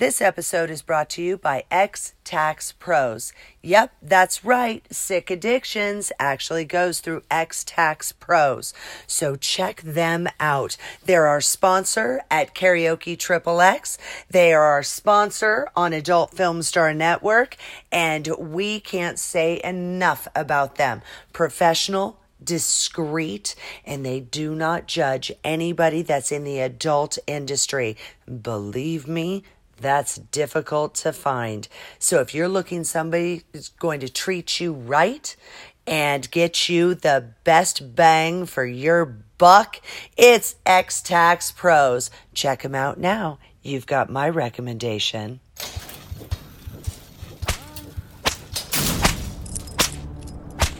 [0.00, 3.34] This episode is brought to you by X Tax Pros.
[3.60, 4.82] Yep, that's right.
[4.90, 8.72] Sick Addictions actually goes through X Tax Pros.
[9.06, 10.78] So check them out.
[11.04, 13.98] They're our sponsor at Karaoke Triple X.
[14.30, 17.58] They are our sponsor on Adult Film Star Network.
[17.92, 21.02] And we can't say enough about them.
[21.34, 23.54] Professional, discreet
[23.84, 27.98] and they do not judge anybody that's in the adult industry.
[28.42, 29.44] Believe me,
[29.80, 31.68] that's difficult to find.
[31.98, 35.34] So if you're looking somebody who's going to treat you right
[35.86, 39.04] and get you the best bang for your
[39.38, 39.80] buck,
[40.16, 42.10] it's X Tax Pros.
[42.34, 43.38] Check them out now.
[43.62, 45.40] You've got my recommendation.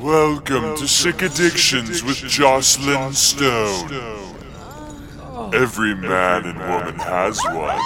[0.01, 4.30] Welcome to Sick Addictions with Joclyn Stone.
[5.53, 7.79] Every man and woman has one.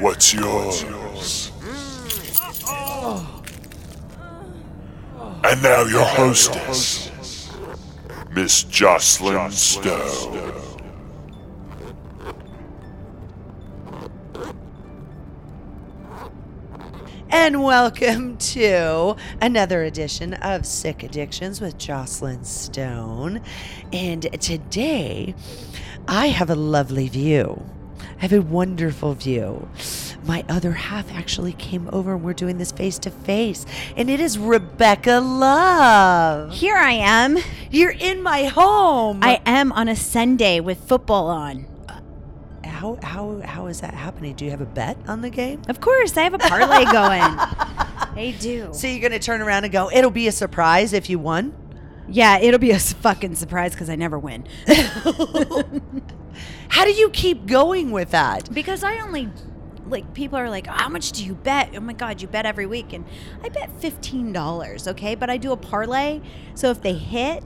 [0.00, 0.84] What's yours?
[5.44, 7.10] And now your hostess,
[8.30, 10.71] Miss Joclyn Stone.
[17.34, 23.40] And welcome to another edition of Sick Addictions with Joclyn Stone.
[23.90, 25.34] And today
[26.06, 27.64] I have a lovely view.
[28.18, 29.66] I have a wonderful view.
[30.26, 33.64] My other half actually came over and we're doing this face to face.
[33.96, 36.52] And it is Rebecca Love.
[36.52, 37.38] Here I am.
[37.70, 39.20] You're in my home.
[39.22, 41.71] I am on a Sunday with football on.
[42.64, 44.34] How how how is that happening?
[44.34, 45.62] Do you have a bet on the game?
[45.68, 47.22] Of course, I have a parlay going.
[48.14, 48.68] I do.
[48.72, 51.54] So you're gonna turn around and go, it'll be a surprise if you won?
[52.08, 54.44] Yeah, it'll be a fucking surprise because I never win.
[56.68, 58.52] How do you keep going with that?
[58.52, 59.30] because I only
[59.86, 61.70] like people are like, how much do you bet?
[61.76, 63.04] Oh my god, you bet every week, and
[63.42, 64.88] I bet fifteen dollars.
[64.88, 66.20] Okay, but I do a parlay,
[66.54, 67.44] so if they hit,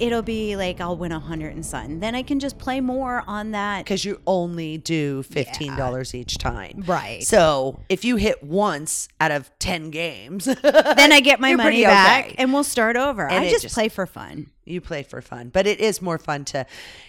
[0.00, 2.00] it'll be like I'll win a hundred and something.
[2.00, 3.84] Then I can just play more on that.
[3.84, 7.22] because you only do fifteen dollars each time, Right.
[7.22, 12.26] So if you hit once out of ten games, Then I get my money back,
[12.26, 12.34] okay.
[12.38, 13.28] and we'll start over.
[13.28, 14.50] And I just, just- play for fun.
[14.64, 15.48] You play for fun.
[15.48, 16.66] But it is more fun to,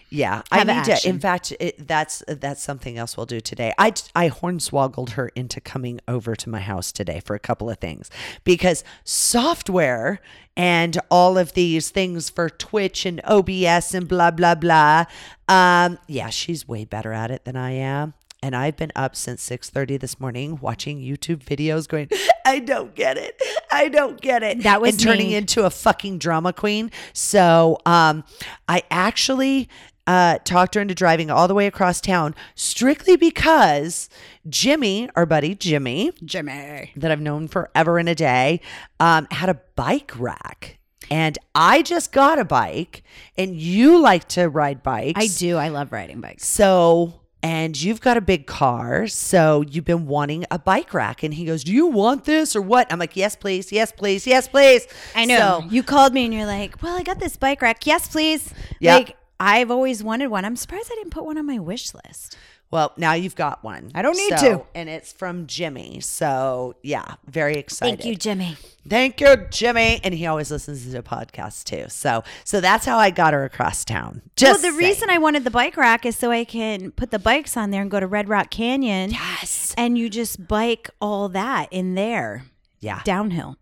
[0.09, 0.41] yeah.
[0.51, 1.07] Have I need to.
[1.07, 3.73] In fact, it, that's that's something else we'll do today.
[3.77, 7.77] I I hornswoggled her into coming over to my house today for a couple of
[7.77, 8.09] things
[8.43, 10.19] because software
[10.57, 15.05] and all of these things for Twitch and OBS and blah blah blah.
[15.47, 18.13] Um, yeah, she's way better at it than I am.
[18.43, 22.09] And I've been up since 6:30 this morning watching YouTube videos going,
[22.45, 23.39] I don't get it.
[23.71, 24.63] I don't get it.
[24.63, 25.35] That was and turning me.
[25.35, 26.91] into a fucking drama queen.
[27.13, 28.23] So um
[28.67, 29.69] I actually
[30.07, 34.09] uh, talked her into driving all the way across town strictly because
[34.49, 36.91] Jimmy, our buddy Jimmy, Jimmy.
[36.95, 38.61] that I've known forever and a day,
[38.99, 40.79] um, had a bike rack.
[41.11, 43.03] And I just got a bike,
[43.37, 45.21] and you like to ride bikes.
[45.21, 45.57] I do.
[45.57, 46.47] I love riding bikes.
[46.47, 49.07] So, and you've got a big car.
[49.07, 51.23] So you've been wanting a bike rack.
[51.23, 52.91] And he goes, Do you want this or what?
[52.91, 53.71] I'm like, Yes, please.
[53.71, 54.27] Yes, please.
[54.27, 54.87] Yes, please.
[55.15, 55.61] I know.
[55.61, 57.85] So, you called me and you're like, "Well, I got this bike rack.
[57.85, 58.53] Yes, please."
[58.97, 60.45] Like I've always wanted one.
[60.45, 62.37] I'm surprised I didn't put one on my wish list.
[62.71, 63.91] Well, now you've got one.
[63.93, 64.65] I don't need So- to.
[64.73, 65.99] And it's from Jimmy.
[65.99, 67.99] So, yeah, very excited.
[67.99, 68.57] Thank you, Jimmy.
[68.87, 69.99] Thank you, Jimmy.
[70.03, 71.85] And he always listens to the podcast too.
[71.89, 74.21] So, so that's how I got her across town.
[74.35, 77.19] Just well, the reason I wanted the bike rack is so I can put the
[77.19, 79.11] bikes on there and go to Red Rock Canyon.
[79.11, 79.75] Yes.
[79.77, 82.45] And you just bike all that in there.
[82.79, 83.01] Yeah.
[83.03, 83.57] Downhill.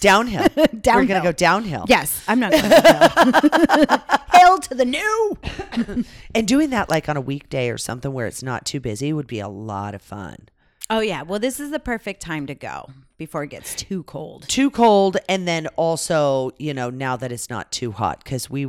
[0.00, 0.46] Downhill.
[0.56, 1.84] We're going to go downhill.
[1.88, 4.02] Yes, I'm not going to
[4.32, 5.38] Hail to the new.
[6.34, 9.28] And doing that like on a weekday or something where it's not too busy would
[9.28, 10.48] be a lot of fun.
[10.90, 11.22] Oh yeah.
[11.22, 14.48] Well, this is the perfect time to go before it gets too cold.
[14.48, 15.16] Too cold.
[15.28, 18.68] And then also, you know, now that it's not too hot because we,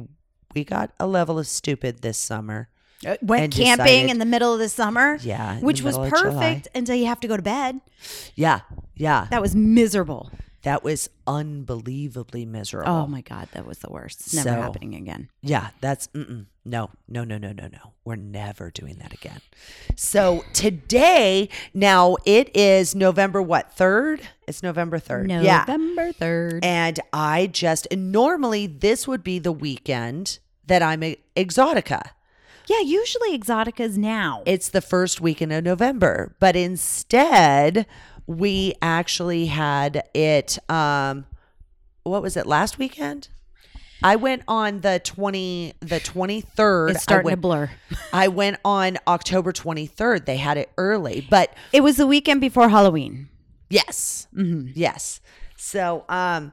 [0.53, 2.69] we got a level of stupid this summer.
[3.05, 5.17] Uh, went camping decided- in the middle of the summer.
[5.21, 6.33] Yeah, Which was middle of July.
[6.53, 7.81] perfect until you have to go to bed.
[8.35, 8.61] Yeah.
[8.95, 9.25] Yeah.
[9.31, 10.31] That was miserable.
[10.65, 12.91] That was unbelievably miserable.
[12.91, 14.19] Oh my god, that was the worst.
[14.21, 15.29] It's never So- happening again.
[15.41, 16.47] Yeah, that's mm-mm.
[16.65, 17.93] no, no, no, no, no, no.
[18.03, 19.41] We're never doing that again.
[19.95, 24.21] So today, now it is November what third?
[24.47, 25.29] It's November third.
[25.31, 26.63] Yeah, November third.
[26.65, 32.01] and I just and normally this would be the weekend that I'm at Exxxotica.
[32.67, 34.41] Yeah, usually Exxxotica's now.
[34.47, 37.85] It's the first weekend of November, but instead
[38.27, 40.57] we actually had it.
[40.69, 41.25] Um,
[42.03, 43.29] what was it last weekend?
[44.03, 46.91] I went on the twenty the twenty third.
[46.91, 47.71] It's starting I to went, blur.
[48.13, 50.25] I went on October twenty third.
[50.25, 53.29] They had it early, but It was the weekend before Halloween.
[53.69, 55.21] yes, yes.
[55.57, 56.51] So um,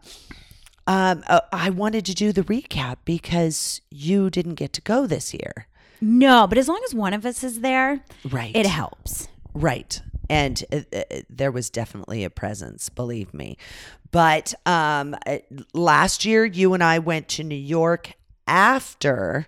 [0.86, 5.34] um, uh, I wanted to do the recap because you didn't get to go this
[5.34, 5.66] year,
[6.00, 8.54] No, but as long as one of us is there, right?
[8.56, 9.28] it helps.
[9.52, 10.00] Right.
[10.28, 13.56] And uh, uh, there was definitely a presence, believe me.
[14.10, 15.38] But um, uh,
[15.74, 18.12] last year, you and I went to New York
[18.46, 19.46] after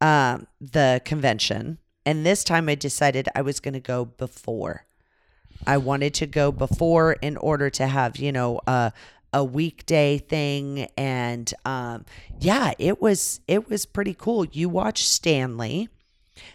[0.00, 1.78] um, the convention.
[2.06, 4.84] And this time I decided I was going to go before.
[5.66, 8.92] I wanted to go before in order to have, you know, a
[9.32, 12.04] a weekday thing and um
[12.38, 14.44] yeah, it was it was pretty cool.
[14.44, 15.88] You watched Stanley.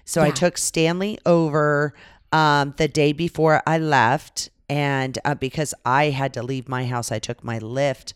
[0.05, 1.93] So I took Stanley over
[2.31, 7.11] um the day before I left and uh, because I had to leave my house,
[7.11, 8.13] I took my lift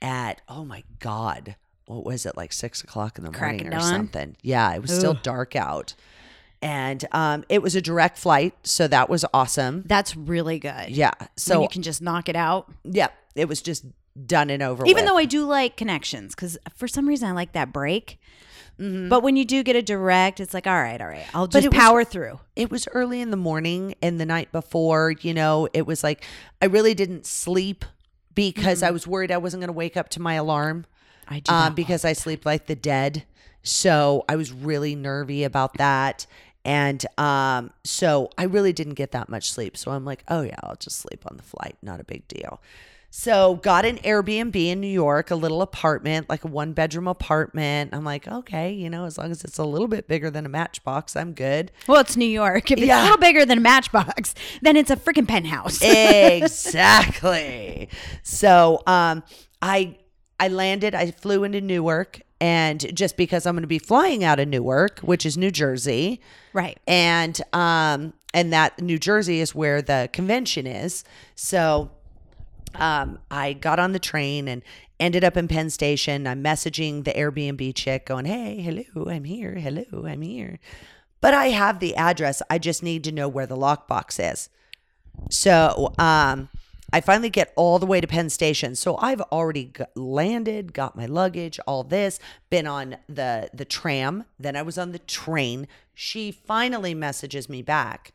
[0.00, 1.54] at oh my god,
[1.86, 3.82] what was it like six o'clock in the Crack morning or dawn?
[3.82, 4.36] something?
[4.42, 5.94] Yeah, it was still dark out,
[6.60, 9.84] and um, it was a direct flight, so that was awesome.
[9.86, 10.88] That's really good.
[10.90, 12.70] Yeah, So so you can just knock it out.
[12.84, 13.84] yeah, it was just
[14.26, 14.84] done and over.
[14.86, 15.10] Even with.
[15.10, 18.18] though I do like connections, because for some reason I like that break.
[19.08, 21.52] But when you do get a direct, it's like, all right, all right, I'll Mm-hmm.
[21.52, 22.40] Just it was- power through.
[22.56, 26.24] it was early in the morning and the night before, you know, it was like
[26.60, 27.84] I really didn't sleep
[28.34, 30.86] because I was worried I wasn't going to wake up to my alarm.
[31.28, 33.24] I do that because I sleep like the dead.
[33.62, 36.26] So I was really nervy about that.
[36.64, 39.76] And um, so I really didn't get that much sleep.
[39.76, 41.76] So I'm like, oh, yeah, I'll just sleep on the flight.
[41.82, 42.60] Not a big deal.
[43.14, 47.90] So got an Airbnb in New York, a little apartment, like a one bedroom apartment.
[47.92, 50.48] I'm like, okay, you know, as long as it's a little bit bigger than a
[50.48, 51.70] matchbox, I'm good.
[51.86, 52.70] Well, it's New York.
[52.70, 53.02] If it's Yeah.
[53.02, 55.82] a little bigger than a matchbox, then it's a freaking penthouse.
[56.72, 57.90] exactly.
[58.22, 59.22] So um
[59.60, 59.98] I
[60.40, 64.40] I landed, I flew into Newark and just because I'm going to be flying out
[64.40, 66.18] of Newark, which is New Jersey,
[66.54, 66.78] right.
[66.88, 71.04] and um and that New Jersey is where the convention is.
[71.34, 71.90] So
[72.76, 74.62] um I got on the train and
[75.00, 76.26] ended up in Penn Station.
[76.26, 79.54] I'm messaging the Airbnb chick going, "Hey, hello, I'm here.
[79.56, 80.58] Hello, I'm here."
[81.20, 82.42] But I have the address.
[82.50, 84.48] I just need to know where the lockbox is.
[85.30, 86.48] So um,
[86.92, 88.74] I finally get all the way to Penn Station.
[88.74, 92.18] So I've already g landed, got my luggage, all this,
[92.50, 94.24] been on the the tram.
[94.38, 95.68] Then I was on the train.
[95.94, 98.12] She finally messages me back.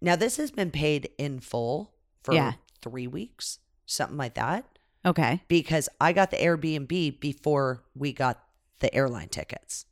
[0.00, 1.92] Now this has been paid in full
[2.22, 2.52] for Yeah.
[2.82, 3.58] three weeks,
[3.90, 4.64] something like that,
[5.04, 5.42] Okay.
[5.48, 8.38] because I got the Airbnb before we got
[8.80, 9.86] the airline tickets.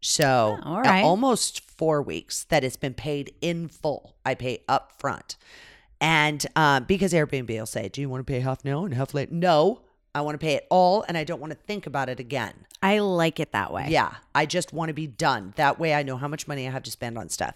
[0.00, 1.04] So Oh, uh, right.
[1.04, 4.16] almost four weeks that it's been paid in full.
[4.24, 5.36] I pay up front.
[6.00, 9.14] And um, because Airbnb will say, Do you want to pay half now and half
[9.14, 9.32] later?
[9.32, 9.80] No,
[10.14, 12.52] I want to pay it all and I don't want to think about it again.
[12.82, 13.86] I like it that way.
[13.88, 15.54] Yeah, I just want to be done.
[15.56, 17.54] That way I know how much money I have to spend on stuff.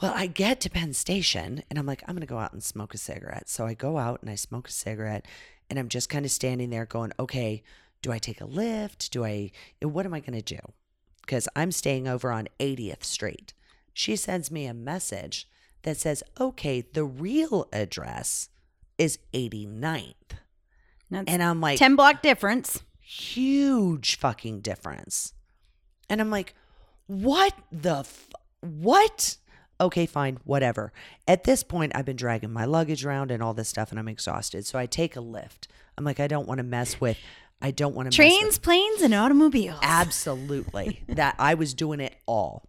[0.00, 2.62] Well, I get to Penn Station and I'm like, I'm going to go out and
[2.62, 3.48] smoke a cigarette.
[3.48, 5.24] So I go out and I smoke a cigarette
[5.70, 7.62] and I'm just kind of standing there going, okay,
[8.02, 9.10] do I take a lift?
[9.10, 9.50] Do I,
[9.80, 10.60] what am I going to do?
[11.22, 13.54] Because I'm staying over on 80th Street.
[13.94, 15.48] She sends me a message
[15.82, 18.50] that says, okay, the real address
[18.98, 20.12] is 89th.
[21.10, 22.82] That's And I'm like, 10 block difference.
[23.00, 25.32] huge fucking difference.
[26.10, 26.54] And I'm like,
[27.06, 28.28] what the f-
[28.60, 29.38] what?
[29.80, 30.92] Okay, fine, whatever.
[31.28, 34.08] At this point, I've been dragging my luggage around and all this stuff, and I'm
[34.08, 34.66] exhausted.
[34.66, 35.68] So I take a lift.
[35.98, 37.18] I'm like, I don't want to mess with.
[37.60, 39.80] I don't want to Trains, planes, and automobiles.
[39.82, 41.02] Absolutely.
[41.08, 42.68] that I was doing it all.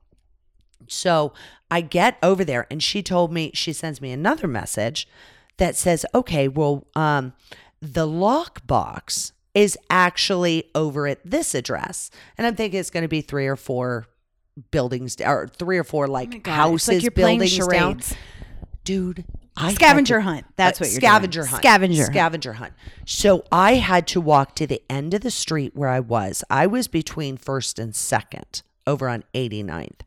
[0.87, 1.33] So
[1.69, 5.07] I get over there and she told me, she sends me another message
[5.57, 7.33] that says, okay, well, um,
[7.81, 12.11] the lockbox is actually over at this address.
[12.37, 14.07] And I'm thinking it's going to be three or four
[14.71, 17.99] buildings or three or four like Oh God, houses, like you're buildings down.
[18.83, 20.45] Dude, I Scavenger to- hunt.
[20.55, 21.09] That's uh, what you're doing.
[21.11, 21.61] scavenger hunt.
[21.61, 22.03] Scavenger.
[22.05, 22.73] Scavenger hunt.
[23.05, 26.43] So I had to walk to the end of the street where I was.
[26.49, 30.01] I was between first and second over on 89th.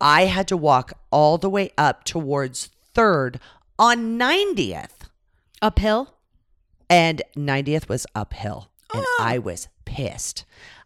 [0.00, 3.40] I had to walk all the way up towards third
[3.78, 5.08] on 90th.
[5.60, 6.14] Uphill.
[6.90, 8.70] And 90th was uphill.
[8.94, 9.24] And Ah.
[9.24, 10.44] I was pissed.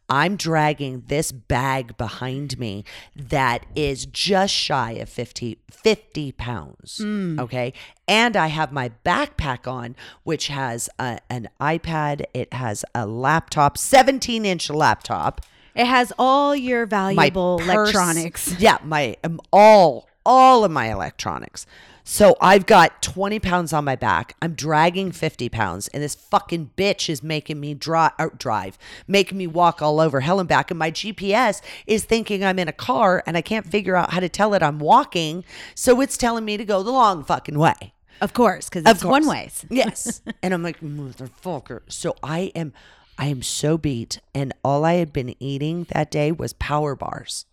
[0.09, 2.85] I'm dragging this bag behind me
[3.15, 7.01] that is just shy of 50, 50 pounds.
[7.03, 7.41] Mm.
[7.41, 7.73] Okay.
[8.07, 13.77] And I have my backpack on, which has a, an iPad, it has a laptop,
[13.77, 15.41] 17 inch laptop.
[15.75, 18.55] It has all your valuable purse- electronics.
[18.59, 18.79] Yeah.
[18.85, 21.67] My, um, all all of my electronics.
[22.09, 24.37] So I've got 20 pounds on my back.
[24.41, 29.37] I'm dragging 50 pounds, and this fucking bitch is making me dri- or drive, making
[29.39, 30.71] me walk all over hell and back.
[30.71, 34.21] And my GPS is thinking I'm in a car, and I can't figure out how
[34.21, 35.43] to tell it I'm walking.
[35.75, 37.93] So it's telling me to go the long fucking way.
[38.21, 39.35] Of course, because Of it's one course.
[39.37, 39.67] ways.
[39.71, 40.23] Yes.
[40.45, 41.81] and I'm like, motherfucker.
[41.89, 42.73] So I am
[43.19, 44.21] I am so beat.
[44.33, 47.47] And all I had been eating that day was power bars.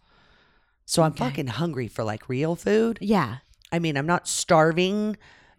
[0.86, 3.00] So I'm fucking hungry for like real food.
[3.02, 3.38] Yeah.
[3.74, 5.18] I mean, I'm not starving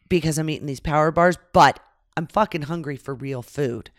[0.09, 1.81] because I'm eating these power bars, but
[2.17, 3.91] I'm fucking hungry for real food.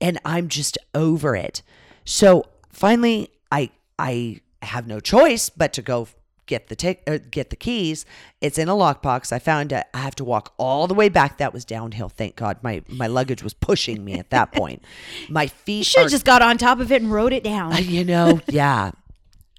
[0.00, 1.62] And I'm just over it.
[2.04, 6.08] So finally I I have no choice but to go
[6.46, 8.04] get the tic- uh, get the keys.
[8.40, 9.32] It's in a lockbox.
[9.32, 9.86] I found it.
[9.94, 11.38] I have to walk all the way back.
[11.38, 12.08] That was downhill.
[12.08, 12.58] Thank God.
[12.62, 14.82] My my luggage was pushing me at that point.
[15.28, 17.76] My feet Should are have just got on top of it and wrote it down.
[17.84, 18.90] you know yeah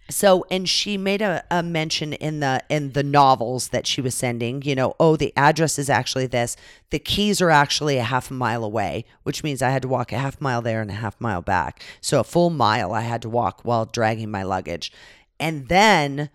[0.09, 4.13] so and she made a, a mention in the in the novels that she was
[4.13, 6.55] sending you know oh the address is actually this.
[6.89, 10.11] The keys are actually a half a mile away which means i had to walk
[10.11, 11.81] a half mile there and a half mile back.
[12.01, 14.91] So a full mile i had to walk while dragging my luggage.
[15.39, 16.29] And then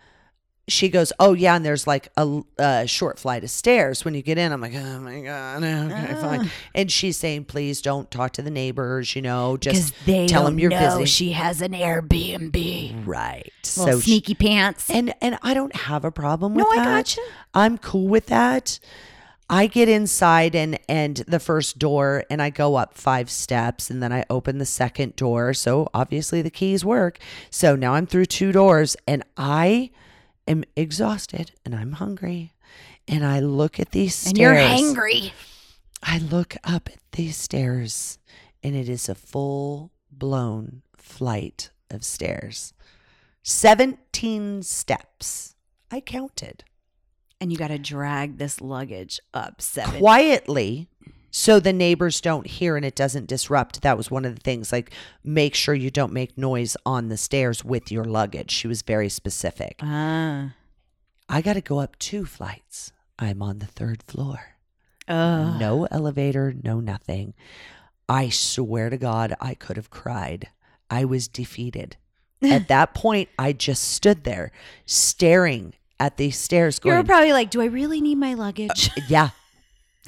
[0.69, 4.23] she goes, "Oh yeah, and there's like a, a short flight of stairs when you
[4.23, 6.21] get in." I'm like, "Oh my god, okay, Ah.
[6.21, 10.45] fine." And she's saying, "Please don't talk to the neighbors, you know, just they tell
[10.45, 13.07] them you're visiting." she has an Airbnb.
[13.07, 13.51] right.
[13.77, 14.91] Little so she- sneaky pants.
[14.91, 16.85] and and I don't have a problem with No, I that.
[16.85, 17.21] gotcha.
[17.55, 18.79] I'm cool with that.
[19.51, 24.03] I get inside and and the first door and I go up five steps and
[24.03, 25.55] then I open the second door.
[25.55, 27.19] So obviously the keys work.
[27.51, 29.91] So now I'm through two doors and I
[30.49, 32.53] am exhausted and I'm hungry.
[33.07, 34.31] And I look at these stairs.
[34.31, 35.33] and you're hangry.
[36.03, 38.19] I look up at these stairs
[38.63, 42.73] and it is a full blown flight of stairs.
[43.43, 45.55] 17 steps.
[45.91, 46.65] I counted
[47.41, 49.99] And you got to drag this luggage up seven.
[50.01, 50.89] quietly
[51.31, 53.83] so the neighbors don't hear and it doesn't disrupt.
[53.83, 54.93] That was one of the things like
[55.23, 58.51] make sure you don't make noise on the stairs with your luggage.
[58.51, 59.79] She was very specific.
[59.83, 60.55] Ah.
[61.29, 62.93] I got to go up two flights.
[63.19, 64.55] I'm on the third floor.
[65.09, 65.59] Ugh.
[65.59, 67.33] no elevator, no nothing.
[68.09, 70.49] I swear to God, I could have cried.
[70.91, 71.97] I was defeated.
[72.43, 74.53] At that point, I just stood there
[74.87, 78.91] staring at these stairs You were probably like, do I really need my luggage?
[79.09, 79.31] yeah.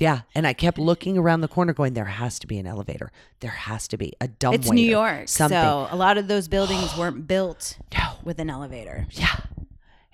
[0.01, 0.23] Yeah.
[0.35, 3.13] And I kept looking around the corner going, there has to be an elevator.
[3.41, 5.29] There has to be a dumb it's New York.
[5.29, 5.59] Something.
[5.61, 8.15] So a lot of those buildings weren't built no.
[8.25, 9.07] with an elevator.
[9.11, 9.37] Yeah.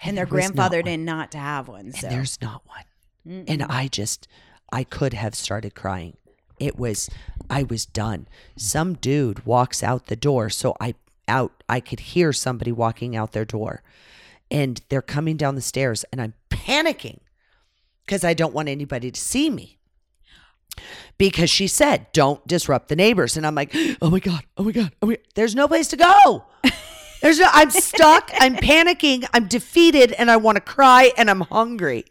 [0.02, 1.93] And, was not grandfathered in not to have one.
[1.93, 3.45] So And there's not one.
[3.49, 4.28] And I just,
[4.73, 6.16] I could have started crying.
[6.59, 7.09] It was,
[7.49, 8.26] I was done.
[8.57, 10.50] Some dude walks out the door.
[10.50, 10.95] So I,
[11.28, 13.83] out, I could hear somebody walking out their door.
[14.50, 17.19] And they're coming down the stairs and I'm panicking
[18.05, 19.75] because I don't want anybody to see me.
[21.18, 23.37] Because she said, don't disrupt the neighbors.
[23.37, 25.23] And I'm like, oh my God, oh my God, oh my God.
[25.35, 26.45] There's no place to go.
[27.23, 28.30] There's no, I'm stuck.
[28.38, 29.26] I'm panicking.
[29.33, 32.04] I'm defeated and I want to cry and I'm hungry.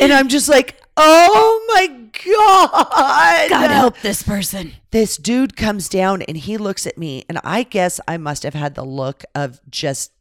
[0.00, 3.50] And I'm just like, oh my God.
[3.50, 4.72] God help this person.
[4.90, 7.24] This dude comes down and he looks at me.
[7.28, 10.12] And I guess I must have had the look of just,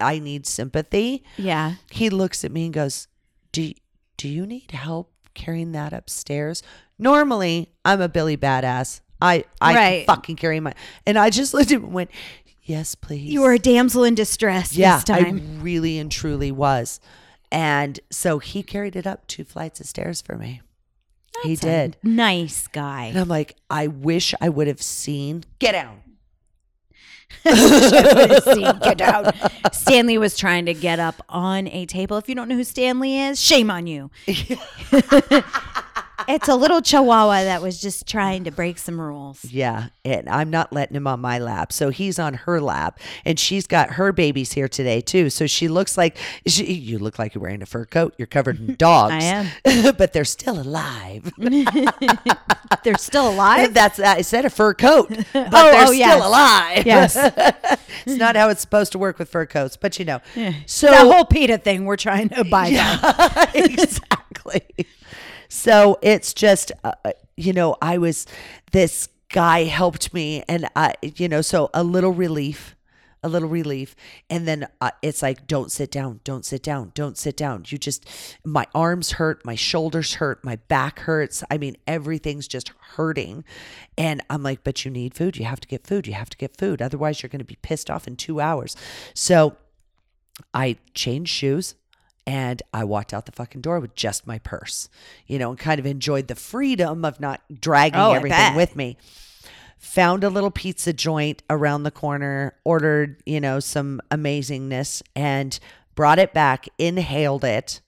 [0.00, 1.22] I need sympathy.
[1.36, 1.74] Yeah.
[1.90, 3.08] He looks at me and goes,
[3.52, 3.72] "Do
[4.16, 6.62] do you need help carrying that upstairs?"
[6.98, 9.00] Normally, I'm a Billy badass.
[9.20, 10.06] I I Right.
[10.06, 10.74] fucking carry my.
[11.06, 12.10] And I just looked at him and went,
[12.62, 15.36] "Yes, please." You were a damsel in distress yeah, this time.
[15.58, 17.00] I really and truly was.
[17.52, 20.60] And so he carried it up two flights of stairs for me.
[21.42, 21.96] he That's a did.
[22.02, 23.06] Nice guy.
[23.06, 25.42] And I'm like, I wish I would have seen.
[25.58, 26.00] Get down.
[27.44, 29.34] Get out.
[29.74, 32.16] Stanley was trying to get up on a table.
[32.16, 34.10] If you don't know who Stanley is, shame on you.
[36.28, 39.44] it's a little chihuahua that was just trying to break some rules.
[39.44, 41.72] Yeah, and I'm not letting him on my lap.
[41.72, 45.30] So he's on her lap, and she's got her babies here today too.
[45.30, 48.14] So she looks like she, you look like you're wearing a fur coat.
[48.18, 49.12] You're covered in dogs.
[49.14, 49.22] I
[49.64, 51.32] am, but they're still alive.
[52.84, 53.74] They're still alive.
[53.74, 56.24] That's I said a fur coat, but Oh, oh they're oh, still yes.
[56.24, 56.86] alive.
[56.86, 57.16] Yes.
[58.06, 60.20] it's not how it's supposed to work with fur coats, but you know.
[60.66, 62.68] So the whole PETA thing we're trying to buy.
[62.68, 64.62] Yeah, exactly.
[65.50, 66.92] So it's just, uh,
[67.36, 68.24] you know, I was,
[68.70, 72.76] this guy helped me, and I, you know, so a little relief,
[73.24, 73.96] a little relief.
[74.30, 77.64] And then uh, it's like, don't sit down, don't sit down, don't sit down.
[77.66, 78.08] You just,
[78.44, 81.42] my arms hurt, my shoulders hurt, my back hurts.
[81.50, 83.42] I mean, everything's just hurting.
[83.98, 85.36] And I'm like, but you need food.
[85.36, 86.06] You have to get food.
[86.06, 86.80] You have to get food.
[86.80, 88.76] Otherwise, you're going to be pissed off in two hours.
[89.14, 89.56] So,
[90.54, 91.74] I changed shoes
[92.26, 94.88] And I walked out the fucking door with just my purse,
[95.26, 98.96] you know, and kind of enjoyed the freedom of not dragging Oh, everything with me.
[99.78, 105.58] Found a little pizza joint around the corner, ordered, you know, some amazingness and
[105.94, 107.80] brought it back, inhaled it,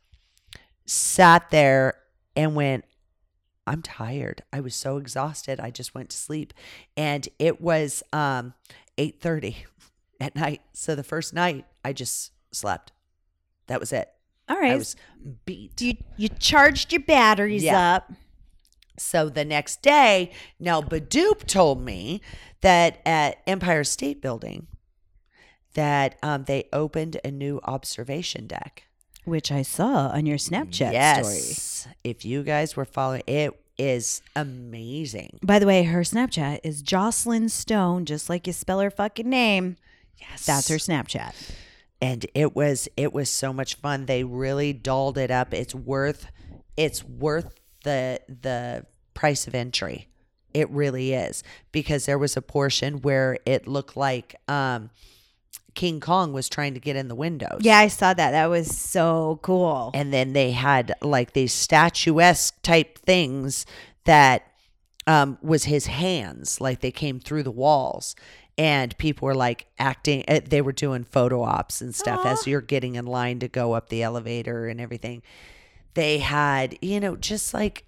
[0.86, 1.94] sat there
[2.34, 2.84] and went,
[3.66, 4.42] I'm tired.
[4.52, 5.60] I was so exhausted.
[5.60, 6.52] I just went to sleep.
[6.96, 8.54] And it was um
[8.98, 9.56] 8:30
[10.20, 10.62] at night.
[10.72, 12.92] So the first night I just slept.
[13.68, 14.08] That was it.
[14.56, 14.96] All I was
[15.44, 15.80] beat.
[15.80, 17.96] you you charged your batteries Yeah.
[17.96, 18.12] up.
[18.98, 22.20] So the next day, now Badoop told me
[22.60, 24.66] that at Empire State Building
[25.74, 28.84] that um, they opened a new observation deck.
[29.24, 30.92] Which I saw on your Snapchat story.
[30.94, 35.38] yes, if you guys were following, it is amazing.
[35.42, 39.76] By the way, her Snapchat is Joclyn Stone, just like you spell her fucking name.
[40.18, 41.34] Yes, That's her Snapchat.
[42.02, 44.06] And it was it was so much fun.
[44.06, 45.54] They really dolled it up.
[45.54, 46.26] It's worth
[46.76, 47.54] it's worth
[47.84, 50.08] the the price of entry.
[50.52, 54.90] It really is because there was a portion where it looked like um,
[55.74, 57.60] King Kong was trying to get in the windows.
[57.60, 58.32] Yeah, I saw that.
[58.32, 59.92] That was so cool.
[59.94, 63.64] and then they had like these statuesque type things
[64.04, 64.42] that
[65.06, 68.14] um, was his hands, like they came through the walls.
[68.58, 72.60] And people were like acting, uh, they were doing photo ops and stuff as you're
[72.60, 75.22] getting in line to go up the elevator and everything.
[75.94, 77.84] They had, you know, just like,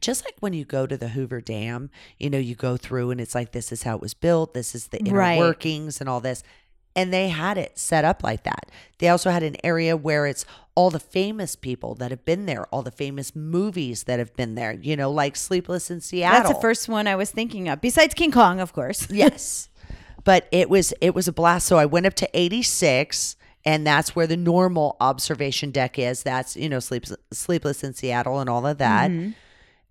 [0.00, 3.20] just like when you go to the Hoover Dam, you know, you go through and
[3.20, 5.38] it's like, this is how it was built, this is the inner Right.
[5.38, 6.42] workings and all this.
[6.96, 8.70] And they had it set up like that.
[8.98, 12.66] They also had an area where it's all the famous people that have been there,
[12.66, 16.42] all the famous movies that have been there, you know, like Sleepless in Seattle.
[16.42, 19.10] That's the first one I was thinking of, besides King Kong, of course.
[19.10, 19.68] yes.
[20.24, 21.66] But it was it was a blast.
[21.66, 26.22] So I went up to 86 and that's where the normal observation deck is.
[26.22, 29.10] That's, you know, sleep, Sleepless in Seattle and all of that.
[29.10, 29.30] Mm-hmm.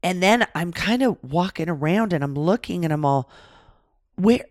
[0.03, 3.29] And then I'm kind of walking around and I'm looking and I'm all
[4.15, 4.45] where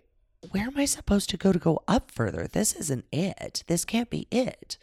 [0.50, 2.46] where am I supposed to go to go up further?
[2.46, 3.64] This isn't it.
[3.66, 4.78] This can't be it.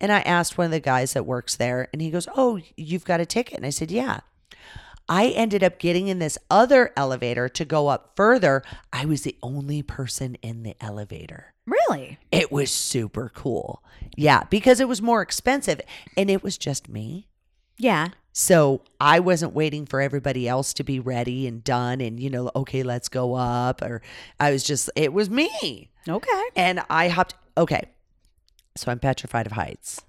[0.00, 3.04] And I asked one of the guys that works there and he goes, "Oh, you've
[3.04, 4.20] got a ticket." And I said, "Yeah."
[5.08, 8.62] I ended up getting in this other elevator to go up further.
[8.92, 11.54] I was the only person in the elevator.
[11.66, 12.18] Really?
[12.30, 13.82] It was super cool.
[14.16, 15.80] Yeah, because it was more expensive
[16.16, 17.26] and it was just me.
[17.78, 18.08] Yeah.
[18.40, 22.52] So I wasn't waiting for everybody else to be ready and done and, you know,
[22.54, 23.82] okay, let's go up.
[23.82, 24.00] Or
[24.38, 25.90] I was just, it was me.
[26.08, 26.42] Okay.
[26.54, 27.90] And I hopped, okay.
[28.76, 30.02] So I'm petrified of heights.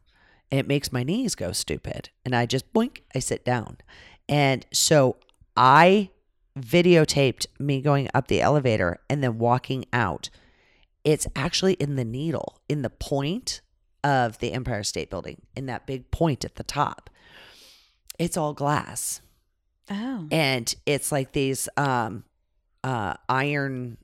[0.51, 2.11] And it makes my knees go stupid.
[2.23, 3.77] And I just boink, I sit down.
[4.29, 5.17] And so
[5.57, 6.11] I
[6.55, 10.29] videotaped me going up the elevator and then walking out.
[11.03, 13.61] It's actually in the needle, in the point
[14.03, 17.09] of the Empire State Building, in that big point at the top.
[18.19, 19.21] It's all glass
[19.91, 20.27] Oh.
[20.29, 22.23] and it's like these um
[22.83, 23.97] uh iron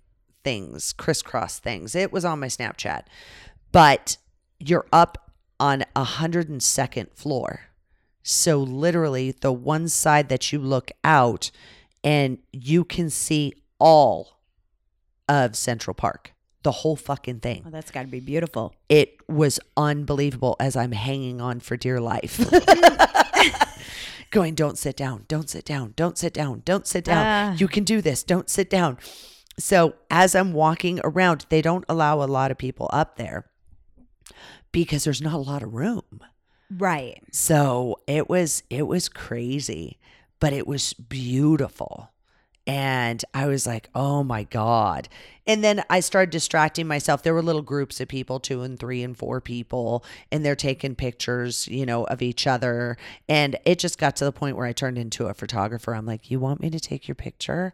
[0.44, 3.04] things crisscross things it was on my snapchat
[3.72, 4.18] but
[4.60, 7.62] you're up on a hundred and second floor
[8.24, 11.52] so literally the one side that you look out
[12.04, 14.40] and you can see all
[15.30, 18.74] of central park the whole fucking thing Well, that's got to be beautiful.
[18.90, 22.40] it was unbelievable as I'm hanging on for dear life.
[24.32, 27.26] Going, don't sit down, don't sit down, don't sit down, don't sit down.
[27.26, 27.56] Ah.
[27.58, 28.98] You can do this, don't sit down.
[29.58, 33.46] So as I'm walking around, they don't allow a lot of people up there
[34.72, 36.22] because there's not a lot of room.
[36.70, 37.22] Right.
[37.32, 40.00] So it was it was crazy,
[40.40, 42.10] but it was beautiful.
[42.68, 45.08] And I was like, "Oh my god."
[45.46, 47.22] And then I started distracting myself.
[47.22, 50.96] There were little groups of people, 2 and 3 and 4 people, and they're taking
[50.96, 52.98] pictures, you know, of each other.
[53.30, 55.94] And it just got to the point where I turned into a photographer.
[55.94, 57.72] I'm like, "You want me to take your picture?"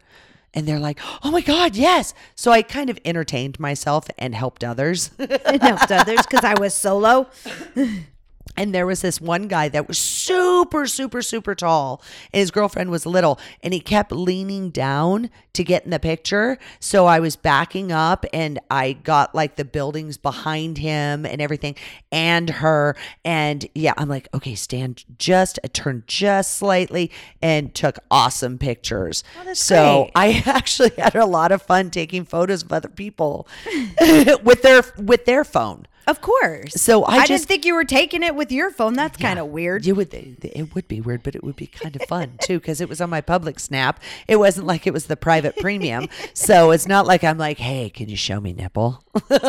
[0.54, 4.62] And they're like, "Oh my god, yes." So I kind of entertained myself and helped
[4.62, 5.10] others.
[5.18, 7.30] It helped others because I was solo.
[8.56, 12.02] And there was this one guy that was super, super, super tall,
[12.32, 16.58] and his girlfriend was little, and he kept leaning down to get in the picture.
[16.78, 21.76] So I was backing up, and I got like the buildings behind him and everything,
[22.10, 22.94] and her.
[23.24, 29.24] And yeah, I'm like, okay, stand just, I turned just slightly, and took awesome pictures.
[29.40, 30.12] Oh, so great.
[30.14, 33.48] I actually had a lot of fun taking photos of other people
[34.42, 35.86] with their with their phone.
[36.06, 36.74] Of course.
[36.74, 38.94] So I I, just- didn't think you were taking it with your phone.
[38.94, 39.86] That's kind of weird.
[39.86, 40.12] You would.
[40.12, 43.00] It would be weird, but it would be kind of fun too because it was
[43.00, 44.00] on my public snap.
[44.26, 47.88] It wasn't like it was the private premium, so it's not like I'm like, "Hey,
[47.90, 49.04] can you show me nipple?"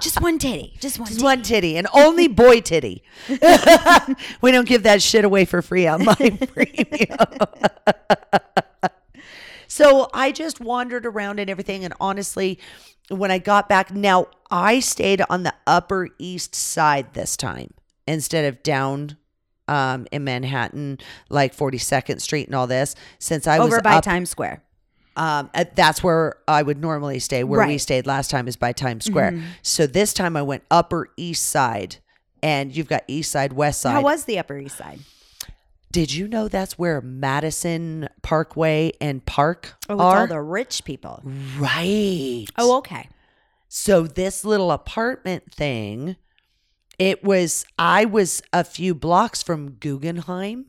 [0.00, 0.74] Just one titty.
[0.80, 1.06] Just one.
[1.06, 1.24] Just titty.
[1.24, 3.04] one titty and only boy titty.
[4.40, 6.14] we don't give that shit away for free on my
[6.52, 7.16] premium.
[9.68, 11.84] so I just wandered around and everything.
[11.84, 12.58] And honestly,
[13.08, 17.72] when I got back, now I stayed on the Upper East Side this time
[18.06, 19.16] instead of down
[19.68, 20.98] um, in Manhattan,
[21.30, 22.94] like 42nd Street and all this.
[23.18, 24.62] Since I was Over was by up, Times Square.
[25.16, 27.44] um, that's where I would normally stay.
[27.44, 27.70] Where we Right.
[27.72, 27.78] Mm-hmm.
[27.78, 29.42] stayed last time is by Times Square.
[29.62, 31.96] So this time I went Upper East Side,
[32.42, 33.92] and you've got East Side, West Side.
[33.92, 34.98] How was the Upper East Side?
[35.92, 40.20] Did you know that's where Madison Parkway and Park Oh, it's are?
[40.22, 41.20] all the rich people.
[41.58, 42.46] right.
[42.58, 43.08] Oh, okay.
[43.68, 46.16] So this little apartment thing,
[46.98, 50.66] it was I was a few blocks from Guggenheim.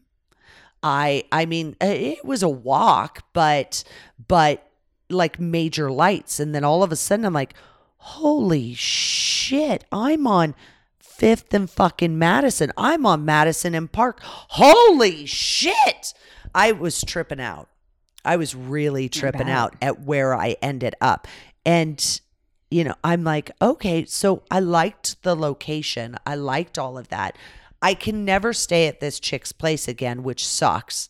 [0.82, 3.84] I I mean it was a walk, but
[4.28, 4.70] but
[5.10, 7.54] like major lights and then all of a sudden I'm like,
[7.98, 10.56] "Holy shit, I'm on
[11.20, 12.72] 5th and fucking Madison.
[12.78, 14.20] I'm on Madison and Park.
[14.24, 16.14] Holy shit."
[16.56, 17.70] I was tripping out.
[18.26, 21.28] I was really tripping out at where I ended up.
[21.66, 22.22] And
[22.74, 26.18] you know, I'm like, okay, so I liked the location.
[26.26, 27.38] I liked all of that.
[27.84, 31.10] I can never stay at this chick's place again, which sucks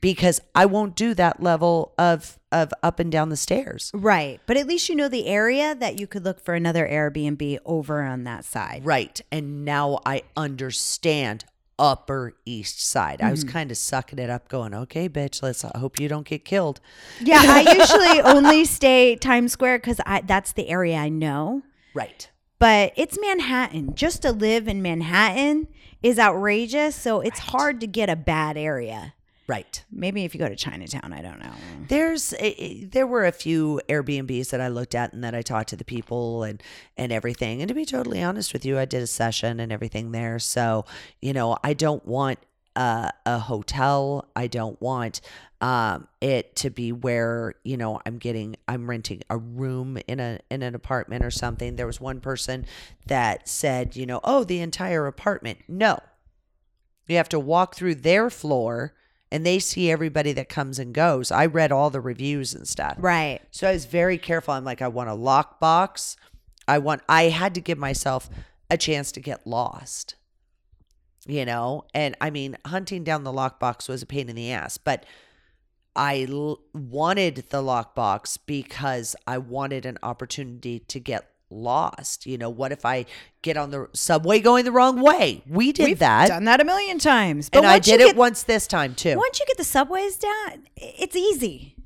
[0.00, 3.92] because I won't do that level of of up and down the stairs.
[3.94, 4.40] Right.
[4.46, 8.02] But at least you know the area that you could look for another Airbnb over
[8.02, 8.84] on that side.
[8.84, 9.20] Right.
[9.30, 11.44] And now I understand
[11.78, 13.22] upper east side.
[13.22, 13.52] I was mm-hmm.
[13.52, 16.80] kind of sucking it up going, "Okay, bitch, let's I hope you don't get killed."
[17.20, 21.62] Yeah, I usually only stay Times Square because that's the area I know.
[21.94, 22.30] Right.
[22.58, 23.94] But it's Manhattan.
[23.94, 25.68] Just to live in Manhattan
[26.02, 26.94] is outrageous.
[26.94, 29.14] So it's hard to get a bad area.
[29.50, 29.84] Right.
[29.90, 31.50] Maybe if you go to Chinatown, I don't know.
[31.88, 35.42] There's eh, eh, there were a few Airbnbs that I looked at and that I
[35.42, 36.62] talked to the people and
[36.96, 37.60] and everything.
[37.60, 40.38] And to be totally honest with you, I did a session and everything there.
[40.38, 40.84] So
[41.20, 42.38] you know, I don't want
[42.76, 44.24] a, a hotel.
[44.36, 45.20] I don't want
[45.60, 50.38] um, it to be where you know I'm getting I'm renting a room in a
[50.48, 51.74] in an apartment or something.
[51.74, 52.66] There was one person
[53.08, 55.58] that said, you know, oh, the entire apartment.
[55.66, 55.98] No,
[57.08, 58.94] you have to walk through their floor
[59.32, 61.30] and they see everybody that comes and goes.
[61.30, 62.96] I read all the reviews and stuff.
[62.98, 63.40] Right.
[63.50, 64.54] So I was very careful.
[64.54, 66.16] I'm like, I want a lockbox.
[66.66, 68.28] I want, I had to give myself
[68.70, 70.14] a chance to get lost,
[71.26, 71.84] you know?
[71.94, 75.04] And I mean, hunting down the lockbox was a pain in the ass, but
[75.96, 82.26] I l- wanted the lockbox because I wanted an opportunity to get lost.
[82.26, 83.06] You know, what if I
[83.42, 85.42] get on the subway going the wrong way?
[85.48, 86.28] We did We've that.
[86.28, 87.50] done that a million times.
[87.50, 89.16] But and I did it get- once this time too.
[89.16, 91.76] Once you get the subways down, it's easy.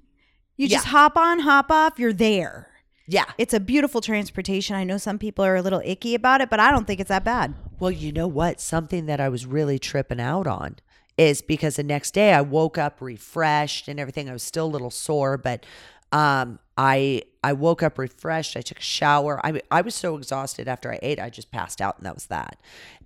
[0.57, 0.91] You just Yeah.
[0.93, 2.69] hop on, hop off, you're there.
[3.07, 3.25] Yeah.
[3.37, 4.77] It's a beautiful transportation.
[4.77, 7.09] I know some people are a little icky about it, but I don't think it's
[7.09, 7.55] that bad.
[7.79, 8.61] Well, you know what?
[8.61, 10.77] Something that I was really tripping out on
[11.19, 14.29] is because the next day I woke up refreshed and everything.
[14.29, 15.65] I was still a little sore, but
[16.13, 18.57] um, I I woke up refreshed.
[18.57, 19.45] I took a shower.
[19.45, 22.27] I I was so exhausted after I ate, I just passed out, and that was
[22.27, 22.59] that.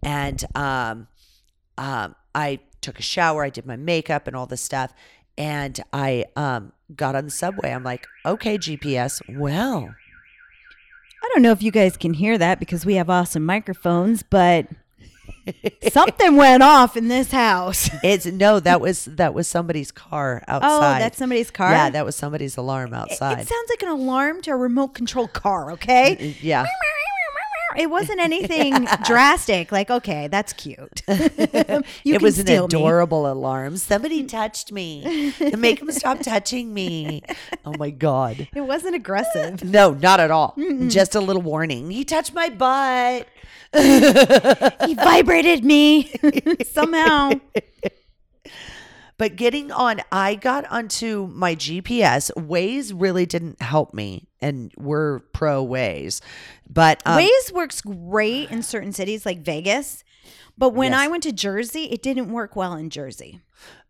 [0.02, 1.08] And um,
[1.76, 3.44] um, I took a shower.
[3.44, 4.92] I did my makeup and all this stuff,
[5.36, 7.70] and I um got on the subway.
[7.72, 9.20] I'm like, okay, GPS.
[9.36, 9.94] Well,
[11.22, 14.66] I don't know if you guys can hear that because we have awesome microphones, but
[15.90, 17.90] something went off in this house.
[18.08, 20.96] It's no, that was that was somebody's car oh, outside.
[20.96, 21.72] Oh, that's somebody's car?
[21.72, 23.40] Yeah, that was somebody's alarm It- outside.
[23.40, 26.36] It sounds like an alarm to a remote control car, okay?
[26.40, 26.66] yeah.
[27.76, 29.70] It wasn't anything drastic.
[29.72, 31.02] Like, okay, that's cute.
[31.08, 32.66] it was an steal me.
[32.66, 33.76] adorable alarm.
[33.76, 35.32] Somebody touched me.
[35.56, 37.22] Make him stop touching me.
[37.64, 38.48] Oh my god.
[38.54, 39.62] It wasn't aggressive.
[39.64, 40.54] No, not at all.
[40.88, 41.90] Just a little warning.
[41.90, 43.26] He touched my butt.
[43.74, 46.12] he vibrated me
[46.64, 47.32] somehow.
[49.18, 52.30] But getting on, I got onto my GPS.
[52.36, 56.20] Waze really didn't help me, and we're pro Waze.
[56.70, 60.04] But um, Waze works great in certain cities like Vegas,
[60.56, 61.00] but when Yes.
[61.00, 63.40] I went to Jersey, it didn't work well in Jersey.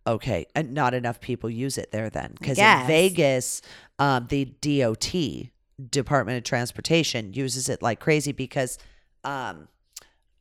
[0.07, 2.87] Okay, and not enough people use it there then, because in.
[2.87, 3.61] Vegas,
[3.99, 5.51] um, the DOT
[5.91, 8.79] Department of Transportation uses it like crazy because
[9.25, 9.69] um,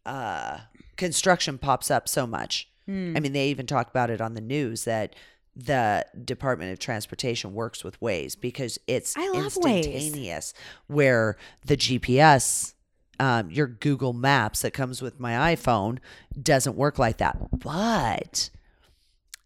[0.06, 0.60] uh,
[0.96, 2.70] construction pops up so much.
[2.88, 3.14] Hmm.
[3.16, 5.16] I mean, they even talk about it on the news that
[5.56, 9.78] the Department of Transportation works with Waze because it's I love Waze.
[9.86, 10.54] instantaneous.
[10.88, 12.74] Where the GPS
[13.20, 15.98] um, your Google Maps that comes with my iPhone
[16.40, 17.36] doesn't work like that.
[17.52, 18.52] But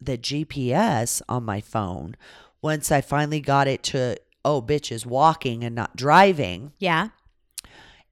[0.01, 2.17] the GPS on my phone,
[2.61, 7.09] once I finally got it to, oh, bitch is walking and not driving, Yeah.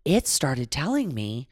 [0.05, 1.49] it started telling me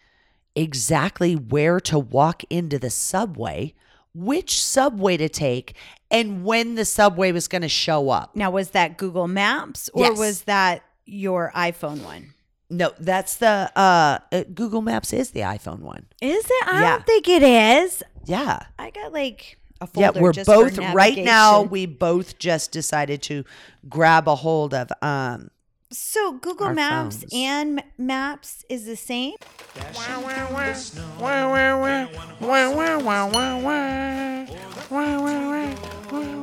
[0.57, 3.73] exactly where to walk into the subway,
[4.13, 5.75] which subway to take,
[6.09, 8.35] and when the subway was going to show up.
[8.35, 10.17] Now, was that Google Maps or Yes.
[10.17, 12.33] was that your iPhone one?
[12.69, 16.05] No, that's the uh, uh Google Maps is the iPhone one.
[16.21, 16.67] Is it?
[16.67, 16.89] I Yeah.
[16.91, 18.03] don't think it is.
[18.25, 18.59] Yeah.
[18.77, 20.11] I got like a folder.
[20.15, 23.45] Yeah, we're both right now we both just decided to
[23.87, 25.49] grab a hold of um
[25.89, 27.33] So Google our Maps phones.
[27.33, 29.35] and Maps is the same.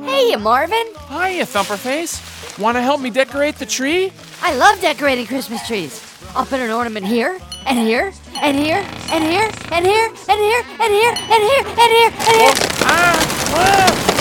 [0.03, 0.87] Hey, Marvin.
[1.09, 2.57] Hiya, Thumperface.
[2.59, 4.11] Want to help me decorate the tree?
[4.41, 6.01] I love decorating Christmas trees.
[6.35, 10.63] I'll put an ornament here, and here, and here, and here, and here, and here,
[10.79, 12.53] and here, and here, and here, and here.
[12.81, 13.15] Ah!
[13.57, 14.14] Ah,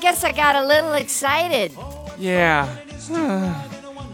[0.00, 1.72] guess I got a little excited.
[2.18, 2.66] Yeah.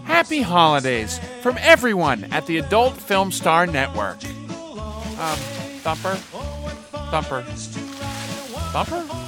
[0.05, 4.25] Happy holidays from everyone at the Adult Film Star Network.
[4.25, 5.39] Um,
[5.83, 6.17] Thumper?
[7.11, 7.43] Thumper?
[8.73, 9.25] Thumper?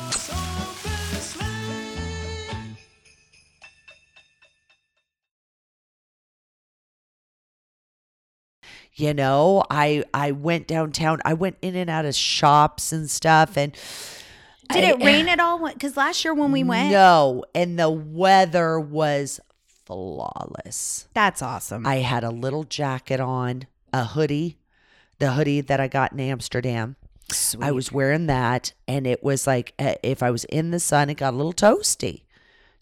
[8.96, 11.20] you know, I I went downtown.
[11.24, 13.76] I went in and out of shops and stuff and
[14.72, 15.66] Did I- it rain at all?
[15.68, 19.40] Because last year when we went, No, and the weather was
[19.84, 21.08] flawless.
[21.14, 21.86] that's awesome.
[21.86, 24.58] I had a little jacket on, a hoodie,
[25.18, 26.96] the hoodie that I got in Amsterdam.
[27.60, 31.10] I was wearing that, and it was like uh, if I was in the sun,
[31.10, 32.22] it got a little toasty.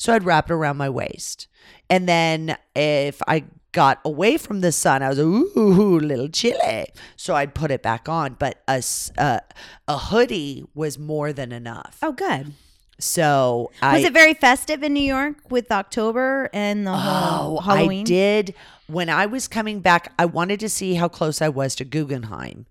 [0.04, 1.48] So I'd wrap it around my waist.
[1.88, 6.88] And then if I got away from the sun, I was, ooh, little chilly.
[7.16, 8.36] So I'd put it back on.
[8.38, 8.82] But a,
[9.16, 9.40] uh,
[9.88, 11.96] a hoodie was more than enough.
[12.02, 12.52] oh, good.
[12.98, 13.94] So I.
[13.96, 18.02] Was it very festive in New York with October and the whole Oh, Halloween?
[18.02, 18.54] I did.
[18.88, 22.66] When I was coming back, I wanted to see how close I was to Guggenheim.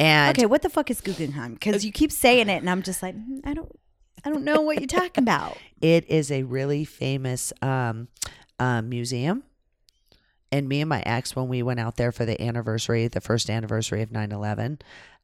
[0.00, 1.54] And Okay, what the fuck is Guggenheim?
[1.54, 3.70] Because you keep saying it, and I'm just like, "Mm, I don't,
[4.26, 5.56] I don't know what you're talking about.
[5.80, 8.08] it is a really famous um,
[8.58, 9.44] uh, museum.
[10.50, 13.48] And me and my ex, when we went out there for the anniversary, the first
[13.48, 14.80] anniversary of 9 11,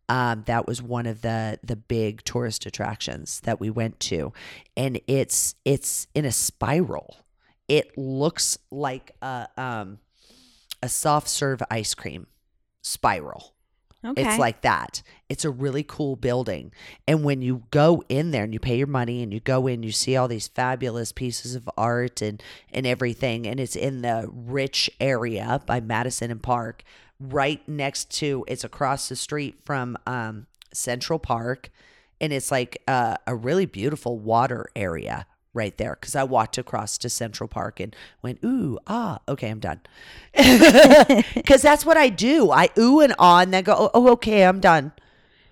[0.09, 4.33] um, that was one of the the big tourist attractions that we went to,
[4.77, 7.17] and it's it's in a spiral.
[7.69, 9.99] It looks like a um,
[10.83, 12.27] a soft serve ice cream
[12.83, 13.52] spiral.
[14.05, 15.03] Okay, It's like that.
[15.29, 16.73] It's a really cool building.
[17.07, 19.83] And when you go in there and you pay your money and you go in,
[19.83, 23.47] you see all these fabulous pieces of art and, and everything.
[23.47, 26.83] And it's in the rich area by Madison and Park,
[27.21, 31.71] right next to, it's across the street from um, Central Park.
[32.21, 36.97] And it's like uh, a really beautiful water area right there because I walked across
[36.99, 39.81] to Central Park and went, ooh, ah, okay, I'm done.
[41.35, 42.51] Because that's what I do.
[42.51, 44.93] I ooh and ah and then go, oh, oh, okay, I'm done.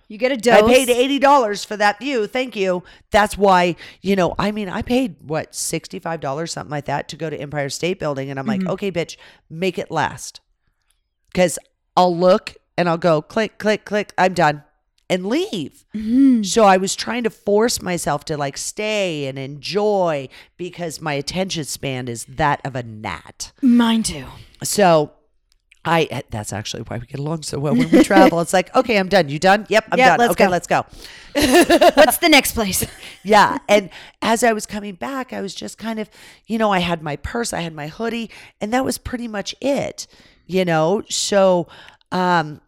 [0.08, 0.62] you get a dose.
[0.62, 2.26] I paid eighty dollars for that view.
[2.26, 2.82] Thank you.
[3.10, 4.34] That's why you know.
[4.38, 7.68] I mean, I paid what sixty five dollars, something like that, to go to Empire
[7.68, 9.16] State Building, and I'm like, okay, bitch,
[9.48, 10.40] make it last.
[11.32, 11.58] Because
[11.96, 14.12] I'll look and I'll go click, click, click.
[14.16, 14.64] I'm done,
[15.11, 15.85] and leave.
[16.44, 21.64] So I was trying to force myself to like stay and enjoy because my attention
[21.64, 23.53] span is that of a gnat.
[23.61, 24.25] Mine too.
[24.62, 25.12] So
[25.85, 28.40] I eh, that's actually why we get along so well when we travel.
[28.40, 29.29] It's like, okay, I'm done.
[29.29, 29.66] You done?
[29.68, 30.18] Yep, I'm Yeah, done.
[30.20, 30.51] let's okay, go.
[30.51, 30.85] let's go.
[31.94, 32.85] What's the next place?
[33.23, 33.59] Yeah.
[33.68, 33.90] And
[34.23, 36.09] as I was coming back, I was just kind of,
[36.46, 38.31] you know, I had my purse, I had my hoodie,
[38.62, 40.07] and that was pretty much it,
[40.46, 41.03] you know?
[41.11, 41.66] So
[42.12, 42.61] um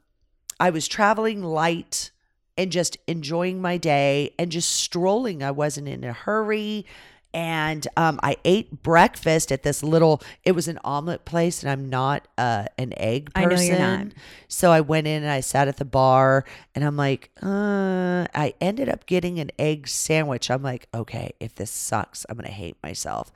[0.60, 2.10] I was traveling light
[2.56, 5.42] and just enjoying my day and just strolling.
[5.42, 6.86] I wasn't in a hurry.
[7.34, 10.20] And um, I ate breakfast at this little.
[10.44, 13.56] It was an omelet place, and I'm not uh, an egg I person.
[13.56, 14.06] know you're not.
[14.48, 18.52] So I went in and I sat at the bar, and I'm like, uh, I
[18.60, 20.50] ended up getting an egg sandwich.
[20.50, 23.32] I'm like, okay, if this sucks, I'm gonna hate myself.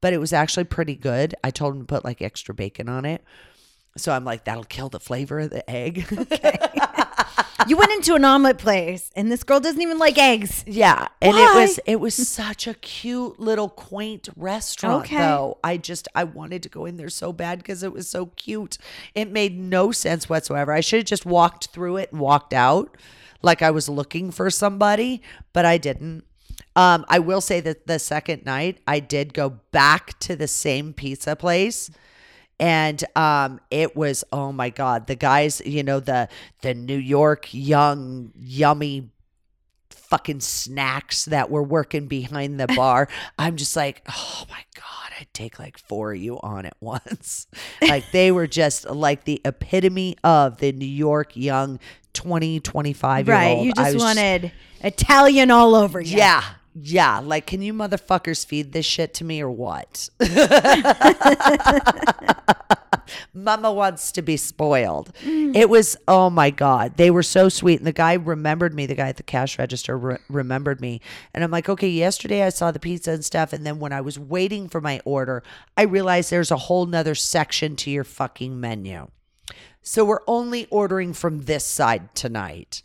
[0.00, 1.34] But it was actually pretty good.
[1.42, 3.24] I told him to put like extra bacon on it.
[3.96, 6.06] So I'm like, that'll kill the flavor of the egg.
[7.68, 10.64] you went into an omelet place, and this girl doesn't even like eggs.
[10.66, 11.42] Yeah, and Why?
[11.42, 15.16] it was it was such a cute little quaint restaurant Okay.
[15.18, 15.58] though.
[15.62, 18.78] I just I wanted to go in there so bad because it was so cute.
[19.14, 20.72] It made no sense whatsoever.
[20.72, 22.96] I should have just walked through it and walked out
[23.42, 26.24] like I was looking for somebody, but I didn't.
[26.76, 30.92] Um, I will say that the second night I did go back to the same
[30.92, 31.90] pizza place.
[32.60, 36.28] And um, it was oh my god, the guys, you know the
[36.60, 39.10] the New York young yummy
[39.90, 43.08] fucking snacks that were working behind the bar.
[43.38, 47.46] I'm just like, oh my God, I'd take like four of you on at once.
[47.82, 51.78] like they were just like the epitome of the New York young
[52.12, 53.56] 20, 25 year Right.
[53.56, 53.66] old.
[53.66, 56.16] You just wanted Italian all over you.
[56.18, 56.42] yeah.
[56.74, 60.08] Yeah, like can you motherfuckers feed this shit to me or what?
[63.34, 65.12] Mama wants to be spoiled.
[65.24, 65.56] Mm.
[65.56, 68.86] It was oh my god, they were so sweet, and the guy remembered me.
[68.86, 71.00] The guy at the cash register re- remembered me,
[71.34, 74.00] and I'm like, okay, yesterday I saw the pizza and stuff, and then when I
[74.00, 75.42] was waiting for my order,
[75.76, 79.08] I realized there's a whole nother section to your fucking menu.
[79.82, 82.82] So we're only ordering from this side tonight.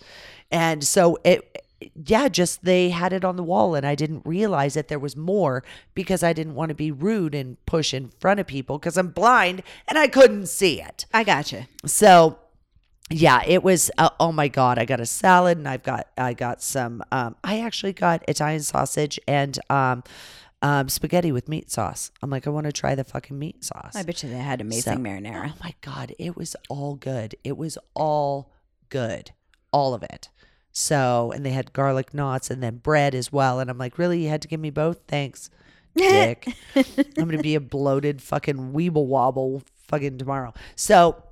[0.51, 4.73] And so it yeah, just they had it on the wall and I didn't realize
[4.75, 8.39] that there was more because I didn't want to be rude and push in front
[8.39, 11.05] of people because I'm blind and I couldn't see it.
[11.13, 11.67] I gotcha.
[11.85, 12.39] So
[13.09, 16.33] yeah, it was uh, oh my god, I got a salad and I've got I
[16.33, 20.03] got some um I actually got Italian sausage and um
[20.61, 22.09] um, spaghetti with meat sauce.
[22.23, 23.95] I'm like, I want to try the fucking meat sauce.
[23.95, 25.51] I bet you they had amazing So- marinara.
[25.53, 27.35] Oh my god, it was all good.
[27.43, 28.51] It was all
[28.89, 29.31] good,
[29.71, 30.29] all of it.
[30.77, 33.61] So, and they had garlic knots and then bread as well.
[33.61, 34.99] And I'm like, really, you had to give me both?
[35.07, 35.49] Thanks,
[35.95, 36.49] dick.
[36.75, 36.83] I'm
[37.29, 40.53] gonna be a bloated fucking weeble wobble fucking tomorrow.
[40.75, 41.23] So.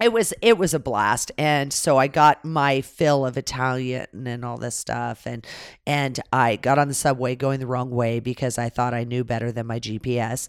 [0.00, 4.42] It was it was a blast, and so I got my fill of Italian and
[4.42, 5.46] all this stuff, and
[5.86, 9.22] and I got on the subway going the wrong way because I thought I knew
[9.22, 10.48] better than my GPS,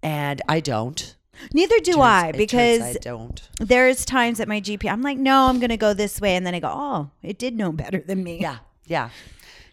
[0.00, 1.16] and I don't.
[1.52, 3.42] Neither do Turns- I because I don't.
[3.60, 6.54] there's times at my GP I'm like, no, I'm gonna go this way, and then
[6.54, 8.40] I go, oh, it did know better than me.
[8.40, 9.10] Yeah, yeah.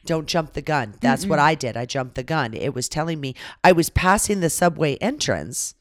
[0.06, 0.96] Don't jump the gun.
[1.00, 1.78] That's what I did.
[1.78, 2.56] I jumped the gun.
[2.56, 5.76] It was telling me I was passing the subway entrance.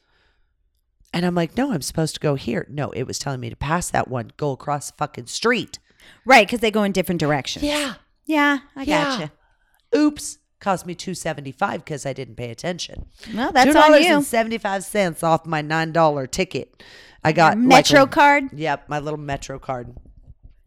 [1.15, 2.67] And I'm like, no, I'm supposed to go here.
[2.69, 5.79] No, it was telling me to pass that one, go across the fucking street.
[6.27, 7.65] right, because they go in different directions.
[7.65, 7.95] Yeah.
[8.27, 9.05] yeah, I Yeah.
[9.05, 9.33] gotcha.
[9.97, 10.39] Oops.
[10.61, 13.07] Cost me two seventy five because I didn't pay attention.
[13.35, 14.23] Well, that's on dollars you.
[14.23, 16.83] seventy five cents off my nine dollar ticket.
[17.25, 18.45] I got like Metro a- card.
[18.53, 19.97] Yep, my little Metro card.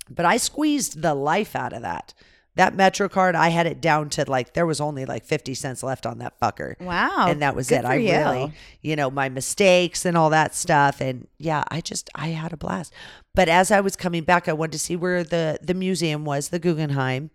[0.09, 2.13] But I squeezed the life out of that.
[2.55, 5.81] That Metro card, I had it down to like there was only like fifty cents
[5.81, 6.79] left on that fucker.
[6.79, 7.85] Wow, And that was good it.
[7.85, 8.11] I you.
[8.11, 11.01] really, you know, my mistakes and all that stuff.
[11.01, 12.93] And yeah, I just I had a blast.
[13.33, 16.49] But as I was coming back, I wanted to see where the the museum was,
[16.49, 17.31] the Guggenheim.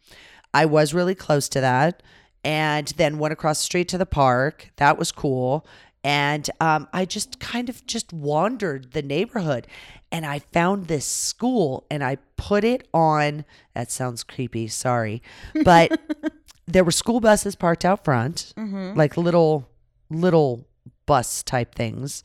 [0.55, 2.03] I was really close to that.
[2.49, 4.71] And then went across the street to the park.
[4.77, 5.67] That was cool.
[6.03, 9.67] And um, I just kind of just wandered the neighborhood
[10.11, 13.45] and I found this school and I put it on.
[13.75, 15.23] That sounds creepy, sorry.
[15.65, 16.01] But
[16.67, 18.55] there were school buses parked out front,
[18.97, 19.69] like little,
[20.09, 20.67] little
[21.05, 22.23] bus type things,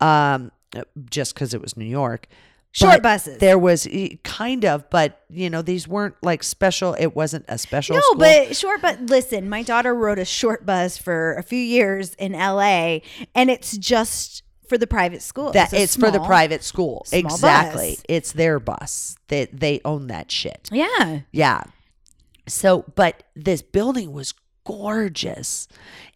[0.00, 0.50] um,
[1.08, 2.26] just because it was New York.
[2.72, 3.38] Short But buses.
[3.38, 3.88] There was
[4.22, 6.94] kind of, but you know, these weren't like special.
[6.94, 7.96] It wasn't a special.
[7.96, 8.18] No, school.
[8.18, 12.32] but short but listen, my daughter rode a short bus for a few years in
[12.32, 12.98] LA
[13.34, 15.50] and it's just for the private school.
[15.50, 17.02] that it's for the private school.
[17.06, 17.96] small Exactly.
[17.96, 18.04] bus.
[18.08, 19.16] It's their bus.
[19.26, 20.68] They they own that shit.
[20.70, 21.20] Yeah.
[21.32, 21.64] Yeah.
[22.46, 24.32] So, but this building was
[24.64, 25.68] gorgeous.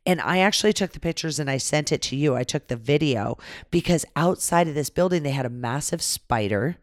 [0.07, 2.37] And I actually took the pictures and I sent it to you.
[2.37, 3.39] I took the video
[3.71, 6.77] because outside of this building, they had a massive spider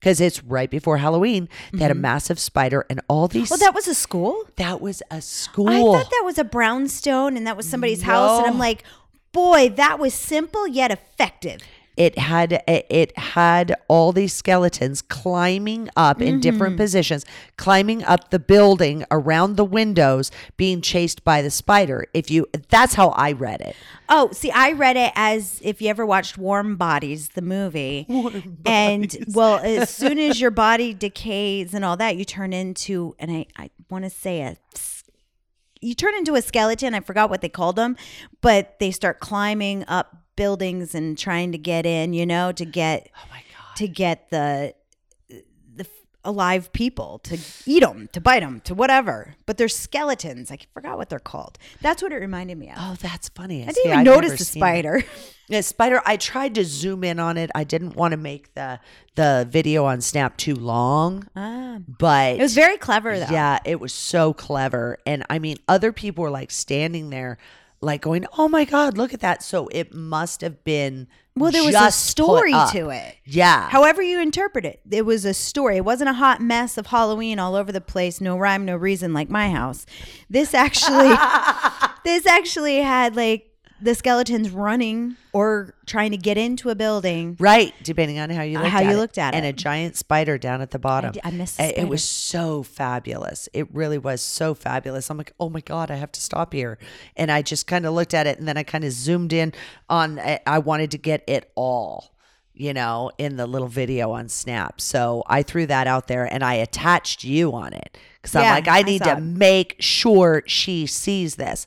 [0.00, 1.48] because it's right before Halloween.
[1.72, 2.02] They had a mm-hmm.
[2.02, 3.50] massive spider and all these.
[3.50, 4.44] Well, that was a school?
[4.56, 5.68] that was a school.
[5.68, 8.84] I thought that was a brownstone and that was somebody's house and I'm like,
[9.32, 11.60] boy, that was simple yet effective.
[11.96, 16.82] It had it had all these skeletons climbing up in different mm-hmm.
[16.82, 17.24] positions
[17.56, 22.06] climbing up the building around the windows being chased by the spider.
[22.14, 23.76] If you that's how i read it.
[24.08, 28.06] Oh, see, I read it as if you ever watched Warm Bodies, the movie.
[28.66, 33.30] and well, as soon as your body decays and all that, you turn into, and
[33.30, 34.56] I, I want to say a,
[35.82, 36.94] you turn into a skeleton.
[36.94, 37.96] I forgot what they called them,
[38.40, 43.10] but they start climbing up buildings and trying to get in, you know, to get,
[43.16, 44.74] oh my god to get the,
[46.24, 49.34] alive people to eat them, to bite them, to whatever.
[49.46, 50.50] But they're skeletons.
[50.50, 51.58] I forgot what they're called.
[51.80, 52.76] That's what it reminded me of.
[52.78, 55.02] oh that's funny I didn't even notice the spider.
[55.48, 58.78] the spider i tried to zoom in on it i didn't want to make the
[59.16, 61.78] the video on snap too long Ah.
[61.86, 63.26] but It was very clever, though.
[63.30, 64.98] Yeah, it was so clever.
[65.04, 67.36] And I mean, other people were like standing there,
[67.82, 69.42] like going, oh my God, look at that.
[69.42, 73.16] So it must have been Well, there was a story to it.
[73.24, 73.68] Yeah.
[73.70, 75.78] However you interpret it, it was a story.
[75.78, 79.14] It wasn't a hot mess of Halloween all over the place, no rhyme, no reason
[79.14, 79.86] like my house.
[80.28, 81.14] This actually
[82.04, 83.51] this actually had like
[83.82, 87.36] the skeletons running or trying to get into a building.
[87.40, 88.96] Right, depending on how you Uh, looked how at you it.
[88.96, 89.48] looked at and it.
[89.48, 91.12] a giant spider down at the bottom.
[91.12, 93.48] d- I missed It- It was so fabulous.
[93.52, 95.10] It really was so fabulous.
[95.10, 96.78] I'm like, oh my god, I have to stop here.
[97.16, 99.52] And I just kind of looked at it, and then I kind of zoomed in
[99.88, 100.18] on.
[100.18, 102.14] I- I wanted to get it all,
[102.54, 104.80] you know, in the little video on Snap.
[104.80, 108.68] So I threw that out there, and I attached you on it because I'm like,
[108.68, 109.20] I I need saw to it.
[109.24, 111.66] make sure she sees this.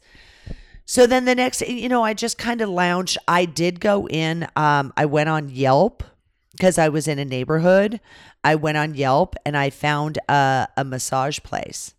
[0.85, 3.17] So then the next, you know, I just kind of lounged.
[3.27, 4.47] I did go in.
[4.55, 6.03] Um, I went on Yelp
[6.51, 7.99] because I was in a neighborhood.
[8.43, 11.95] I went on Yelp and I found a, a massage place.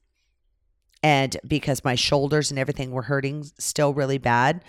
[1.03, 4.65] And because my shoulders and everything were hurting still really bad.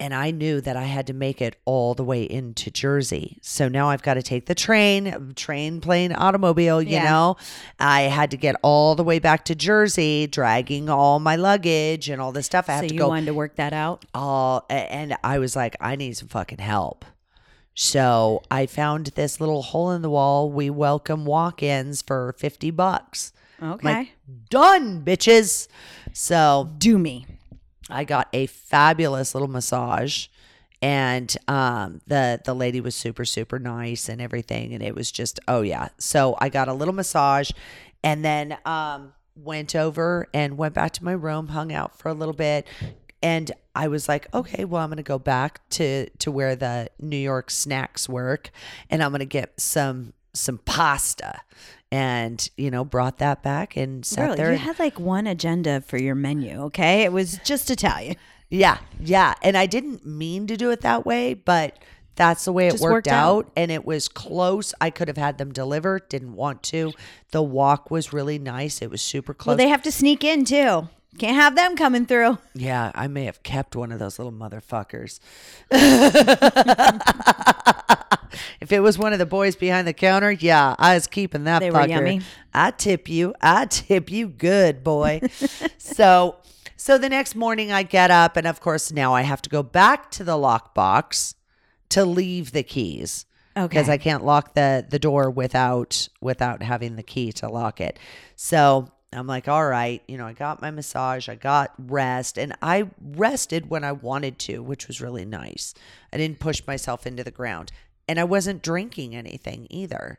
[0.00, 3.38] And I knew that I had to make it all the way into Jersey.
[3.42, 7.04] So now I've got to take the train, train, plane, automobile, you Yeah.
[7.04, 7.36] know.
[7.78, 12.20] I had to get all the way back to Jersey, dragging all my luggage and
[12.20, 12.70] all this stuff.
[12.70, 14.06] I have So to you go wanted to work that out?
[14.14, 17.04] all and I was like, I need some fucking help.
[17.74, 20.50] So I found this little hole in the wall.
[20.50, 23.32] We welcome walk-ins for fifty bucks.
[23.62, 23.86] Okay.
[23.86, 24.08] Like
[24.48, 25.68] done, bitches.
[26.12, 27.26] So Do me.
[27.90, 30.28] I got a fabulous little massage.
[30.82, 35.38] And um, the the lady was super super nice and everything, and it was just
[35.46, 35.88] oh yeah.
[35.98, 37.50] So I got a little massage,
[38.02, 42.14] and then um, went over and went back to my room, hung out for a
[42.14, 42.66] little bit,
[43.22, 47.18] and I was like, okay, well I'm gonna go back to to where the New
[47.18, 48.50] York snacks work,
[48.88, 51.42] and I'm gonna get some some pasta,
[51.92, 54.52] and you know brought that back and sat Girl, there.
[54.52, 57.02] you had like one agenda for your menu, okay?
[57.02, 58.16] It was just Italian.
[58.48, 59.34] Yeah, yeah.
[59.42, 61.78] And I didn't mean to do it that way, but
[62.16, 63.46] that's the way it worked, worked out.
[63.46, 63.52] out.
[63.56, 64.74] And it was close.
[64.80, 66.92] I could have had them delivered, didn't want to.
[67.30, 68.82] The walk was really nice.
[68.82, 69.52] It was super close.
[69.52, 70.88] Well, they have to sneak in too.
[71.18, 72.38] Can't have them coming through.
[72.54, 75.18] yeah, I may have kept one of those little motherfuckers.
[78.60, 81.60] if it was one of the boys behind the counter, yeah, I was keeping that
[81.60, 81.88] They were fucker.
[81.88, 82.20] yummy.
[82.52, 83.34] I tip you.
[83.40, 85.20] I tip you good, boy.
[85.78, 86.36] so
[86.76, 89.62] so the next morning I get up and of course now I have to go
[89.62, 91.34] back to the lockbox
[91.90, 93.26] to leave the keys.
[93.56, 93.66] Okay.
[93.66, 97.98] Because I can't lock the the door without without having the key to lock it.
[98.36, 102.54] So I'm like, all right, you know, I got my massage, I got rest, and
[102.62, 105.74] I rested when I wanted to, which was really nice.
[106.12, 107.72] I didn't push myself into the ground.
[108.10, 110.18] And I wasn't drinking anything either.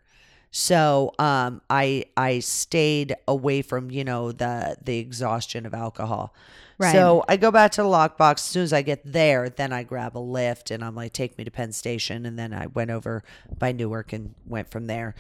[0.52, 6.34] So um, I I stayed away from you know the the exhaustion of alcohol.
[6.78, 6.94] Right.
[6.94, 8.36] So I go back to the lockbox.
[8.36, 11.38] As soon as I get there, then I grab a Lyft and I'm like, take
[11.38, 13.24] me to Penn Station, and then I went over
[13.58, 15.16] by Newark and went from there.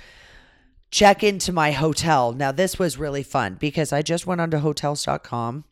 [0.92, 2.32] Check into my hotel.
[2.34, 5.66] Now this was really fun because I just went onto Hotels.com.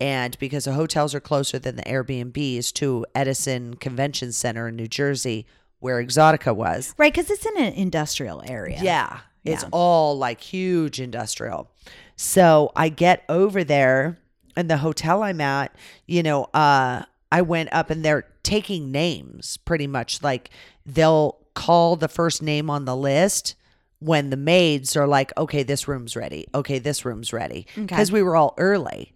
[0.00, 4.86] And because the hotels are closer than the Airbnbs to Edison Convention Center in New
[4.86, 5.46] Jersey,
[5.82, 8.78] where Exxxotica was, Right, because it's in an industrial area.
[8.82, 9.18] yeah.
[9.44, 9.68] It's Yeah.
[9.72, 11.68] all like huge industrial.
[12.16, 14.18] So I get over there
[14.56, 15.74] and the hotel I'm at,
[16.06, 17.02] you know, uh
[17.32, 20.50] I went up and they're taking names pretty much like
[20.86, 23.54] they'll call the first name on the list
[23.98, 26.46] when the maids are like, "Okay, this room's ready.
[26.54, 29.12] Okay, this room's ready." Cuz we were all early.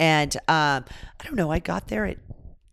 [0.00, 0.84] And um
[1.20, 2.18] I don't know, I got there at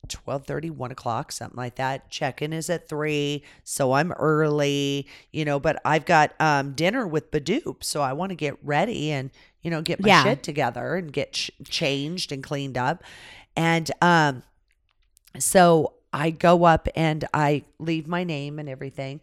[0.08, 0.48] 12
[0.78, 5.80] 1 o'clock something like that check-in is at 3 so i'm early you know but
[5.86, 9.30] i've got um dinner with badoop so i want to get ready and
[9.62, 10.24] you know get my Yeah.
[10.24, 13.04] shit together and get ch- changed and cleaned up
[13.56, 14.44] and um
[15.40, 19.22] so i go up and i leave my name and everything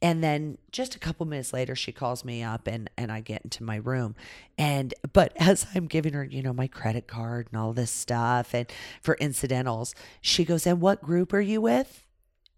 [0.00, 3.42] and then just a couple minutes later she calls me up and and I get
[3.42, 4.14] into my room.
[4.56, 8.54] And but as I'm giving her you know my credit card and all this stuff
[8.54, 8.66] and
[9.02, 12.06] for incidentals she goes and what group are you with?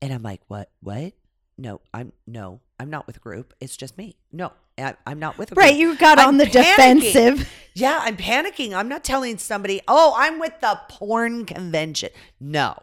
[0.03, 1.15] And I'm like what what?
[1.57, 3.55] No I'm no I'm not with a group.
[3.61, 4.17] It's just me.
[4.33, 5.63] No I, I'm not with a group.
[5.63, 7.03] Right, you got I'm on the panicking.
[7.03, 7.53] defensive.
[7.75, 8.75] yeah I'm panicking.
[8.75, 12.11] I'm not telling somebody oh I'm with the porn convention.
[12.39, 12.77] No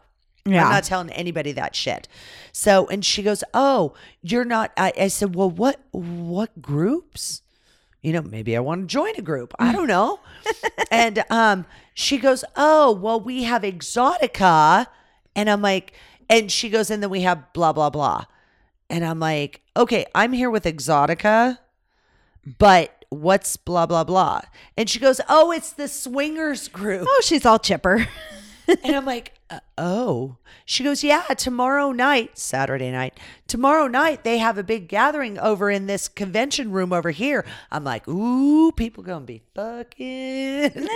[0.48, 0.66] Yeah.
[0.66, 2.08] I'm not telling anybody that shit.
[2.52, 7.42] So, and she goes, "Oh, you're not." I, I said, "Well, what what groups?
[8.02, 9.54] You know, maybe I want to join a group.
[9.60, 10.20] I don't know."
[10.92, 14.88] and um, she goes, "Oh, well, we have Exxxotica,"
[15.36, 15.94] and I'm like,
[16.30, 18.26] and she goes, and then we have blah blah blah,
[18.90, 21.58] and I'm like, okay, I'm here with Exxxotica,
[22.58, 24.42] but what's blah blah blah?
[24.78, 28.08] And she goes, "Oh, it's the swingers group." Oh, she's all chipper.
[28.68, 30.38] and I'm like, uh, oh.
[30.66, 35.70] She goes, yeah, tomorrow night, Saturday night, tomorrow night, they have a big gathering over
[35.70, 37.46] in this convention room over here.
[37.72, 40.88] I'm like, ooh, people gonna be fucking.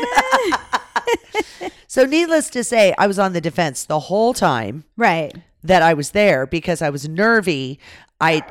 [1.88, 5.34] so, needless to say, I was on the defense the whole time Right.
[5.64, 7.80] that I was there because I was nervy.
[8.20, 8.42] I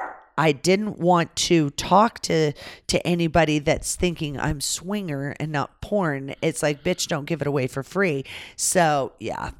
[0.41, 2.55] I didn't want to talk to
[2.86, 6.34] to anybody that's thinking I'm swinger and not porn.
[6.41, 8.24] It's like, bitch, don't give it away for free.
[8.57, 9.51] So yeah.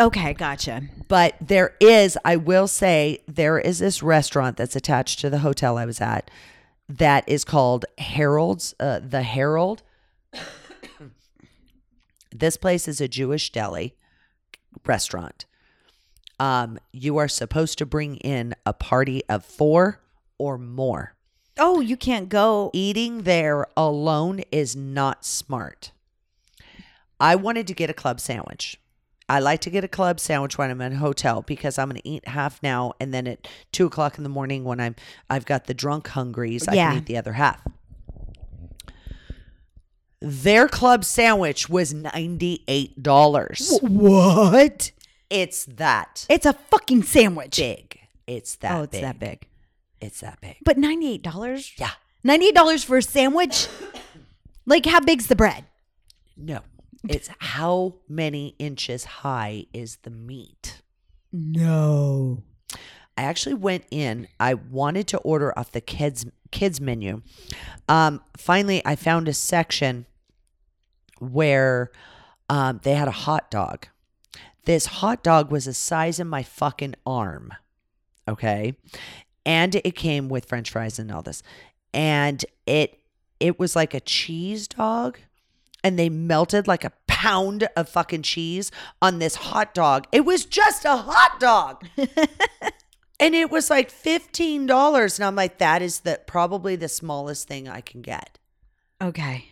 [0.00, 0.82] Okay, gotcha.
[1.06, 5.78] But there is, I will say, there is this restaurant that's attached to the hotel
[5.78, 6.28] I was at
[6.88, 9.84] that is called Harold's, uh, the Herald.
[12.32, 13.94] this place is a Jewish deli
[14.84, 15.46] restaurant.
[16.40, 20.00] Um, you are supposed to bring in a party of four
[20.38, 21.14] or more.
[21.58, 22.70] Oh, you can't go.
[22.74, 25.92] Eating there alone is not smart.
[27.18, 28.78] I wanted to get a club sandwich.
[29.28, 32.00] I like to get a club sandwich when I'm in a hotel because I'm going
[32.00, 34.94] to eat half now, and then at two o'clock in the morning when I'm
[35.28, 36.90] I've got the drunk hungries, I Yeah.
[36.90, 37.60] can eat the other half.
[40.20, 43.78] Their club sandwich was ninety eight dollars.
[43.82, 44.92] What?
[45.28, 47.56] It's that It's a fucking sandwich.
[47.56, 47.98] big.
[48.26, 48.72] It's that.
[48.76, 49.02] oh, it's big.
[49.02, 49.46] that big.
[50.00, 50.56] It's that big.
[50.64, 51.72] But ninety-eight dollars.
[51.76, 51.90] Yeah.
[52.24, 53.68] Ninety-eight dollars for a sandwich.
[54.66, 55.64] like, how big's the bread?
[56.36, 56.60] No.
[57.08, 60.82] It's how many inches high is the meat?
[61.32, 62.42] No.
[63.16, 64.28] I actually went in.
[64.38, 67.22] I wanted to order off the kids kids menu.
[67.88, 70.06] Um, finally, I found a section
[71.18, 71.90] where
[72.48, 73.88] um, they had a hot dog.
[74.64, 77.52] This hot dog was the size of my fucking arm.
[78.28, 78.76] Okay,
[79.46, 81.42] and it came with French fries and all this,
[81.94, 82.98] and it
[83.40, 85.18] it was like a cheese dog.
[85.84, 90.08] And they melted like a pound of fucking cheese on this hot dog.
[90.10, 91.86] It was just a hot dog.
[93.18, 97.48] And it was like fifteen dollars, and I'm like, that is the probably the smallest
[97.48, 98.38] thing I can get.
[99.00, 99.46] Okay.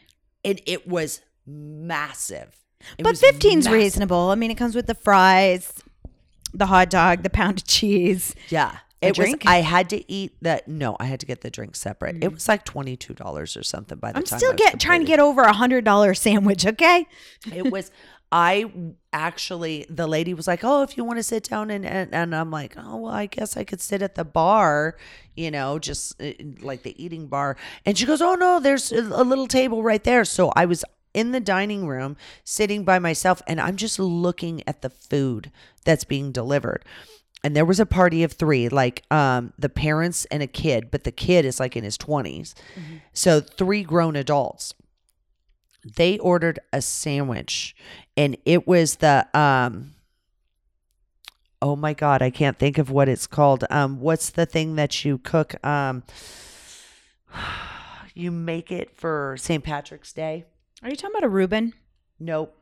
[0.45, 2.57] And it was massive.
[2.99, 3.73] It but was 15's massive.
[3.73, 4.29] reasonable.
[4.29, 5.73] I mean, it comes with the fries,
[6.53, 8.35] the hot dog, the pound of cheese.
[8.51, 9.27] Yeah, A it was.
[9.27, 9.47] drink?
[9.47, 10.69] I had to eat that.
[10.69, 12.23] No, I had to get the drink separate.
[12.23, 13.99] It was like twenty two dollars or something.
[13.99, 14.21] By the time.
[14.21, 16.67] I'm time still I was get trying to get over a hundred dollar sandwich.
[16.67, 17.07] Okay.
[17.53, 17.91] it was
[18.33, 18.65] i
[19.13, 22.35] actually the lady was like oh if you want to sit down and, and and
[22.35, 24.97] i'm like oh well i guess i could sit at the bar
[25.37, 29.23] you know just uh, like the eating bar and she goes oh no there's a
[29.23, 33.61] little table right there so i was in the dining room sitting by myself and
[33.61, 35.53] i'm just looking at the food
[35.85, 36.85] that's being delivered
[37.45, 41.05] and there was a party of three like um the parents and a kid but
[41.05, 42.55] the kid is like in his 20s
[43.13, 44.75] so three grown adults.
[45.97, 47.77] They ordered a sandwich
[48.17, 49.93] and it was the um
[51.61, 53.65] oh my god i can't think of what it's called.
[53.71, 55.55] Um what's the thing that you cook?
[55.65, 56.03] Um
[58.15, 60.47] you make it for st patrick's day.
[60.83, 61.75] Are you talking about a Reuben?
[62.19, 62.57] nope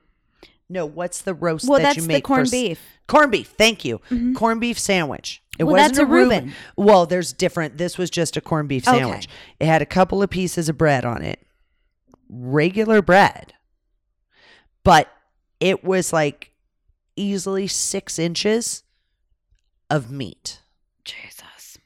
[0.73, 2.81] no what's the roast Well, that that's you the make corned for beef.
[3.07, 4.35] corned beef thank you mm-hmm.
[4.35, 6.45] corned beef sandwich it Well, wasn't that's a Reuben.
[6.47, 6.55] Reuben.
[6.77, 8.99] well there's different this was just a corned beef Okay.
[8.99, 9.29] sandwich
[9.61, 11.41] it had a couple of pieces of bread on it
[12.29, 13.53] regular bread
[14.85, 15.13] but
[15.61, 16.53] it was like
[17.15, 18.83] easily six inches
[19.91, 20.61] of meat.
[21.05, 21.79] Jesus.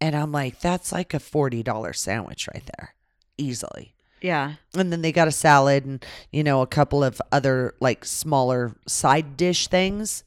[0.00, 2.94] And I'm like, that's like a $40 sandwich right there,
[3.36, 3.95] easily.
[4.20, 4.54] Yeah.
[4.74, 8.76] And then they got a salad and, you know, a couple of other like smaller
[8.86, 10.24] side dish things.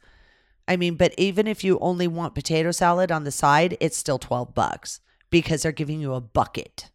[0.68, 4.20] I mean, but even if you only want potato salad on the side, it's still
[4.20, 5.00] 12 bucks
[5.32, 6.90] because they're giving you a bucket.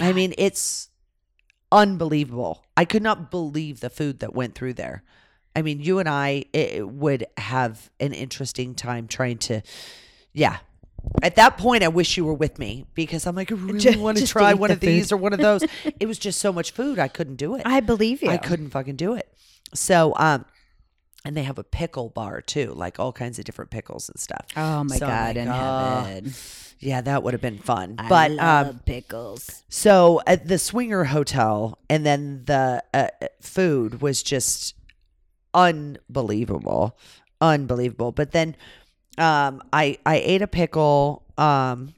[0.00, 0.88] I mean, it's
[1.72, 2.64] unbelievable.
[2.76, 5.02] I could not believe the food that went through there.
[5.56, 9.62] I mean, you and I it, would have an interesting time trying to,
[10.32, 10.58] yeah.
[11.22, 13.98] At that point, I wish you were with me because I'm like, I really Just-
[13.98, 15.62] want to try one of these or one of those.
[16.00, 17.62] it was just so much food, I couldn't do it.
[17.64, 18.30] I believe you.
[18.30, 19.28] I couldn't fucking do it.
[19.74, 20.44] So, um,
[21.24, 24.46] and they have a pickle bar too, like all kinds of different pickles and stuff.
[24.56, 25.52] Oh my So God, in "Oh,
[26.06, 26.32] heaven.
[26.80, 27.96] Yeah, that would have been fun.
[28.08, 29.64] but um, pickles.
[29.68, 33.08] so at the Swinger Hotel, and then the uh,
[33.40, 34.74] food was just
[35.52, 36.96] unbelievable,
[37.40, 38.12] unbelievable.
[38.12, 38.56] But then
[39.18, 41.92] um, I I ate a pickle um,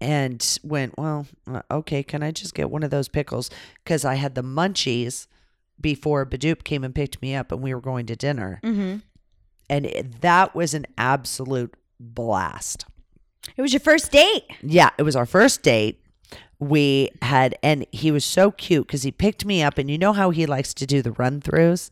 [0.00, 3.50] and went, well, uh, okay, can I just get one of those pickles?
[3.84, 5.26] Because I had the munchies
[5.80, 8.98] before Badoop came and picked me up, and we were going to dinner, Mm-hmm.
[9.70, 12.84] and it, that was an absolute blast.
[13.56, 14.44] It was your first date.
[14.62, 16.02] Yeah, it was our first date.
[16.58, 20.12] We had, and he was so cute because he picked me up, and you know
[20.12, 21.90] how he likes to do the run throughs.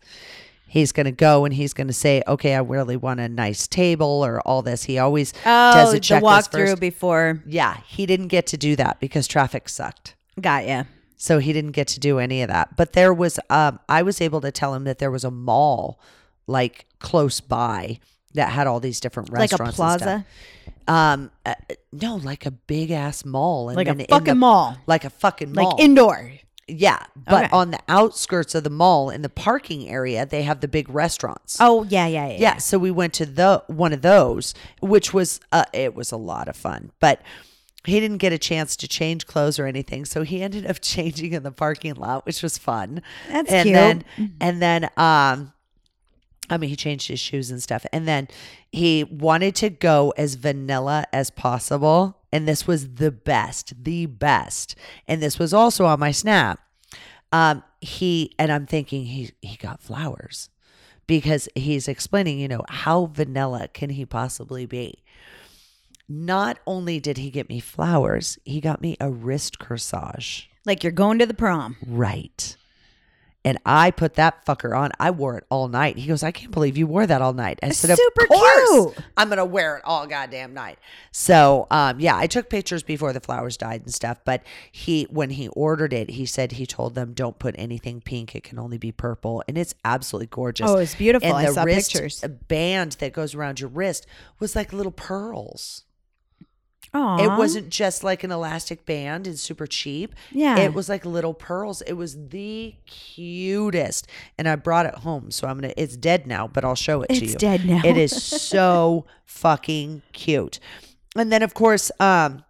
[0.69, 3.67] He's going to go and he's going to say, "Okay, I really want a nice
[3.67, 6.81] table or all this." He always Oh, does a the walkthrough first.
[6.81, 7.43] before.
[7.47, 10.15] Yeah, he didn't get to do that because traffic sucked.
[10.41, 10.85] Got ya.
[11.17, 12.77] So he didn't get to do any of that.
[12.77, 15.99] But there was, um, I was able to tell him that there was a mall
[16.47, 17.99] like close by
[18.35, 19.53] that had all these different restaurants.
[19.53, 20.03] Like a restaurants.
[20.05, 20.25] and stuff.
[20.87, 21.13] plaza?
[21.17, 21.55] Um, uh,
[21.93, 24.77] no, like a big ass mall, and Like a fucking the- mall.
[24.87, 26.31] like a fucking mall, Like indoor.
[26.69, 27.03] Yeah.
[27.17, 27.57] But Okay.
[27.57, 31.57] on the outskirts of the mall, in the parking area, they have the big restaurants.
[31.61, 32.37] Oh yeah, yeah, yeah.
[32.39, 36.17] Yeah, so we went to the one of those, which was uh, it was a
[36.17, 37.23] lot of fun, but
[37.85, 41.33] he didn't get a chance to change clothes or anything, so he ended up changing
[41.33, 43.03] in the parking lot, which was fun.
[43.31, 43.75] That's and cute.
[43.75, 44.05] Then,
[44.41, 45.53] and then, um,
[46.51, 48.29] I mean, he changed his shoes and stuff, and then
[48.73, 54.75] he wanted to go as vanilla as possible, and this was the best, the best,
[55.07, 56.61] and this was also on my snap.
[57.33, 60.51] Um, he and I'm thinking he he got flowers
[61.07, 65.03] because he's explaining, you know, how vanilla can he possibly be?
[66.09, 70.47] Not only did he get me flowers, he got me a wrist corsage.
[70.65, 71.77] Like you're going to the prom.
[71.87, 72.57] Right.
[73.49, 74.91] And I put that fucker on.
[75.01, 75.97] I wore it all night.
[75.97, 77.59] He goes, I can't believe you wore that all night.
[77.63, 79.07] I said, super of course, cute.
[79.17, 80.79] I'm gonna wear it all goddamn night.
[81.13, 84.19] So, um, yeah, I took pictures before the flowers died and stuff.
[84.23, 88.35] But he, when he ordered it, he said he told them, "Don't put anything pink.
[88.35, 90.69] It can only be purple." And it's absolutely gorgeous.
[90.69, 91.27] Oh, it's beautiful.
[91.27, 92.23] And I the saw wrist pictures.
[92.49, 94.07] band that goes around your wrist
[94.41, 95.85] was like little pearls.
[96.95, 100.15] Oh, It wasn't just like an elastic band and super cheap.
[100.33, 100.59] Yeah.
[100.59, 101.83] It was like little pearls.
[101.83, 104.07] It was the cutest.
[104.39, 105.31] And I brought it home.
[105.31, 107.23] So I'm going to, it's dead now, but I'll show it to you.
[107.25, 107.83] It's dead now.
[107.85, 108.11] It is
[108.43, 110.61] so fucking cute.
[111.17, 112.45] And then, of course, um,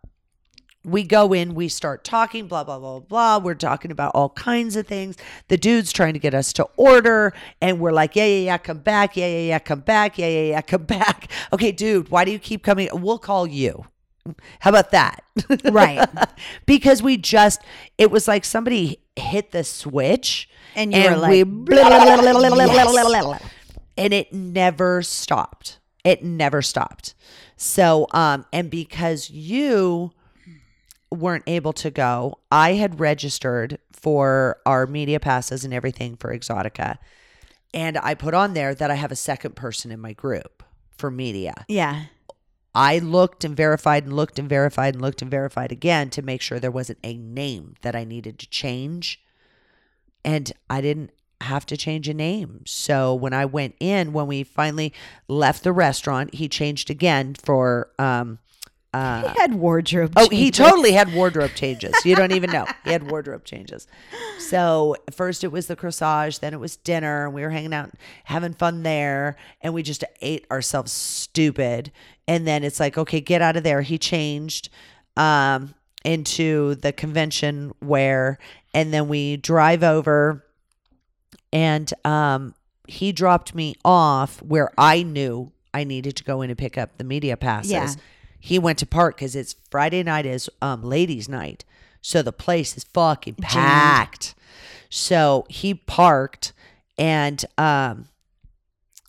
[0.84, 3.38] we go in, we start talking, blah, blah, blah, blah.
[3.38, 5.16] We're talking about all kinds of things.
[5.48, 8.78] The dude's trying to get us to order, and we're like, yeah, yeah, yeah, come
[8.78, 9.16] back.
[9.16, 10.18] Yeah, yeah, yeah, come back.
[10.18, 11.30] Yeah, yeah, yeah, come back.
[11.52, 12.88] Okay, dude, why do you keep coming?
[12.92, 13.84] We'll call you.
[14.60, 15.24] How about that?
[15.64, 16.08] Right.
[16.66, 17.60] because we just,
[17.96, 21.44] it was like somebody hit the switch and you and were like, we,
[23.96, 25.78] and it never stopped.
[26.04, 27.14] It never stopped.
[27.56, 30.12] So, um, and because you
[31.10, 36.98] weren't able to go, I had registered for our media passes and everything for Exxxotica.
[37.74, 40.62] And I put on there that I have a second person in my group
[40.96, 41.64] for media.
[41.68, 42.04] Yeah.
[42.74, 46.40] I looked and verified and looked and verified and looked and verified again to make
[46.42, 49.20] sure there wasn't a name that I needed to change.
[50.24, 51.10] And I didn't
[51.40, 52.62] have to change a name.
[52.66, 54.92] So when I went in, when we finally
[55.28, 58.38] left the restaurant, he changed again for um
[58.92, 60.12] uh He had wardrobe.
[60.16, 61.94] Oh, he totally had wardrobe changes.
[62.04, 62.66] You don't even know.
[62.84, 63.86] He had wardrobe changes.
[64.38, 67.90] So first it was the corsage, then it was dinner, and we were hanging out,
[68.24, 71.92] having fun there, and we just ate ourselves stupid.
[72.28, 73.80] And then it's like, okay, get out of there.
[73.80, 74.68] He changed
[75.16, 75.74] um,
[76.04, 78.38] into the convention wear,
[78.74, 80.44] and then we drive over,
[81.52, 82.54] and um,
[82.86, 86.98] he dropped me off where I knew I needed to go in and pick up
[86.98, 87.72] the media passes.
[87.72, 87.92] Yeah.
[88.38, 91.64] He went to park because it's Friday night is um, ladies' night,
[92.02, 94.34] so the place is fucking packed.
[94.90, 96.52] So he parked,
[96.98, 98.08] and um,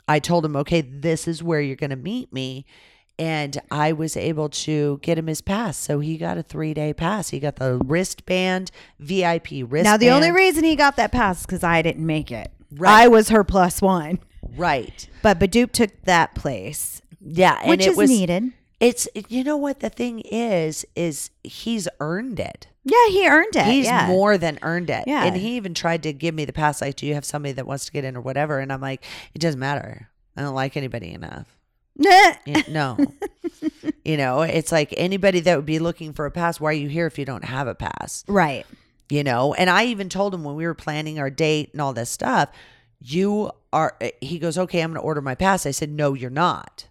[0.08, 2.66] I told him, okay, this is where you're going to meet me.
[3.20, 5.78] And I was able to get him his pass.
[5.78, 7.30] So he got a three day pass.
[7.30, 9.84] He got the wristband, VIP wristband.
[9.84, 12.52] Now the only reason he got that pass is because I didn't make it.
[12.72, 13.04] Right.
[13.04, 14.20] I was her plus one,
[14.56, 15.08] Right.
[15.22, 17.60] but Badoop took that place, Yeah.
[17.62, 18.54] And which is was, needed.
[18.80, 22.68] It's, you know what the thing is, is he's earned it.
[22.86, 23.66] Yeah, he earned it.
[23.66, 24.08] He's yeah.
[24.08, 25.04] more than earned it.
[25.06, 25.26] Yeah.
[25.26, 27.68] And he even tried to give me the pass, like, do you have somebody that
[27.68, 28.60] wants to get in or whatever?
[28.60, 29.04] And I'm like,
[29.34, 30.10] it doesn't matter.
[30.38, 31.59] I don't like anybody enough.
[32.00, 32.98] No.
[34.06, 36.88] you know, it's like anybody that would be looking for a pass, why are you
[36.88, 38.24] here if you don't have a pass?
[38.28, 38.66] Right.
[39.10, 41.94] You know, and I even told him when we were planning our date and all
[41.94, 42.50] this stuff,
[43.02, 45.66] you are, eh, he goes, okay, I'm going to order my pass.
[45.66, 46.88] I said, no, you're not.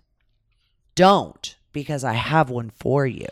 [0.94, 3.28] Don't, because I have one for you.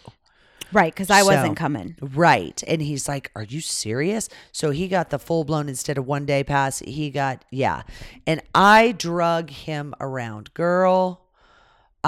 [0.73, 1.97] Right, because I So- wasn't coming.
[2.01, 2.63] Right.
[2.67, 4.29] And he's like, Are you serious?
[4.53, 6.81] So he got the full blown instead of one day pass.
[6.81, 7.83] He got, yeah.
[8.27, 10.53] And I drug him around.
[10.55, 11.26] Girl,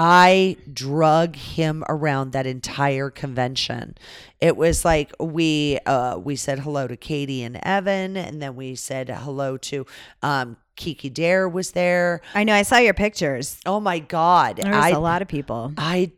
[0.01, 3.97] I drug him around that entire convention.
[4.39, 8.75] It was like we uh we said hello to Katie and Evan, and then we
[8.75, 9.85] said hello to
[10.23, 12.21] um Kiki Daire was there.
[12.33, 12.53] I know.
[12.53, 13.59] I saw your pictures.
[13.65, 14.55] Oh my God.
[14.55, 15.73] There was I a lot of people.
[15.77, 16.13] I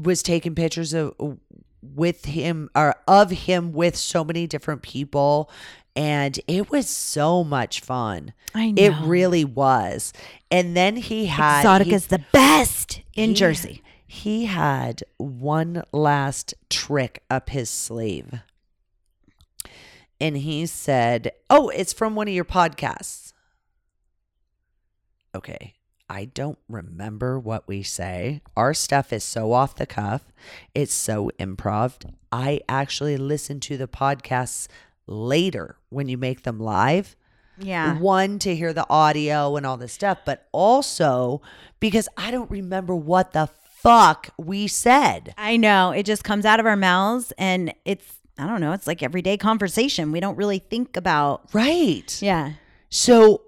[0.00, 1.40] was taking pictures of
[1.82, 5.50] with him or of him with so many different people
[5.96, 8.32] And it was so much fun.
[8.54, 8.82] I know.
[8.82, 10.12] It really was.
[10.50, 13.82] And then he had Exxxotica's the best in he- Jersey.
[14.06, 18.40] He had one last trick up his sleeve.
[20.20, 23.32] And he said, Oh, it's from one of your podcasts.
[25.34, 25.74] Okay.
[26.08, 28.40] I don't remember what we say.
[28.56, 30.32] Our stuff is so off the cuff.
[30.74, 31.94] It's so improv.
[32.30, 34.68] I actually listen to the podcasts
[35.06, 37.14] later when you make them live
[37.58, 37.98] Yeah.
[37.98, 41.40] one to hear the audio and all this stuff, but also
[41.80, 43.48] because I don't remember what the
[43.82, 45.34] fuck we said.
[45.36, 45.90] I know.
[45.90, 49.36] It just comes out of our mouths and it's I don't know, it's like everyday
[49.36, 50.10] conversation.
[50.10, 52.20] We don't really think about Right.
[52.20, 52.54] Yeah.
[52.90, 53.42] So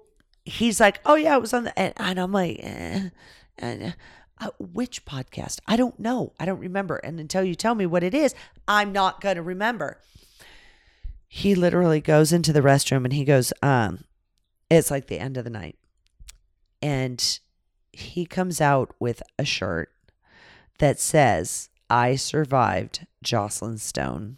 [0.45, 3.09] he's like, "Oh yeah, it was on the," and, and I'm like, eh,
[3.57, 3.95] and,
[4.39, 5.59] uh, "Which podcast?
[5.67, 6.31] I don't know.
[6.39, 8.33] I don't remember." And until you tell me what it is,
[8.67, 9.99] I'm not gonna remember.
[11.27, 14.05] He literally goes into the restroom and he goes, "Um,
[14.69, 15.77] it's like the end of the night,"
[16.81, 17.39] and
[17.91, 19.91] he comes out with a shirt
[20.79, 24.37] that says, "I survived Joclyn Stone,"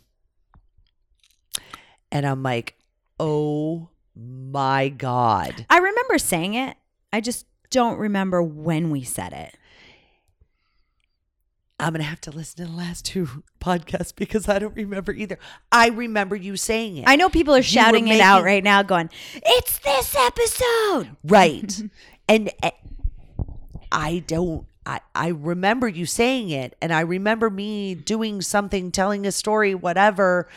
[2.12, 2.76] and I'm like,
[3.20, 3.90] "Oh."
[4.22, 5.66] My God.
[5.70, 6.76] I remember saying it.
[7.14, 9.56] I just don't remember when we said it.
[11.80, 15.12] I'm going to have to listen to the last two podcasts because I don't remember
[15.12, 15.40] either.
[15.72, 17.06] I remember you saying it.
[17.08, 21.16] I know people are shouting it out right now, going, It's this episode.
[21.24, 21.82] Right.
[22.28, 22.72] and uh,
[23.92, 24.66] I don't.
[24.86, 29.76] I, I remember you saying it, and I remember me doing something, telling a story,
[29.76, 30.48] whatever.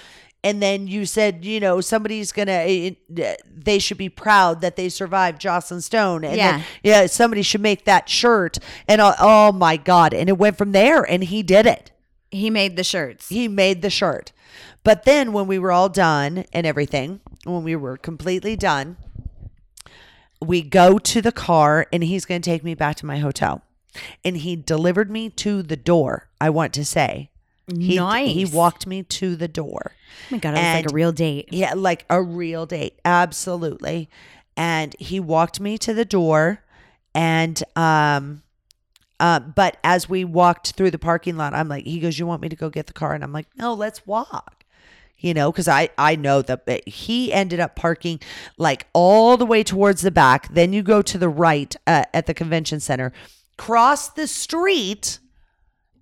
[0.44, 4.60] And then you said, you know, somebody's gonna, eh, eh, eh, they should be proud
[4.60, 6.24] that they survived Joclyn Stone.
[6.24, 6.56] And Yeah.
[6.58, 8.58] then, yeah, somebody should make that shirt.
[8.88, 10.12] And uh, oh my God.
[10.12, 11.92] And it went from there, and he did it.
[12.32, 13.28] He made the shirts.
[13.28, 14.32] He made the shirt.
[14.84, 18.96] But then when we were all done and everything, when we were completely done,
[20.40, 23.62] we go to the car and he's going to take me back to my hotel.
[24.24, 27.30] And he delivered me to the door, I want to say.
[27.68, 28.34] He, Nice.
[28.34, 29.92] He walked me to the door.
[29.94, 31.48] Oh my God, it was like a real date.
[31.50, 32.98] Yeah, like a real date.
[33.04, 34.08] Absolutely.
[34.56, 36.62] And he walked me to the door
[37.14, 38.42] and um
[39.20, 42.42] uh, but as we walked through the parking lot, I'm like, he goes, "You want
[42.42, 44.64] me to go get the car?" And I'm like, "No, let's walk."
[45.18, 48.18] You know, because I I know that he ended up parking
[48.58, 50.52] like all the way towards the back.
[50.52, 53.12] Then you go to the right uh, at the convention center,
[53.56, 55.20] cross the street,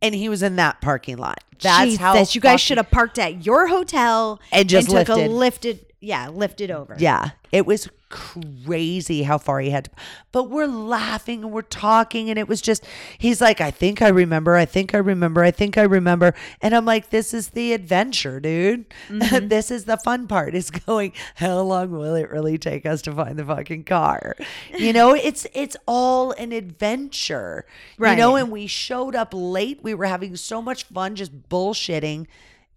[0.02, 1.42] and he was in that parking lot.
[1.60, 5.16] That's how Jesus, you guys should have parked at your hotel And just took a
[5.16, 5.84] lifted.
[6.00, 6.96] Yeah, lifted over.
[6.98, 9.90] Yeah, it was crazy how far he had to.
[10.32, 12.84] But we're laughing and we're talking, and it was just,
[13.18, 16.34] he's like, I think I remember, I think I remember, I think I remember.
[16.62, 18.86] And I'm like, this is the adventure, dude.
[19.08, 23.12] this is the fun part is going, how long will it really take us to
[23.12, 24.36] find the fucking car?
[24.76, 27.66] You know, it's, it's all an adventure.
[27.98, 28.12] right.
[28.12, 29.80] You know, and we showed up late.
[29.82, 32.26] We were having so much fun just bullshitting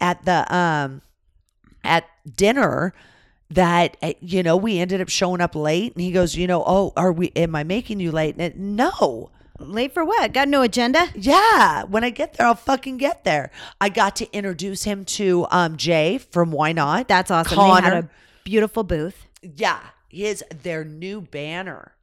[0.01, 1.01] at the, um,
[1.83, 2.05] at
[2.35, 2.93] dinner
[3.51, 6.63] that uh, you know we ended up showing up late and he goes you know
[6.65, 9.29] oh are we am i making you late and it, no
[9.59, 10.33] Late for what?
[10.33, 11.07] Got no agenda?
[11.15, 15.45] yeah when i get there i'll fucking get there i got to introduce him to
[15.51, 17.55] um jay from why not That's awesome.
[17.55, 17.81] Connor.
[17.89, 18.09] They had a
[18.43, 19.25] beautiful booth.
[19.41, 19.79] yeah
[20.09, 21.93] his their new banner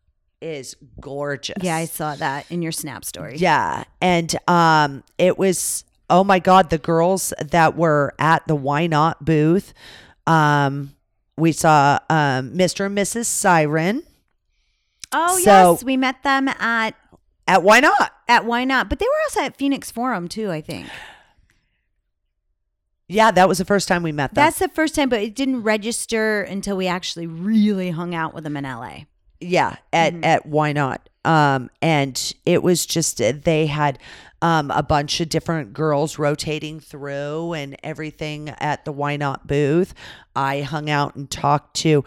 [0.40, 3.36] is gorgeous Yeah, I saw that in your Snap story.
[3.36, 3.84] Yeah.
[4.00, 9.24] And um it was oh my god, the girls that were at the Why Not
[9.24, 9.74] booth.
[10.26, 10.94] Um
[11.40, 12.86] we saw um Mr.
[12.86, 13.26] and Mrs.
[13.26, 14.02] Siren
[15.12, 16.94] Oh So- yes, we met them at
[17.48, 18.12] at Why Not.
[18.28, 20.50] at Why Not, but they were also at Phoenix Forum too.
[20.52, 20.86] I think
[23.08, 24.44] Yeah, that was the first time we met them.
[24.44, 28.44] that's the first time, but it didn't register until we actually really hung out with
[28.44, 29.06] them in LA.
[29.40, 31.08] yeah, at at Why Not.
[31.24, 33.98] Um and it was just uh, they had
[34.42, 39.94] um a bunch of different girls rotating through and everything at the Why Not booth.
[40.34, 42.04] I hung out and talked to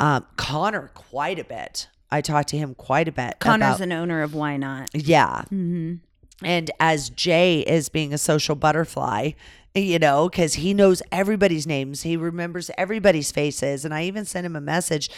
[0.00, 1.88] um Connor quite a bit.
[2.10, 3.38] I talked to him quite a bit.
[3.40, 4.90] Connor's about- an owner of Why Not.
[4.94, 5.44] Yeah.
[5.50, 9.30] And as Jay is being a social butterfly,
[9.74, 13.84] you know, because he knows everybody's names, he remembers everybody's faces.
[13.84, 15.08] And I even sent him a message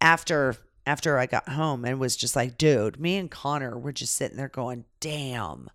[0.00, 0.56] after
[0.86, 4.38] after I got home and was just like, dude, me and Connor were just sitting
[4.38, 5.68] there going, damn,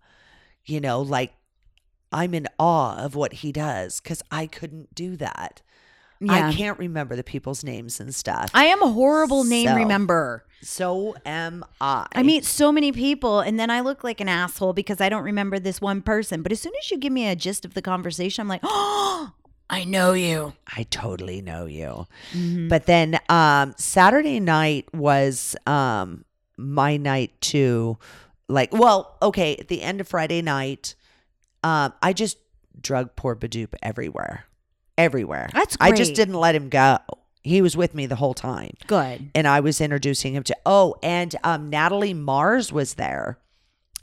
[0.66, 1.32] you know, like
[2.12, 5.62] I'm in awe of what he does because I couldn't do that.
[6.20, 6.48] Yeah.
[6.48, 8.50] I can't remember the people's names and stuff.
[8.54, 10.44] I am a horrible name So- remember.
[10.62, 12.06] so am I.
[12.14, 15.24] I meet so many people and then I look like an asshole because I don't
[15.24, 16.42] remember this one person.
[16.42, 19.32] But as soon as you give me a gist of the conversation, I'm like, oh,
[19.68, 20.54] I know you.
[20.74, 22.06] I totally know you.
[22.68, 26.24] But then um Saturday night was um
[26.56, 27.98] my night too.
[28.48, 30.94] Like, well, okay, at the end of Friday night,
[31.62, 32.36] um, I just
[32.80, 34.44] drug poor Badoop everywhere.
[34.98, 35.48] Everywhere.
[35.52, 36.16] That's I just great.
[36.16, 36.98] didn't let him go.
[37.42, 38.72] He was with me the whole time.
[38.86, 39.30] Good.
[39.34, 43.38] And I was introducing him to oh, and um Natalie Mars was there.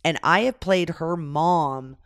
[0.04, 1.98] And I have played her mom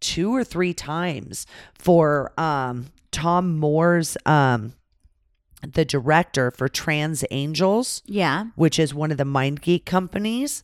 [0.00, 4.74] two or three times for um Tom Moore's um
[5.66, 8.46] the director for Trans Angels, Yeah.
[8.56, 10.62] which is one of the Mind Geek companies.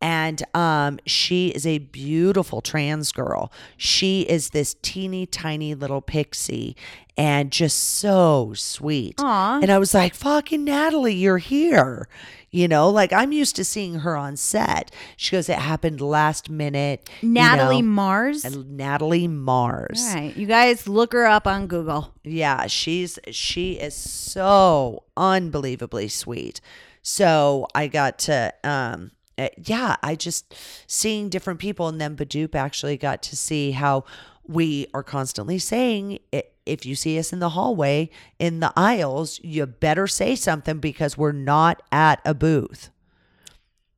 [0.00, 3.52] And um, she is a beautiful trans girl.
[3.76, 6.74] She is this teeny tiny little pixie
[7.18, 9.16] and just so sweet.
[9.18, 9.60] Aw.
[9.60, 12.08] And I was like, fucking Natalie, you're here.
[12.50, 14.90] You know, like I'm used to seeing her on set.
[15.18, 17.08] She goes, it happened last minute.
[17.20, 17.88] you Natalie know.
[17.88, 18.44] Mars.
[18.44, 20.02] And Natalie Mars.
[20.08, 20.34] All right.
[20.36, 22.14] You guys look her up on Google.
[22.24, 26.60] Yeah, she's she is so unbelievably sweet.
[27.02, 29.10] So I got to um
[29.40, 30.54] Eh, yeah, I just
[30.86, 34.04] seeing different people and then Badoop actually got to see how
[34.46, 36.18] we are constantly saying
[36.66, 41.16] if you see us in the hallway in the aisles, you better say something because
[41.16, 42.90] we're not at a booth.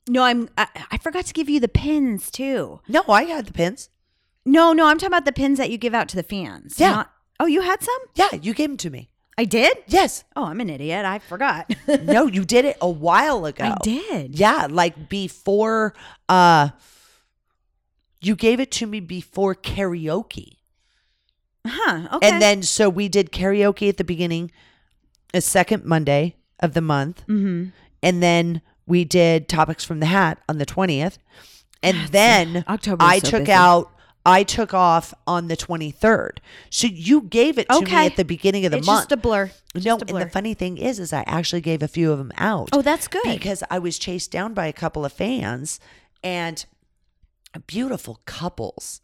[0.09, 0.49] No, I'm.
[0.57, 2.81] I, I forgot to give you the pins too.
[2.89, 3.89] No, I had the pins.
[4.45, 6.75] No, no, I'm talking about the pins that you give out to the fans.
[6.79, 6.91] Yeah.
[6.91, 7.99] Not- oh, you had some?
[8.15, 9.11] Yeah, you gave them to me.
[9.39, 9.77] I did.
[9.87, 10.25] Yes.
[10.37, 11.05] Oh, I'm an idiot.
[11.05, 11.73] I forgot.
[12.03, 13.65] No, you did it a while ago.
[13.65, 14.39] I did.
[14.39, 15.95] Yeah, like before
[16.29, 16.71] uh
[18.21, 20.57] you gave it to me before karaoke.
[21.67, 22.09] Huh.
[22.15, 22.29] Okay.
[22.29, 24.51] And then so we did karaoke at the beginning,
[25.35, 27.25] a second Monday of the month.
[27.27, 27.71] Mm-hmm.
[28.03, 31.19] And then we did topics from the hat on the 20th.
[31.83, 33.53] And then October I so took busy.
[33.53, 33.92] out
[34.25, 36.39] I took off on the 23rd.
[36.71, 37.97] So you gave it to Okay.
[38.03, 39.09] me at the beginning of the it's month.
[39.09, 39.51] just a blur.
[39.75, 42.31] No, a and the funny thing is, is I actually gave a few of them
[42.39, 42.69] out.
[42.73, 43.23] Oh, that's good.
[43.25, 45.81] Because I was chased down by a couple of fans
[46.23, 46.65] and
[47.67, 49.01] beautiful couples.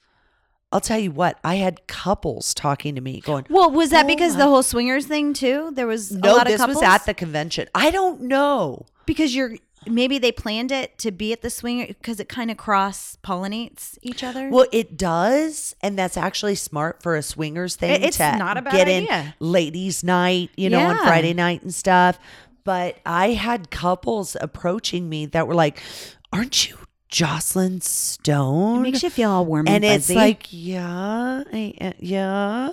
[0.71, 4.09] I'll tell you what, I had couples talking to me going, well, was that Oh
[4.09, 5.71] because my- the whole swingers thing too?
[5.73, 7.69] There was a no, lot of this couples was at the convention.
[7.75, 8.87] I don't know.
[9.07, 9.57] because you're
[9.87, 13.99] maybe they planned it to be at the swinger because it kind of cross pollinates
[14.03, 14.49] each other.
[14.51, 17.91] Well, it does, and that's actually smart for a swingers thing.
[17.91, 19.35] It- it's to not a bad get idea.
[19.41, 22.19] in ladies' night, you know, on Friday night and stuff.
[22.65, 25.81] But I had couples approaching me that were like,
[26.33, 26.77] "Aren't you
[27.11, 31.93] Joclyn it Stone?" makes you feel all warm and, and it's like yeah I, uh,
[31.99, 32.71] yeah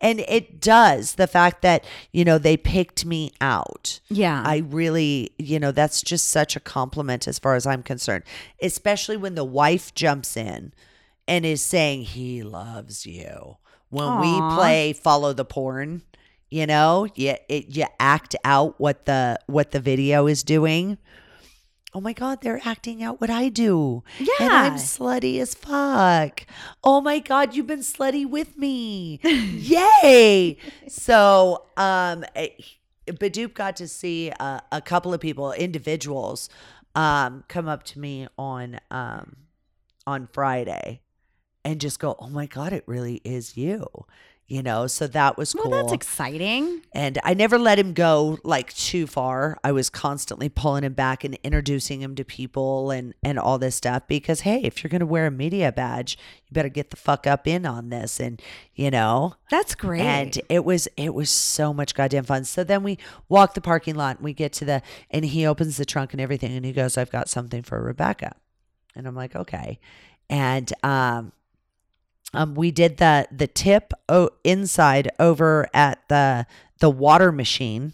[0.00, 4.42] and it does the fact that you know they picked me out Yeah.
[4.46, 8.24] i really you know that's just such a compliment as far as i'm concerned
[8.62, 10.72] especially when the wife jumps in
[11.26, 13.56] and is saying he loves you
[13.90, 14.20] when Aw.
[14.20, 16.02] we play follow the porn
[16.50, 20.98] you know you, it, you act out what the what the video is doing
[21.94, 24.26] oh my god they're acting out what i do Yeah.
[24.40, 26.44] and i'm slutty as fuck.
[26.82, 29.20] Oh my god you've been slutty with me.
[29.24, 30.56] Yay!
[30.88, 32.48] So um eh,
[33.06, 36.48] Badoop got to see a, a couple of people individuals
[36.94, 39.36] um come up to me on um
[40.06, 41.00] on friday
[41.64, 43.86] and just go oh my god it really is you
[44.46, 46.82] you know so that was well, cool that's exciting.
[46.92, 49.58] and I never let him go like too far.
[49.64, 53.76] I was constantly pulling him back and introducing him to people and and all this
[53.76, 56.96] stuff because hey, if you're going to wear a media badge, you better get the
[56.96, 58.40] fuck up in on this and
[58.74, 59.34] you know.
[59.50, 60.02] That's great.
[60.02, 62.44] And it was it was so much goddamn fun.
[62.44, 65.76] So then we walk the parking lot and we get to the and he opens
[65.76, 68.36] the trunk and everything and he goes, "I've got something for Rebecca."
[68.94, 69.78] And I'm like, "Okay."
[70.28, 71.32] And um
[72.34, 76.46] um, we did the the tip o- inside over at the
[76.80, 77.92] the water machine,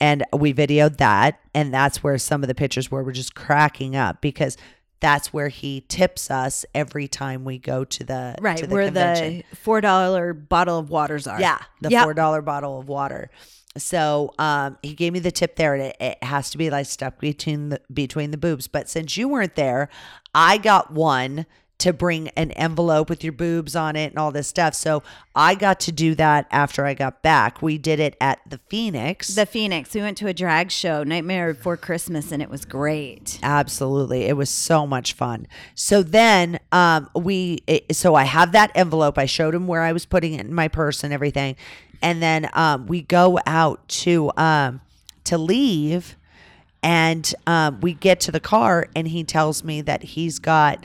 [0.00, 3.02] and we videoed that, and that's where some of the pictures were.
[3.04, 4.56] We're just cracking up because
[5.00, 8.84] that's where he tips us every time we go to the right to the where
[8.86, 9.42] convention.
[9.50, 11.40] the four dollar bottle of waters are.
[11.40, 12.04] Yeah, the Yep.
[12.04, 13.30] four dollar bottle of water.
[13.78, 16.86] So um, he gave me the tip there, and it, it has to be like
[16.86, 18.68] stuck between the between the boobs.
[18.68, 19.88] But since you weren't there,
[20.34, 21.46] I got one
[21.82, 24.72] to bring an envelope with your boobs on it and all this stuff.
[24.72, 25.02] So
[25.34, 27.60] I got to do that after I got back.
[27.60, 29.34] We did it at the Phoenix.
[29.34, 29.92] The Phoenix.
[29.92, 33.40] We went to a drag show, Nightmare Before Christmas, and it was great.
[33.42, 34.26] Absolutely.
[34.26, 35.48] It was so much fun.
[35.74, 39.18] So then um we it, so I have that envelope.
[39.18, 41.56] I showed him where I was putting it in my purse and everything.
[42.00, 44.82] And then um we go out to um
[45.24, 46.16] to leave
[46.82, 50.84] and um we get to the car and he tells me that he's got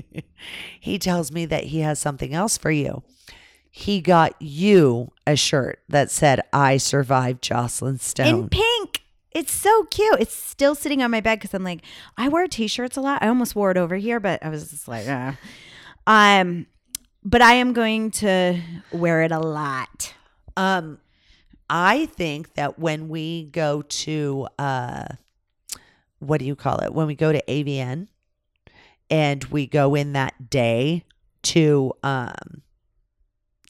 [0.80, 3.02] he tells me that he has something else for you.
[3.70, 9.02] he got you a shirt that said "I survived Joclyn Stone." in pink.
[9.30, 10.20] It's so cute.
[10.20, 11.80] It's still sitting on my bed because I'm like,
[12.18, 13.22] I wear t-shirts a lot.
[13.22, 15.32] I almost wore it over here, but I was just like, uh.
[16.06, 16.66] um,
[17.24, 18.60] but I am going to
[18.92, 20.12] wear it a lot.
[20.54, 20.98] Um,
[21.74, 25.06] I think that when we go to uh,
[26.18, 26.92] what do you call it?
[26.92, 28.08] When we go to AVN
[29.10, 31.04] and we go in that day
[31.44, 32.62] to um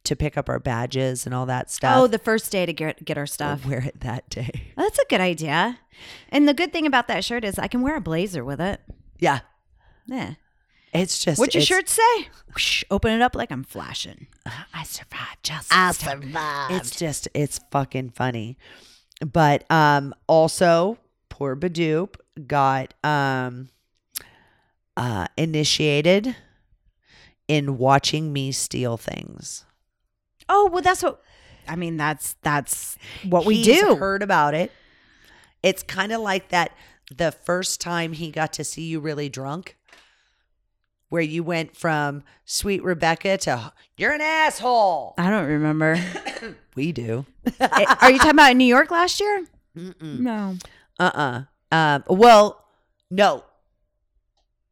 [0.05, 1.96] to pick up our badges and all that stuff.
[1.96, 3.64] Oh, the first day to get get our stuff.
[3.64, 4.72] wear it that day.
[4.76, 5.78] That's a good idea.
[6.28, 8.80] And the good thing about that shirt is I can wear a blazer with it.
[9.20, 9.40] Yeah,
[10.09, 10.34] Yeah.
[10.93, 12.28] It's just What's your it's- shirt say?
[12.55, 14.26] Whoosh, open it up like I'm flashing.
[14.74, 15.38] I survived.
[15.43, 16.72] Just I survived.
[16.74, 18.59] It's just it's fucking funny.
[19.24, 22.16] But um also poor Badoop
[22.47, 23.68] got um
[24.97, 26.36] uh initiated
[27.49, 29.64] in watching me steal things.
[30.49, 31.22] Oh, well that's what
[31.66, 33.97] I mean that's that's what we He's do.
[33.97, 34.70] heard about it.
[35.62, 36.72] It's kind of like that
[37.16, 39.76] the first time he got to see you really drunk
[41.13, 45.13] where you went from sweet Rebecca to you're an asshole.
[45.19, 45.99] I don't remember.
[46.75, 47.27] We do.
[47.61, 49.45] Eh, Are you talking about New York last year?
[50.01, 50.57] No.
[50.99, 51.43] Uh-uh.
[51.71, 52.65] Um, well,
[53.11, 53.45] no.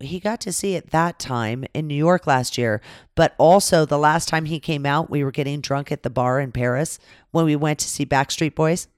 [0.01, 2.81] He got to see it that time in New York last year,
[3.15, 6.41] but also the last time he came out, we were getting drunk at the bar
[6.41, 6.99] in Paris
[7.33, 8.89] when we went to see Backstreet Boys.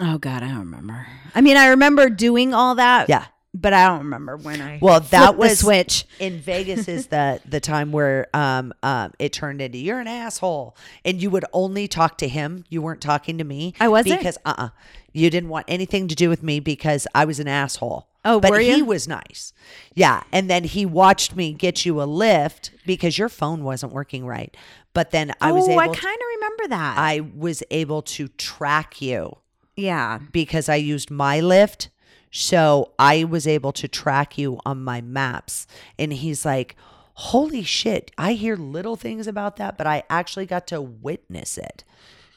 [0.00, 1.06] Oh God, I don't remember.
[1.32, 3.08] I mean, I remember doing all that.
[3.08, 3.26] Yeah.
[3.52, 4.78] But I don't remember when I.
[4.80, 6.06] Well, that was switch.
[6.20, 10.76] in Vegas is the the time where um um it turned into you're an asshole
[11.04, 12.64] and you would only talk to him.
[12.68, 13.74] You weren't talking to me.
[13.80, 14.18] I wasn't?
[14.20, 14.68] because uh uh
[15.12, 18.06] you didn't want anything to do with me because I was an asshole.
[18.24, 19.52] Oh, but were he was nice.
[19.94, 24.26] Yeah, and then he watched me get you a lift because your phone wasn't working
[24.26, 24.54] right.
[24.92, 25.80] But then I was oh, able.
[25.80, 26.98] I kind of remember that.
[26.98, 29.38] I was able to track you
[29.76, 30.18] yeah.
[30.32, 31.88] because I used my Lyft.
[32.30, 35.66] So I was able to track you on my maps.
[35.98, 36.76] And he's like,
[37.14, 41.84] Holy shit, I hear little things about that, but I actually got to witness it,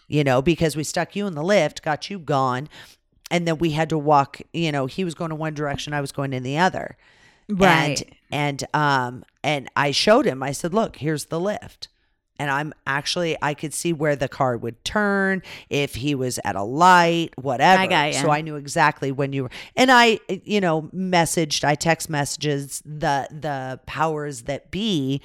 [0.09, 2.67] you know, because we stuck you in the Lyft, got you gone.
[3.31, 6.01] And then we had to walk, you know, he was going in one direction, I
[6.01, 6.97] was going in the other.
[7.47, 8.01] Right.
[8.29, 10.41] And, and um and I showed him.
[10.43, 11.87] I said, "Look, here's the Lyft."
[12.39, 16.55] And I'm actually I could see where the car would turn if he was at
[16.55, 17.81] a light, whatever.
[17.81, 18.13] I got.
[18.15, 19.51] So I knew exactly when you were.
[19.75, 25.21] And I, you know, messaged, I text messages the the powers that be,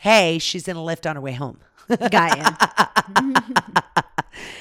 [0.00, 1.60] "Hey, she's in a Lyft on her way home."
[2.10, 3.32] Got you.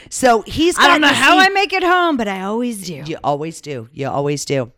[0.10, 3.04] So he's I don't know how see- I make it home, but I always do.
[3.06, 3.90] You always do.
[3.92, 4.72] You always do.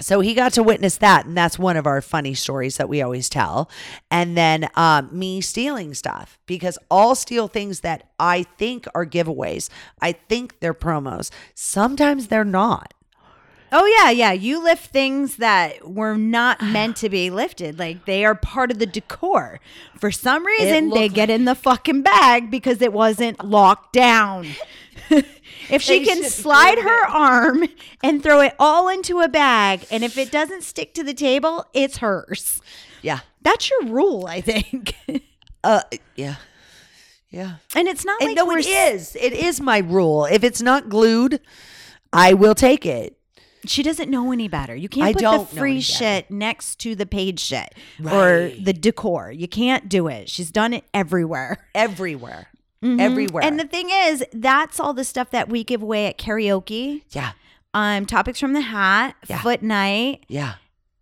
[0.00, 3.02] So he got to witness that, and that's one of our funny stories that we
[3.02, 3.70] always tell.
[4.10, 9.68] And then um, me stealing stuff because I'll steal things that I think are giveaways.
[10.00, 11.30] I think they're promos.
[11.54, 12.92] Sometimes they're not.
[13.72, 14.32] Oh yeah, yeah.
[14.32, 17.78] You lift things that were not meant to be lifted.
[17.78, 19.60] Like they are part of the decor.
[19.98, 24.46] For some reason, they looked get in the fucking bag because it wasn't locked down.
[25.70, 27.10] if she can slide her it.
[27.10, 27.64] arm
[28.02, 31.66] and throw it all into a bag, and if it doesn't stick to the table,
[31.74, 32.60] it's hers.
[33.02, 33.20] Yeah.
[33.42, 34.94] That's your rule, I think.
[35.62, 35.82] Uh.
[36.14, 36.36] Yeah.
[37.30, 37.54] Yeah.
[37.74, 39.16] and it's not And like no, it is.
[39.16, 40.24] It is my rule.
[40.24, 41.40] If it's not glued,
[42.12, 43.18] I will take it.
[43.66, 44.76] She doesn't know any better.
[44.76, 48.72] You can't I put don't the free shit next to the paid shit or the
[48.72, 49.32] decor.
[49.32, 50.28] You can't do it.
[50.30, 51.66] She's done it everywhere.
[51.74, 52.48] Everywhere.
[52.82, 53.00] Mm-hmm.
[53.00, 53.42] Everywhere.
[53.44, 57.02] And the thing is, that's all the stuff that we give away at karaoke.
[57.10, 57.32] yeah.
[57.74, 59.42] Um, topics from the hat, Yeah.
[59.42, 60.24] foot night.
[60.28, 60.54] Yeah.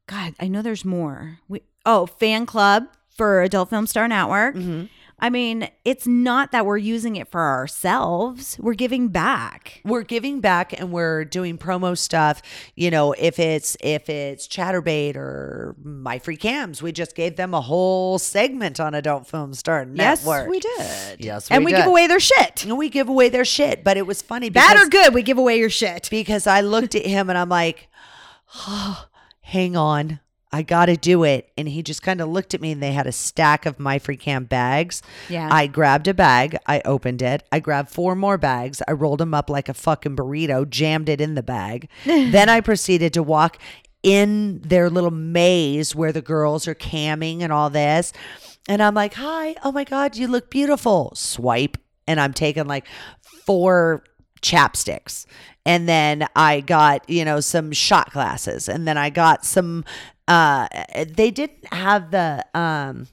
[0.08, 1.38] God, I know there's more.
[1.48, 4.56] We oh, fan club for Adult Film Star Network.
[4.56, 4.86] Mm-hmm.
[5.18, 8.56] I mean, it's not that we're using it for ourselves.
[8.60, 9.80] We're giving back.
[9.84, 12.42] we're giving back and we're doing promo stuff
[12.74, 18.18] you know if it's if it's Chaturbate or MyFreeCams we just gave them a whole
[18.18, 21.24] segment on adult film star network Yes, we did.
[21.24, 21.78] Yes, and we we did.
[21.78, 22.64] give away their shit.
[22.64, 25.38] and we give away their shit but it was funny Bad or good, we give
[25.38, 26.08] away your shit.
[26.10, 27.88] because i looked at him and i'm like
[28.66, 29.06] oh,
[29.42, 30.20] hang on
[30.55, 31.50] I got to do it.
[31.59, 33.98] And he just kind of looked at me and they had a stack of my
[33.98, 35.02] free cam bags.
[35.28, 35.48] Yeah.
[35.50, 36.57] I grabbed a bag.
[36.64, 37.42] I opened it.
[37.50, 38.80] I grabbed four more bags.
[38.86, 41.88] I rolled them up like a fucking burrito, jammed it in the bag.
[42.05, 43.59] then I proceeded to walk
[44.05, 48.12] in their little maze where the girls are camming and all this.
[48.68, 51.11] And I'm like, hi, oh my God, you look beautiful.
[51.16, 51.78] Swipe.
[52.07, 52.86] And I'm taking like
[53.44, 54.05] four
[54.40, 55.26] chapsticks.
[55.66, 58.68] And then I got, you know, some shot glasses.
[58.68, 59.84] And then I got some
[60.26, 60.68] uh
[61.16, 63.08] they didn't have the um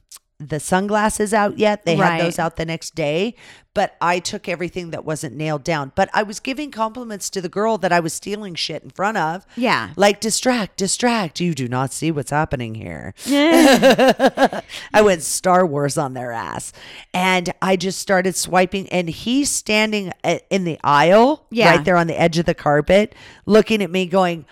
[0.49, 1.85] the sunglasses out yet.
[1.85, 2.13] They Right.
[2.13, 3.35] had those out the next day,
[3.73, 5.91] but I took everything that wasn't nailed down.
[5.95, 9.17] But I was giving compliments to the girl that I was stealing shit in front
[9.17, 9.45] of.
[9.55, 9.91] Yeah.
[9.95, 11.39] Like distract, distract.
[11.39, 13.13] You do not see what's happening here.
[13.27, 16.73] I went Star Wars on their ass.
[17.13, 21.75] And I just started swiping and he's standing uh, in the aisle Yeah.
[21.75, 23.15] right there on the edge of the carpet
[23.45, 24.45] looking at me going,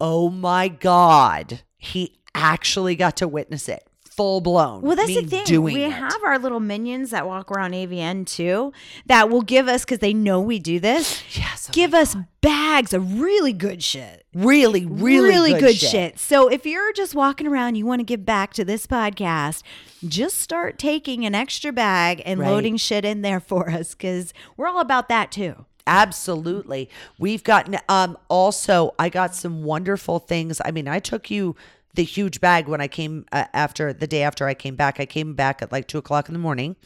[0.00, 3.85] "Oh my god, he actually got to witness it."
[4.16, 4.80] Full blown.
[4.80, 5.44] Well, that's the thing.
[5.44, 5.92] Doing we it.
[5.92, 8.72] have our little minions that walk around AVN too
[9.06, 11.22] that will give us because they know we do this.
[11.36, 14.24] Yes, oh give us bags of really good shit.
[14.34, 16.18] really, really, good, shit.
[16.18, 19.62] So if you're just walking around, you want to give back to this podcast,
[20.06, 22.48] just start taking an extra bag and Right.
[22.50, 25.66] loading shit in there for us because we're all about that too.
[25.86, 26.88] Absolutely.
[27.18, 30.60] We've gotten um also I got some wonderful things.
[30.64, 31.54] I mean, I took you
[31.96, 35.00] the huge bag when I came uh, after the day after I came back.
[35.00, 36.76] I came back at like two o'clock in the morning.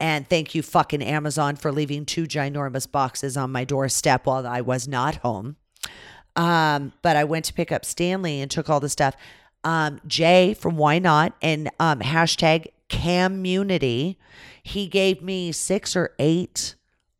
[0.00, 4.60] And thank you, fucking Amazon, for leaving two ginormous boxes on my doorstep while I
[4.60, 5.56] was not home.
[6.36, 9.14] Um, but I went to pick up Stanley and took all the stuff.
[9.62, 14.18] Um, Jay from YNOT and um, hashtag Community,
[14.64, 16.74] he gave me six or eight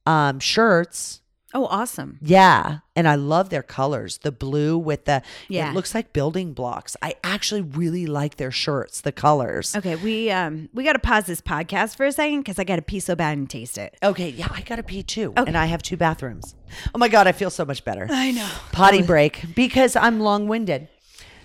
[0.04, 1.20] um, shirts.
[1.52, 2.18] Oh, awesome.
[2.22, 4.18] Yeah, and I love their colors.
[4.18, 5.70] The blue with the Yeah.
[5.70, 6.96] it looks like building blocks.
[7.02, 9.74] I actually really like their shirts, the colors.
[9.74, 12.76] Okay, we um we got to pause this podcast for a second because I got
[12.76, 13.96] to pee so bad and taste it.
[14.02, 15.30] Okay, yeah, I got to pee too.
[15.36, 15.44] Okay.
[15.48, 16.54] And I have two bathrooms.
[16.94, 18.06] Oh my god, I feel so much better.
[18.08, 18.48] I know.
[18.70, 20.86] Potty break because I'm long-winded.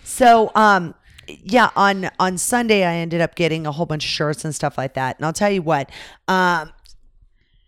[0.03, 0.93] So, um
[1.27, 4.77] yeah, on on Sunday I ended up getting a whole bunch of shirts and stuff
[4.77, 5.17] like that.
[5.17, 5.89] And I'll tell you what,
[6.27, 6.71] um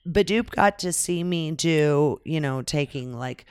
[0.07, 3.45] Badoop got to see me do, you know, taking like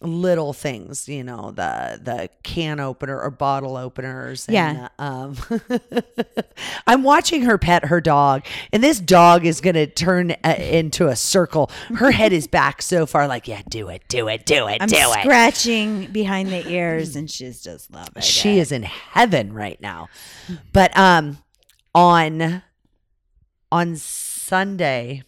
[0.00, 4.48] little things, you know, the the can opener or bottle openers.
[4.48, 4.88] And, Yeah.
[4.98, 5.36] Um,
[6.86, 11.16] I'm watching her pet her dog, and this dog is gonna turn uh, into a
[11.16, 11.70] circle.
[11.94, 14.88] Her head is back so far, like, yeah, do it, do it, do it, I'm
[14.88, 15.22] do it.
[15.22, 18.24] scratching behind the ears and she's just loving it.
[18.24, 20.08] She is in heaven right now.
[20.72, 21.38] But um,
[21.94, 22.62] on
[23.70, 25.22] on Sunday,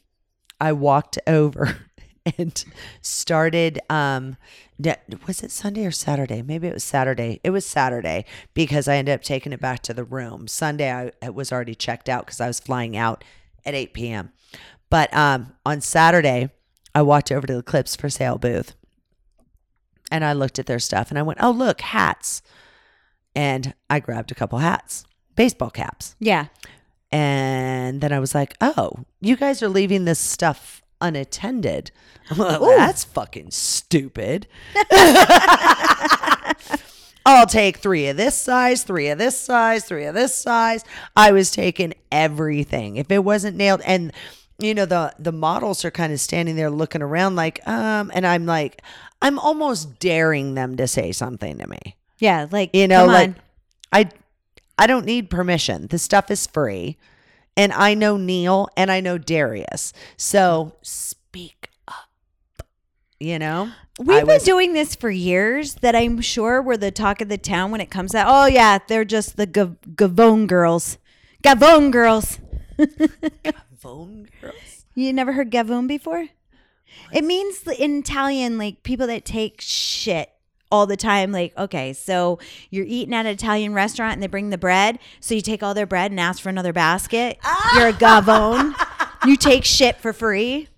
[0.65, 1.77] I walked over
[2.39, 2.65] and
[3.03, 4.39] started um
[5.27, 6.41] was it Sunday or Saturday?
[6.41, 7.39] Maybe it was Saturday.
[7.45, 10.49] It was Saturday because I ended up taking it back to the room.
[10.49, 13.23] Sunday I it was already checked out because I was flying out
[13.67, 14.33] at 8 p.m.
[14.89, 16.51] But um on Saturday
[16.95, 18.75] I walked over to the Clips4Sale booth
[20.11, 22.41] and I looked at their stuff and I went, "Oh, look, hats."
[23.37, 25.05] And I grabbed a couple hats,
[25.37, 26.17] baseball caps.
[26.21, 26.47] Yeah.
[27.15, 28.91] And then I was like, oh,
[29.21, 31.93] you guys are leaving this stuff unattended.
[32.31, 34.49] I'm like, Well, that's fucking stupid.
[37.25, 40.85] I'll take three of this size, three of this size, three of this size.
[41.17, 42.97] I was taking everything.
[42.97, 44.13] If it wasn't nailed, and
[44.59, 48.27] you know the the models are kind of standing there looking around like, um, and
[48.27, 48.83] I'm like,
[49.23, 51.97] I'm almost daring them to say something to me.
[52.19, 52.49] Yeah.
[52.51, 53.35] Like, You know, like.
[53.93, 54.11] I
[54.79, 55.87] I don't need permission.
[55.89, 56.97] The stuff is free.
[57.57, 59.93] And I know Neil and I know Darius.
[60.17, 62.67] So speak up.
[63.21, 63.71] You know?
[63.99, 67.29] We've I been was- doing this for years that I'm sure we're the talk of
[67.29, 68.27] the town when it comes out.
[68.29, 70.99] Oh, yeah, they're just the Gav- Gavone girls.
[71.45, 72.41] Gavone girls.
[73.79, 74.85] phone girls.
[74.97, 76.27] You never heard Gavone before?
[77.13, 80.31] It means in Italian, like people that take shit
[80.75, 81.31] all the time.
[81.31, 82.39] Like, okay, so
[82.71, 84.99] you're eating at an Italian restaurant and they bring the bread.
[85.21, 87.39] So you take all their bread and ask for another basket.
[87.45, 87.79] Ah.
[87.79, 88.75] You're a Gavone.
[89.27, 90.69] you take shit for free.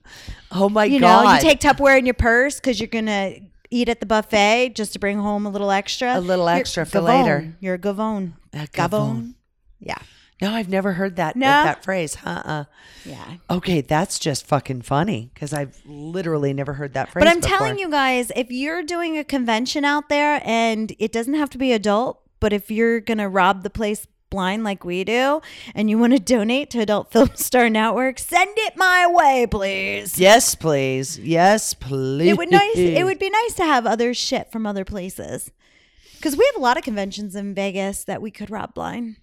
[0.52, 1.24] Oh my You god.
[1.24, 3.40] know, you take Tupperware in your purse because you're going to
[3.70, 6.18] eat at the buffet just to bring home a little extra.
[6.18, 7.04] A little You're extra for Gavone.
[7.22, 7.54] later.
[7.60, 8.32] You're a Gavone.
[8.52, 8.70] A Gavone.
[8.72, 9.34] Gavone.
[9.80, 9.98] Yeah.
[10.42, 11.46] No, I've never heard that No?
[11.46, 12.16] that phrase.
[12.24, 12.64] Uh-uh.
[13.06, 13.24] Yeah.
[13.48, 17.22] Okay, that's just fucking funny because I've literally never heard that phrase.
[17.24, 17.56] But I'm before.
[17.58, 21.58] telling you guys, if you're doing a convention out there and it doesn't have to
[21.58, 25.40] be adult, but if you're going to rob the place blind like we do
[25.74, 30.18] and you want to donate to Adult Film Star Network, send it my way, please.
[30.18, 31.18] Yes, please.
[31.18, 32.28] Yes, please.
[32.28, 35.50] It would nice it would be nice to have other shit from other places.
[36.20, 39.16] Cuz we have a lot of conventions in Vegas that we could rob blind.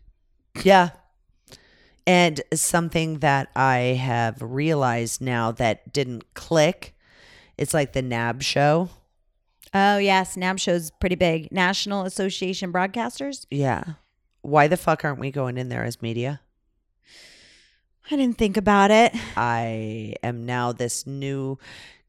[0.63, 0.89] Yeah.
[2.05, 6.95] And something that I have realized now that didn't click,
[7.57, 8.89] it's like the NAB show.
[9.73, 11.51] Oh, yes, NAB show's pretty big.
[11.51, 13.45] National Association Broadcasters.
[13.49, 13.83] Yeah.
[14.41, 16.41] Why the fuck aren't we going in there as media?
[18.11, 19.15] I didn't think about it.
[19.37, 21.57] I am now this new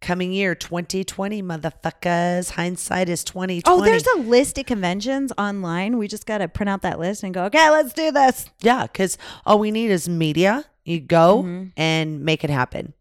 [0.05, 2.51] coming year 2020 motherfuckers.
[2.51, 5.98] Hindsight is 2020 Oh, there's a list of conventions online.
[5.98, 8.48] We just got to print out that list and go, okay, let's do this.
[8.60, 9.16] yeah because
[9.47, 10.64] all we need is media.
[10.85, 11.68] You go Mm-hmm.
[11.76, 12.93] and make it happen.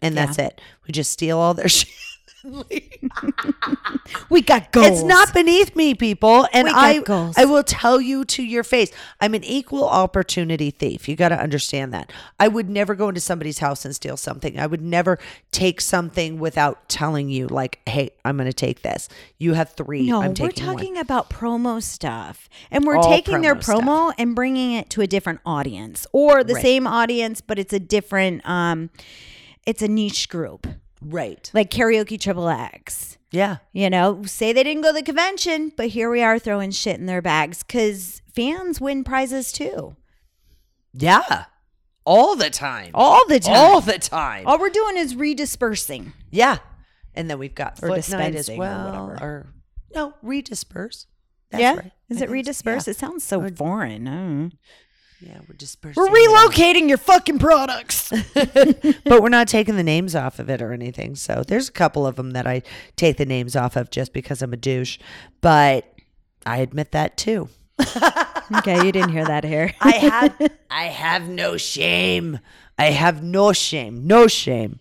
[0.00, 0.60] And that's it.
[0.86, 1.88] We just steal all their shit
[4.28, 4.86] We got goals.
[4.88, 6.46] It's not beneath me, people.
[6.52, 7.36] And I goals.
[7.38, 8.90] I will tell you to your face,
[9.20, 11.08] I'm an equal opportunity thief.
[11.08, 12.10] You got to understand that.
[12.40, 14.58] I would never go into somebody's house and steal something.
[14.58, 15.18] I would never
[15.50, 19.08] take something without telling you, like, hey, I'm going to take this.
[19.38, 20.08] You have three.
[20.08, 20.76] No, I'm we're taking one.
[20.76, 22.48] talking about promo stuff.
[22.70, 24.14] And we're All taking their promo stuff.
[24.18, 26.62] and bringing it to a different audience or the Right.
[26.62, 28.90] same audience, but it's a different um
[29.64, 30.66] it's a niche group.
[31.04, 31.50] Right.
[31.52, 33.18] Like karaoke triple X.
[33.30, 33.58] Yeah.
[33.72, 36.98] You know, say they didn't go to the convention, but here we are throwing shit
[36.98, 39.96] in their bags because fans win prizes too.
[40.92, 41.46] Yeah.
[42.04, 42.90] All the time.
[42.94, 43.54] All the time.
[43.54, 44.46] All the time.
[44.46, 46.12] All we're doing is redispersing.
[46.30, 46.58] Yeah.
[47.14, 49.12] And then we've got Or foot night as dispensing or whatever.
[49.20, 49.46] Or,
[49.94, 51.06] no, redisperse.
[51.50, 51.74] That's yeah.
[51.76, 51.92] right.
[52.08, 52.86] Is I it redisperse?
[52.86, 52.90] yeah.
[52.90, 54.52] It sounds so foreign.
[55.22, 55.40] I don't know.
[55.40, 56.02] Yeah, we're dispersing.
[56.02, 56.48] We're it all.
[56.48, 58.10] relocating your fucking products.
[58.34, 61.14] but we're not taking the names off of it or anything.
[61.16, 62.62] So there's a couple of them that I
[62.96, 64.98] take the names off of just because I'm a douche.
[65.40, 65.92] But
[66.46, 67.48] I admit that too.
[68.58, 69.72] okay, you didn't hear that here.
[69.80, 72.38] I have I have no shame.
[72.78, 74.06] I have no shame.
[74.06, 74.80] No shame.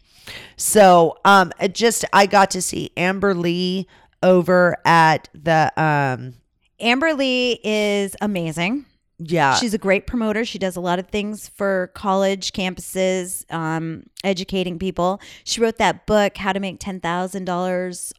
[0.58, 3.88] So um it just I got to see Amber Lee
[4.24, 6.36] over at the um
[6.80, 8.86] Amber Lee is amazing.
[9.24, 10.44] Yeah She's a great promoter.
[10.46, 15.20] She does a lot of things for college campuses, um, educating people.
[15.44, 18.14] She wrote that book, How to Make Ten Thousand Dollars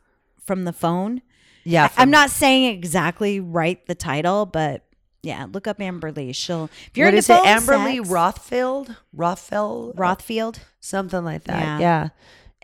[0.44, 1.22] from the Phone.
[1.64, 4.84] yeah I'm not saying exactly right the title, but
[5.22, 6.32] yeah, look up Amber Lee.
[6.32, 10.58] She'll if you're what into is it phone Amber Lee sex- Rothfield Rothfeld Rothfield.
[10.80, 11.62] something like that.
[11.62, 11.78] Yeah.
[11.78, 12.08] Yeah.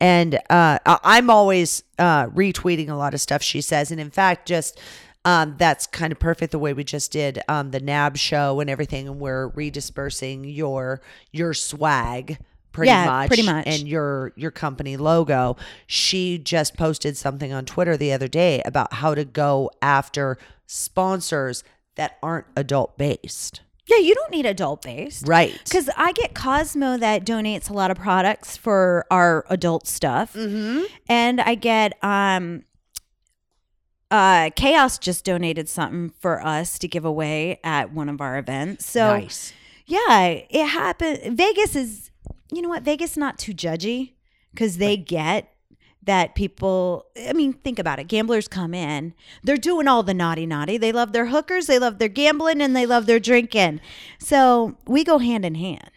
[0.01, 4.47] And uh, I'm always uh, retweeting a lot of stuff she says, and in fact,
[4.47, 4.79] just
[5.29, 8.71] um, that's kind of perfect the way we just did um, the NAB show and
[8.71, 11.03] everything, and we're redispersing your
[11.33, 12.39] your swag.
[12.73, 13.67] Pretty Yeah, much, pretty much.
[13.67, 15.57] and your your company logo.
[15.87, 21.63] She just posted something on Twitter the other day about how to go after sponsors
[21.97, 23.61] that aren't adult based.
[23.87, 25.27] Yeah, you don't need adult based.
[25.27, 25.59] Right.
[25.65, 30.33] Because I get Cosmo that donates a lot of products for our adult stuff.
[30.35, 30.85] Mm-hmm.
[31.09, 32.63] And I get um
[34.11, 38.87] uh Chaos just donated something for us to give away at one of our events.
[38.87, 39.53] So nice.
[39.87, 41.37] yeah, it happened.
[41.37, 42.11] Vegas is
[42.53, 42.83] you know what?
[42.83, 44.13] Vegas is not too judgy
[44.53, 45.53] because they get
[46.09, 48.05] that people I mean, think about it.
[48.05, 49.13] Gamblers come in,
[49.45, 50.79] they're doing all the naughty naughty.
[50.79, 53.81] They love their hookers, they love their gambling, and they love their drinking.
[54.19, 55.91] So we go hand in hand.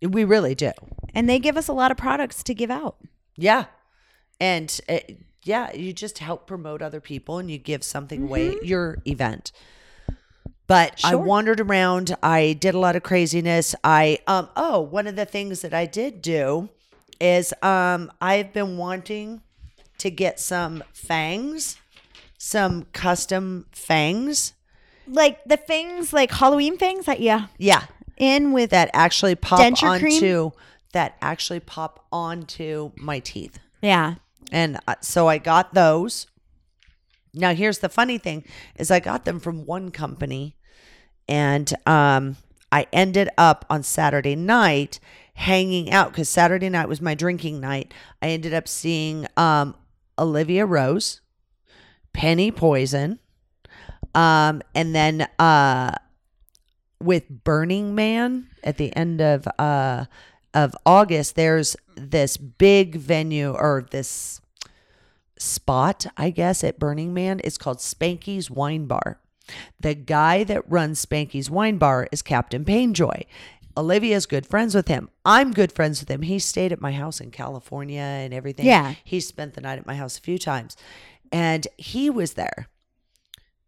[0.00, 0.70] We really do.
[1.14, 2.96] And they give us a lot of products to give out.
[3.36, 3.64] Yeah.
[4.38, 4.98] And uh,
[5.46, 9.52] yeah, you just help promote other people and you give something away your event.
[10.66, 12.16] But I wandered around.
[12.22, 13.74] I did a lot of craziness.
[13.84, 16.70] I um oh, one of the things that I did do
[17.20, 19.42] is um I've been wanting
[19.98, 21.76] to get some fangs,
[22.36, 24.54] some custom fangs.
[25.06, 27.84] Like the things, like Halloween things that yeah, Yeah,
[28.16, 30.14] in with that actually pop Denture cream?
[30.14, 30.50] onto
[30.92, 33.60] that actually pop onto my teeth.
[33.80, 34.16] yeah.
[34.52, 36.26] And so I got those.
[37.34, 38.44] Now here's the funny thing
[38.76, 40.56] is I got them from one company
[41.28, 42.36] and um
[42.72, 45.00] I ended up on Saturday night
[45.34, 47.92] hanging out cuz Saturday night was my drinking night.
[48.22, 49.74] I ended up seeing um
[50.18, 51.20] Olivia Rose,
[52.14, 53.18] Penny Poison,
[54.14, 55.92] um and then uh
[56.98, 60.06] with Burning Man at the end of uh
[60.54, 64.40] of August there's this big venue or this
[65.38, 69.20] spot I guess at Burning Man it's called Spanky's Wine Bar.
[69.78, 73.26] The guy that runs Spanky's Wine Bar is Captain Painjoy.
[73.76, 75.10] Olivia's good friends with him.
[75.24, 76.22] I'm good friends with him.
[76.22, 78.66] He stayed at my house in California and everything.
[78.66, 78.94] Yeah.
[79.04, 80.76] He spent the night at my house a few times.
[81.30, 82.68] And he was there.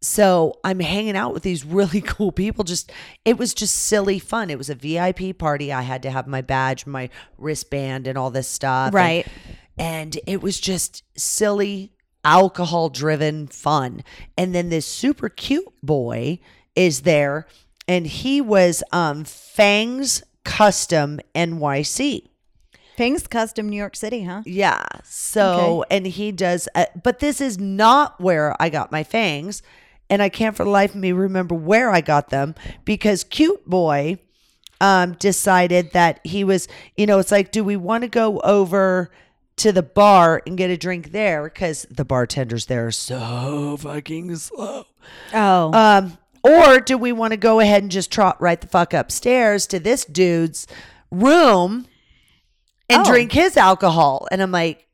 [0.00, 2.64] So I'm hanging out with these really cool people.
[2.64, 2.92] Just
[3.24, 4.50] it was just silly fun.
[4.50, 5.72] It was a VIP party.
[5.72, 8.94] I had to have my badge, my wristband, and all this stuff.
[8.94, 9.26] Right.
[9.78, 11.92] And, and it was just silly,
[12.24, 14.02] alcohol driven fun.
[14.36, 16.40] And then this super cute boy
[16.74, 17.46] is there,
[17.86, 22.28] and he was um Fangs Custom NYC.
[22.96, 24.42] Fangs Custom New York City, huh?
[24.44, 24.84] Yeah.
[25.04, 29.62] So, and he does, uh, but this is not where I got my fangs.
[30.10, 32.54] And I can't for the life of me remember where I got them
[32.84, 34.18] because Cute Boy
[34.80, 39.10] um, decided that he was, you know, it's like, do we want to go over
[39.56, 44.34] to the bar and get a drink there because the bartenders there are so fucking
[44.36, 44.84] slow.
[45.34, 45.72] Oh.
[45.72, 49.66] Um, or do we want to go ahead and just trot right the fuck upstairs
[49.66, 50.66] to this dude's
[51.10, 51.86] room
[52.88, 53.10] and Oh.
[53.10, 54.28] drink his alcohol?
[54.30, 54.86] And I'm like,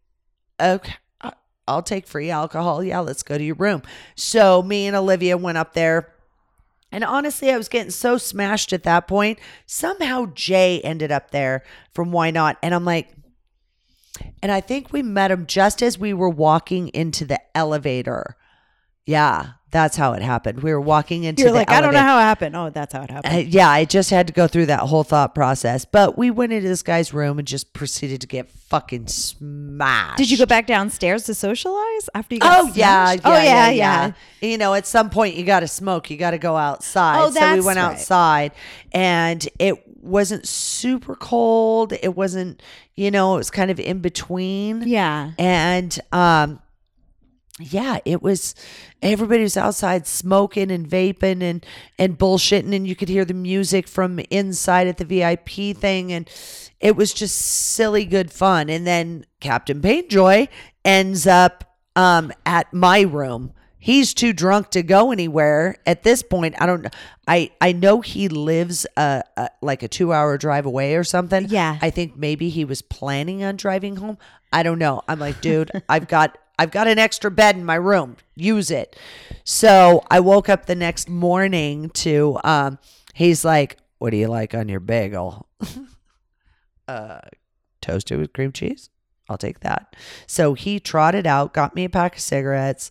[0.59, 0.95] okay,
[1.67, 2.85] I'll take free alcohol.
[2.85, 3.83] Yeah, let's go to your room.
[4.15, 6.13] So me and Olivia went up there.
[6.93, 9.39] And honestly, I was getting so smashed at that point.
[9.67, 12.57] Somehow Jay ended up there from YNOT.
[12.63, 13.11] And I'm like,
[14.43, 18.37] and I think we met him just as we were walking into the elevator.
[19.07, 20.63] Yeah, that's how it happened.
[20.63, 22.55] We were walking into You're like, I don't know how it happened.
[22.55, 23.35] Oh, that's how it happened.
[23.35, 25.85] Uh, yeah, I just had to go through that whole thought process.
[25.85, 30.19] But we went into this guy's room and just proceeded to get fucking smashed.
[30.19, 33.43] Did you go back downstairs to socialize after you got Oh yeah, yeah, oh yeah,
[33.43, 34.13] yeah, yeah.
[34.49, 36.09] You know, at some point you got to smoke.
[36.09, 37.21] You got to go outside.
[37.21, 37.95] Oh, that's so we went right.
[37.95, 38.53] outside,
[38.93, 41.93] and it wasn't super cold.
[41.93, 42.63] It wasn't,
[42.95, 44.87] you know, it was kind of in between.
[44.87, 45.33] Yeah.
[45.37, 46.61] And um
[47.61, 48.55] yeah, it was
[49.01, 51.65] everybody was outside smoking and vaping and
[51.99, 56.29] and bullshitting and you could hear the music from inside at the VIP thing and
[56.81, 58.69] it was just silly good fun.
[58.69, 60.49] And then Captain Paintjoy
[60.85, 63.53] ends up um at my room.
[63.79, 66.57] He's too drunk to go anywhere at this point.
[66.59, 66.91] I don't know.
[67.29, 71.47] I I know he lives uh, uh like a 2-hour drive away or something.
[71.49, 71.79] Yeah.
[71.81, 74.19] I think maybe he was planning on driving home.
[74.53, 75.03] I don't know.
[75.07, 78.17] I'm like, dude, I've got I've got an extra bed in my room.
[78.35, 78.97] Use it.
[79.45, 82.79] So I woke up the next morning to um
[83.15, 85.47] he's like, What do you like on your bagel?
[86.89, 87.21] uh
[87.81, 88.91] toasted with cream cheese.
[89.29, 89.97] I'll take that.
[90.27, 92.91] So he trotted out, got me a pack of cigarettes,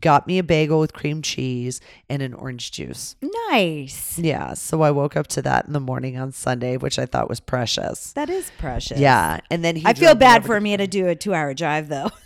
[0.00, 3.14] got me a bagel with cream cheese and an orange juice.
[3.50, 4.18] Nice.
[4.18, 4.54] Yeah.
[4.54, 7.40] So I woke up to that in the morning on Sunday, which I thought was
[7.40, 8.12] precious.
[8.14, 8.98] That is precious.
[8.98, 9.40] Yeah.
[9.50, 12.10] And then he I feel bad for me to do a two hour drive though.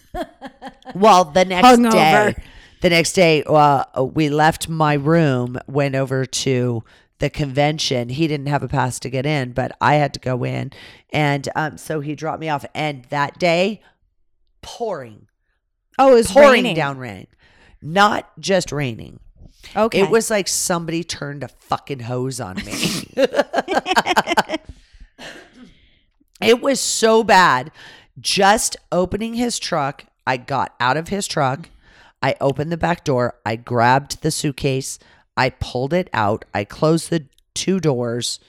[0.94, 2.34] Well, the next Hungover.
[2.34, 2.42] day,
[2.82, 6.82] the next day, uh, we left my room, went over to
[7.18, 8.08] the convention.
[8.08, 10.72] He didn't have a pass to get in, but I had to go in,
[11.12, 12.64] and um, so he dropped me off.
[12.74, 13.82] And that day,
[14.62, 15.26] pouring,
[15.98, 16.76] Oh, it was pouring raining.
[16.76, 17.26] down rain,
[17.82, 19.20] not just raining.
[19.76, 20.00] Okay.
[20.00, 22.72] It was like somebody turned a fucking hose on me.
[26.40, 27.70] it was so bad.
[28.18, 31.68] Just opening his truck, I got out of his truck.
[32.22, 33.34] I opened the back door.
[33.46, 34.98] I grabbed the suitcase.
[35.36, 36.44] I pulled it out.
[36.52, 38.40] I closed the two doors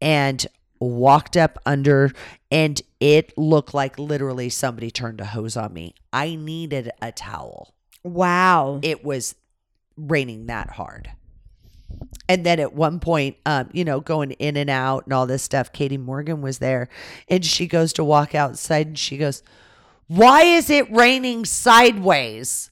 [0.00, 0.46] and
[0.78, 2.10] walked up under
[2.50, 5.94] and it looked like literally somebody turned a hose on me.
[6.12, 8.80] I needed a towel wow.
[8.82, 9.34] it was
[9.96, 11.10] raining that hard.
[12.28, 15.42] And then at one point, um, you know, going in and out and all this
[15.42, 16.88] stuff, Katie Morgan was there
[17.28, 19.42] and she goes to walk outside and she goes,
[20.06, 22.70] Why is it raining sideways?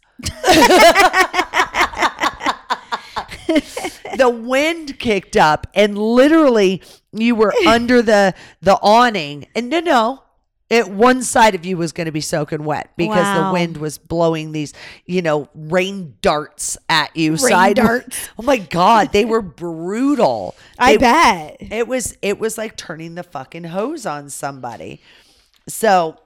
[4.16, 6.82] the wind kicked up and literally
[7.12, 10.22] you were under the the awning and no no
[10.70, 13.46] it one side of you was going to be soaking wet because Wow.
[13.48, 14.74] the wind was blowing these
[15.06, 18.28] you know rain darts at you Rain side darts.
[18.38, 21.56] oh my god they were brutal I bet.
[21.60, 25.00] it was it was like turning the fucking hose on somebody
[25.66, 26.18] so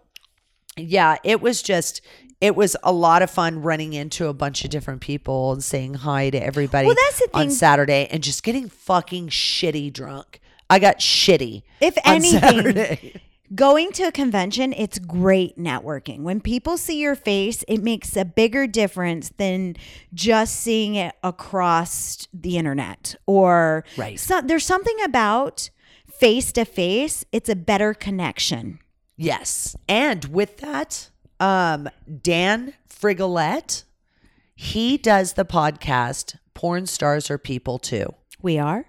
[0.77, 2.01] yeah it was just
[2.40, 5.94] it was a lot of fun running into a bunch of different people and saying
[5.94, 7.40] hi to everybody Well, that's the thing.
[7.43, 7.51] on.
[7.52, 10.40] Saturday and just getting fucking shitty drunk.
[10.69, 11.62] I got shitty.
[11.81, 13.22] If on anything, Saturday.
[13.55, 16.20] Going to a convention, it's great networking.
[16.20, 19.77] When people see your face, it makes a bigger difference than
[20.15, 24.19] just seeing it across the internet or Right.
[24.19, 25.70] So, there's something about
[26.11, 27.24] face to face.
[27.33, 28.79] It's a better connection.
[29.16, 29.77] Yes.
[29.89, 31.11] And with that,
[31.41, 31.89] um,
[32.23, 33.85] Dan Frigolette,
[34.55, 38.15] he does the podcast Porn Stars Are People Too.
[38.41, 38.87] We are.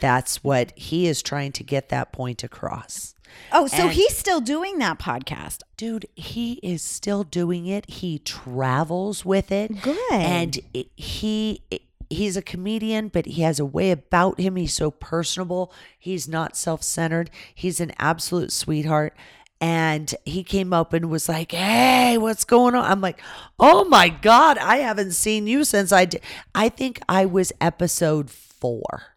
[0.00, 3.14] That's what he is trying to get that point across.
[3.52, 5.60] Oh, so And- he's still doing that podcast.
[5.76, 7.88] Dude, he is still doing it.
[7.90, 9.82] He travels with it.
[9.82, 10.12] Good.
[10.12, 11.62] And it, he
[12.10, 14.56] he's a comedian, but he has a way about him.
[14.56, 15.72] He's so personable.
[15.98, 17.30] He's not self-centered.
[17.54, 19.14] He's an absolute sweetheart.
[19.62, 23.20] And he came up and was like, "Hey, what's going on?" I'm like,
[23.60, 26.20] "Oh my god, I haven't seen you since I did.
[26.54, 29.11] I think I was episode 4."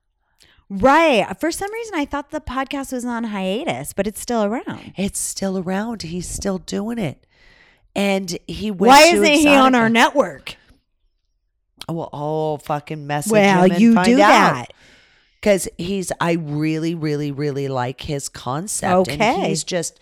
[0.69, 1.25] Right.
[1.39, 4.93] For some reason, I thought the podcast was on hiatus, but it's still around.
[4.97, 6.01] It's still around.
[6.03, 7.25] He's still doing it.
[7.95, 10.55] And he went Why isn't he on our network?
[11.87, 14.17] Well, oh, fucking message Well, him and you find do out.
[14.17, 14.73] that.
[15.39, 16.11] because he's.
[16.19, 19.07] I really, really, really like his concept.
[19.07, 19.47] and Okay.
[19.49, 19.99] he's just.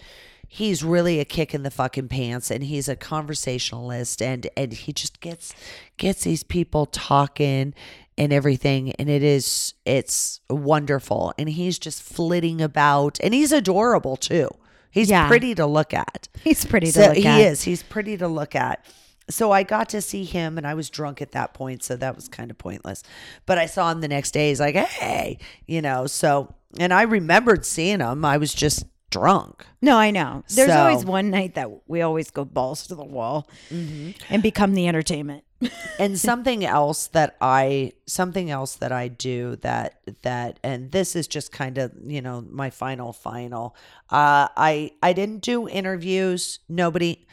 [0.48, 4.94] he's really a kick in the fucking pants and he's a conversationalist and and he
[4.94, 5.54] just gets
[5.98, 7.74] gets these people talking
[8.18, 14.16] and everything and it is it's wonderful and he's just flitting about and he's adorable
[14.18, 14.50] too.
[14.92, 15.28] He's Yeah.
[15.28, 16.28] pretty to look at.
[16.44, 17.40] He's pretty to So he at.
[17.42, 17.64] is.
[17.64, 18.86] He's pretty to look at.
[19.30, 22.14] So I got to see him, and I was drunk at that point, so that
[22.14, 23.04] was kind of pointless.
[23.46, 24.50] But I saw him the next day.
[24.50, 26.08] He's like, "Hey," you know.
[26.08, 28.26] So, and I remembered seeing him.
[28.26, 28.84] I was just
[29.14, 29.66] drunk.
[29.82, 30.44] No, I know.
[30.50, 34.74] There's So- always one night that we always go balls to the wall and become
[34.74, 35.44] the entertainment.
[36.00, 41.26] and something else that I something else that I do that that and this is
[41.26, 43.74] just kind of you know my final final
[44.10, 47.26] uh I I didn't do interviews nobody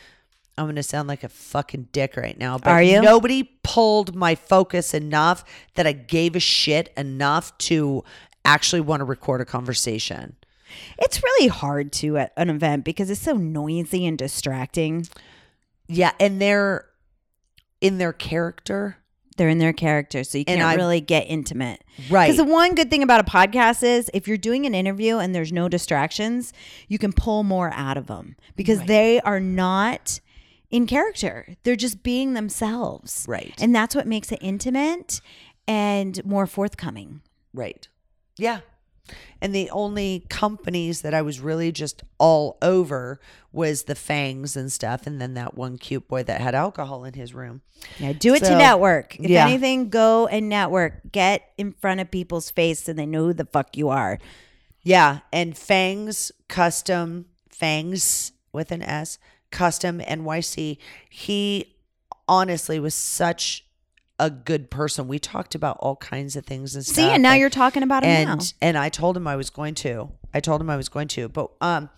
[0.57, 3.03] I'm going to sound like a fucking dick right now but Are you?
[3.03, 5.43] nobody pulled my focus enough
[5.75, 8.05] that I gave a shit enough to
[8.45, 10.37] actually want to record a conversation
[10.99, 15.07] It's really hard to at an event because it's so noisy and distracting.
[15.89, 16.87] yeah and they're
[17.81, 18.97] in their character
[19.37, 21.83] They're in their character, so you And can't I- really get intimate.
[22.11, 22.27] Right.
[22.27, 25.35] Because the one good thing about a podcast is if you're doing an interview and
[25.35, 26.53] there's no distractions,
[26.89, 30.21] you can pull more out of them because they are not
[30.71, 31.57] in character.
[31.63, 33.25] They're just being themselves.
[33.27, 33.55] Right.
[33.63, 35.23] And that's what makes it intimate
[35.67, 37.23] and more forthcoming.
[37.55, 37.89] Right.
[38.37, 38.61] Yeah.
[39.41, 43.21] And the only companies that I was really just all over
[43.53, 47.15] was the Fangs and stuff, and then that one cute boy that had alcohol in
[47.15, 47.63] his room.
[47.99, 49.19] Yeah, do it to network.
[49.19, 49.47] If yeah.
[49.47, 51.11] anything, go and network.
[51.11, 54.19] Get in front of people's face so they know who the fuck you are.
[54.83, 59.19] Yeah, and Fangs Custom Fangs with an S
[59.51, 60.79] Custom NYC.
[61.09, 61.77] He
[62.29, 63.67] honestly was such
[64.21, 65.09] a good person.
[65.09, 66.97] We talked about all kinds of things and stuff.
[66.97, 68.47] See, and now you're talking about him and now.
[68.61, 70.11] and I told him I was going to.
[70.33, 71.29] I told him I was going to.
[71.29, 71.91] But um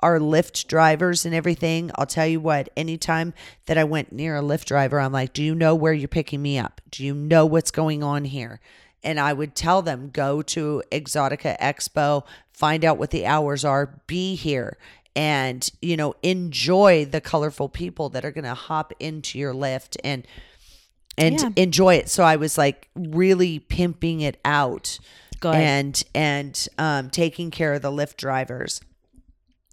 [0.00, 3.34] our Lyft drivers and everything, I'll tell you what, anytime
[3.66, 6.42] that I went near a Lyft driver, I'm like, Do you know where you're picking
[6.42, 6.80] me up?
[6.90, 8.60] Do you know what's going on here?
[9.04, 14.00] And I would tell them, go to Exxxotica Expo, find out what the hours are,
[14.06, 14.76] be here
[15.14, 20.26] and, you know, enjoy the colorful people that are gonna hop into your Lyft and
[21.18, 21.50] and Yeah.
[21.56, 22.08] enjoy it.
[22.08, 24.98] So I was like really pimping it out
[25.40, 25.54] Good.
[25.54, 28.80] and and um, taking care of the Lyft drivers.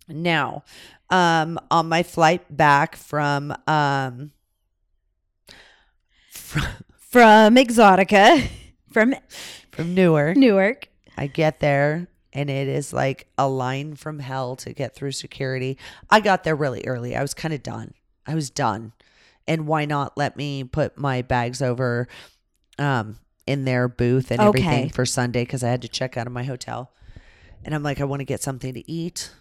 [0.08, 0.64] Now,
[1.10, 4.32] um, on my flight back from um,
[6.30, 8.48] From Exxxotica,
[8.92, 9.16] from
[9.72, 10.90] from Newark, Newark.
[11.18, 15.78] I get there and it is like a line from hell to get through security.
[16.10, 17.16] I got there really early.
[17.16, 17.94] I was kind of done.
[18.28, 18.94] I was done.
[19.50, 22.08] And YNOT let me put my bags over
[22.78, 24.60] um in their booth and Okay.
[24.60, 26.94] everything for Sunday cuz I had to check out of my hotel.
[27.66, 29.32] And I'm like I want to get something to eat.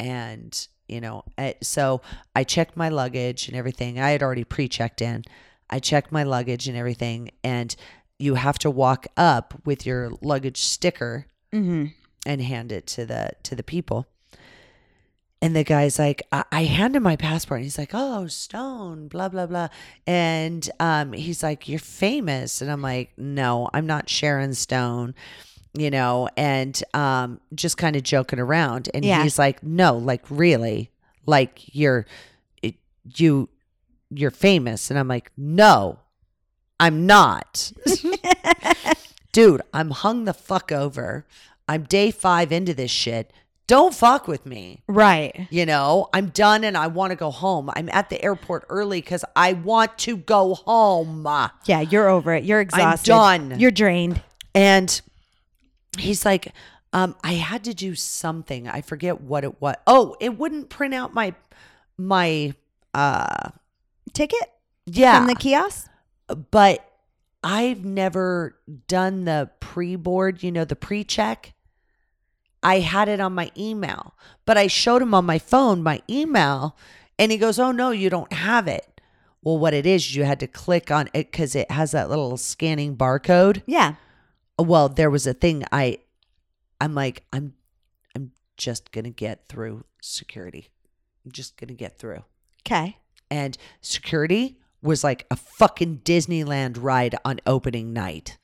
[0.00, 1.24] And you know,
[1.60, 2.00] so
[2.34, 4.00] I checked my luggage and everything.
[4.00, 5.24] I had already pre-checked in.
[5.68, 7.74] I checked my luggage and everything and
[8.18, 11.86] you have to walk up with your luggage sticker Mm-hmm.
[12.26, 14.06] and hand it to the to the people.
[15.40, 17.58] And the guy's like, I, I hand him my passport.
[17.58, 19.68] And he's like, oh, Stone, blah, blah, blah.
[20.06, 22.60] And um, he's like, you're famous.
[22.60, 25.14] And I'm like, no, I'm not Sharon Stone,
[25.74, 28.88] you know, and um, just kind of joking around.
[28.92, 29.22] And Yeah.
[29.22, 30.90] he's like, no, like really,
[31.24, 32.06] like you're,
[32.60, 32.74] it,
[33.16, 33.48] you,
[34.10, 34.90] you're famous.
[34.90, 36.00] And I'm like, no,
[36.80, 37.70] I'm not.
[39.32, 41.26] Dude, I'm hung the fuck over.
[41.68, 43.32] I'm day five into this shit.
[43.68, 44.82] Don't fuck with me.
[44.88, 45.46] Right.
[45.50, 47.70] You know, I'm done and I want to go home.
[47.76, 51.24] I'm at the airport early because I want to go home.
[51.66, 52.44] Yeah, you're over it.
[52.44, 53.12] You're exhausted.
[53.12, 53.60] I'm done.
[53.60, 54.22] You're drained.
[54.54, 55.00] And
[55.98, 56.52] he's like,
[56.94, 58.66] um, I had to do something.
[58.68, 59.76] I forget what it was.
[59.86, 61.34] Oh, it wouldn't print out my
[61.98, 62.54] my
[62.94, 63.50] uh
[64.14, 64.50] Ticket
[64.86, 65.90] yeah from the kiosk.
[66.50, 66.90] but
[67.44, 68.56] I've never
[68.88, 71.52] done the pre board, you know, the pre check.
[72.68, 74.14] I had it on my email,
[74.44, 76.76] but I showed him on my phone my email,
[77.18, 79.00] and he goes, Oh, no, you don't have it.
[79.42, 82.36] Well, what it is, you had to click on it because it has that little
[82.36, 83.62] scanning barcode.
[83.66, 83.94] Yeah.
[84.58, 85.98] Well, there was a thing I,
[86.80, 87.54] I'm like, I'm,
[88.14, 90.68] I'm just gonna get through security.
[91.24, 92.24] I'm just gonna get through
[92.66, 92.98] Okay.
[93.30, 98.36] and security was like a fucking Disneyland ride on opening night.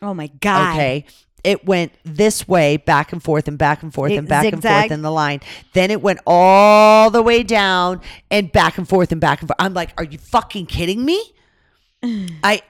[0.00, 0.74] Oh my god.
[0.76, 1.04] Okay.
[1.44, 4.90] It went this way, back and forth and back and forth and back and forth
[4.90, 5.40] in the line.
[5.72, 8.00] Then it went all the way down
[8.30, 9.56] and back and forth and back and forth.
[9.58, 11.32] I'm like, are you fucking kidding me?
[12.04, 12.62] I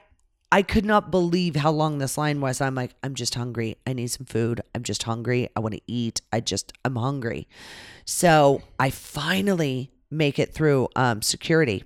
[0.53, 2.61] I could not believe how long this line was.
[2.61, 3.75] I'm like, I'm just hungry.
[3.87, 4.61] I need some food.
[4.75, 5.49] I'm just hungry.
[5.55, 6.21] I want to eat.
[6.31, 7.47] I just, I'm hungry.
[8.05, 11.85] So I finally make it through um, security.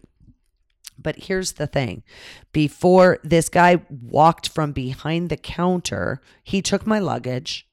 [0.99, 2.03] But here's the thing
[2.52, 7.68] before this guy walked from behind the counter, he took my luggage.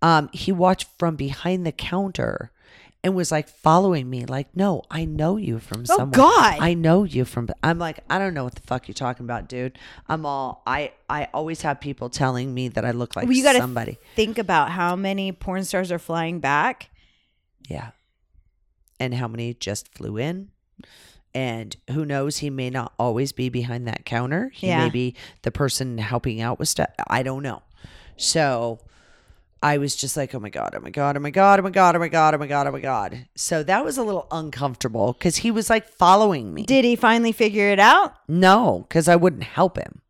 [0.00, 2.50] Um, he walked from behind the counter
[3.04, 6.20] and was like following me, like, no, I know you from somewhere.
[6.20, 6.52] Oh, somewhere.
[6.52, 6.56] God.
[6.60, 9.48] I know you from I'm like, I don't know what the fuck you're talking about,
[9.48, 9.78] dude.
[10.08, 13.42] I'm all I I always have people telling me that I look like Well, you
[13.44, 13.98] got to somebody.
[14.16, 16.90] think about how many porn stars are flying back.
[17.68, 17.90] Yeah.
[19.00, 20.50] And how many just flew in?
[21.34, 24.50] And who knows, he may not always be behind that counter.
[24.54, 24.84] He Yeah.
[24.84, 26.90] may be the person helping out with stuff.
[27.08, 27.62] I don't know.
[28.16, 28.80] So
[29.62, 31.70] I was just like, oh my God, oh my God, oh my God, oh my
[31.70, 33.26] God, oh my God, oh my God, oh my God.
[33.34, 36.64] So that was a little uncomfortable because he was like following me.
[36.64, 38.14] Did he finally figure it out?
[38.28, 40.02] no, because I wouldn't help him.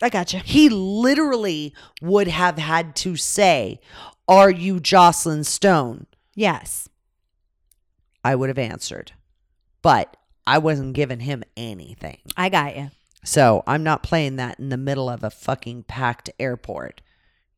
[0.00, 0.38] I gotcha.
[0.38, 3.80] He literally would have had to say,
[4.28, 6.06] Are you Joclyn Stone?
[6.36, 6.88] Yes.
[8.24, 9.12] I would have answered.
[9.82, 10.16] But
[10.48, 12.16] I wasn't giving him anything.
[12.34, 12.90] I got you.
[13.22, 17.02] So I'm not playing that in the middle of a fucking packed airport.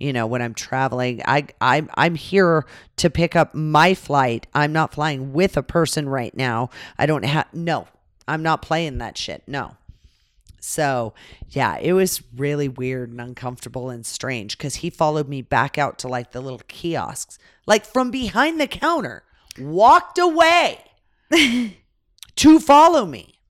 [0.01, 4.49] You know, when I'm traveling, I I'm I'm here to pick up my flight.
[4.55, 6.71] I'm not flying with a person right now.
[6.99, 7.87] I don't have no.
[8.27, 9.45] I'm not playing that shit.
[9.47, 9.77] No.
[10.59, 11.15] So,
[11.49, 15.97] yeah, it was really weird and uncomfortable and strange cuz he followed me back out
[16.01, 19.23] to like the little kiosks, like from behind the counter,
[19.59, 20.81] walked away
[22.37, 23.41] to follow me.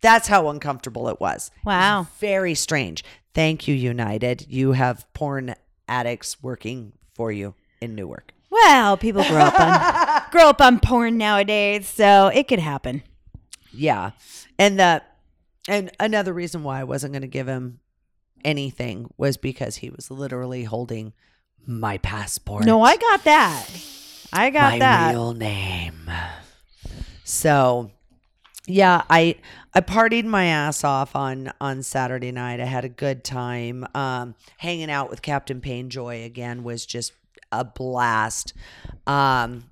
[0.00, 1.50] That's how uncomfortable it was.
[1.64, 2.08] Wow.
[2.18, 3.02] Very strange.
[3.34, 4.46] Thank you, United.
[4.48, 5.54] You have porn
[5.88, 8.32] addicts working for you in Newark.
[8.50, 13.02] Well, people grow up on grow up on porn nowadays, so it could happen.
[13.72, 14.12] Yeah.
[14.58, 15.02] And the
[15.68, 17.80] and another reason why I wasn't going to give him
[18.44, 21.14] anything was because he was literally holding
[21.66, 22.64] my passport.
[22.64, 23.66] No, I got that.
[24.32, 25.10] I got my that.
[25.12, 26.10] real name.
[27.24, 27.90] So,
[28.66, 29.36] yeah, I
[29.74, 32.60] I partied my ass off on on Saturday night.
[32.60, 33.86] I had a good time.
[33.94, 37.12] Um, hanging out with Captain Painjoy again was just
[37.50, 38.52] a blast.
[39.06, 39.70] Um,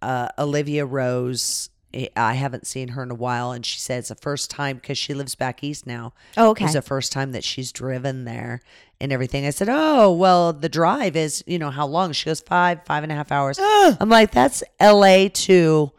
[0.00, 1.70] uh, Olivia Rose.
[1.94, 4.76] eh, I haven't seen her in a while, and she said it's the first time
[4.76, 6.12] because she lives back east now.
[6.36, 6.64] Oh, okay.
[6.64, 8.60] was the first time that she's driven there
[9.00, 9.46] and everything.
[9.46, 13.02] I said, "Oh, well, the drive is you know how long?" She goes, five, five
[13.02, 15.28] and a half hours." I'm like, "That's L.A.
[15.30, 15.92] to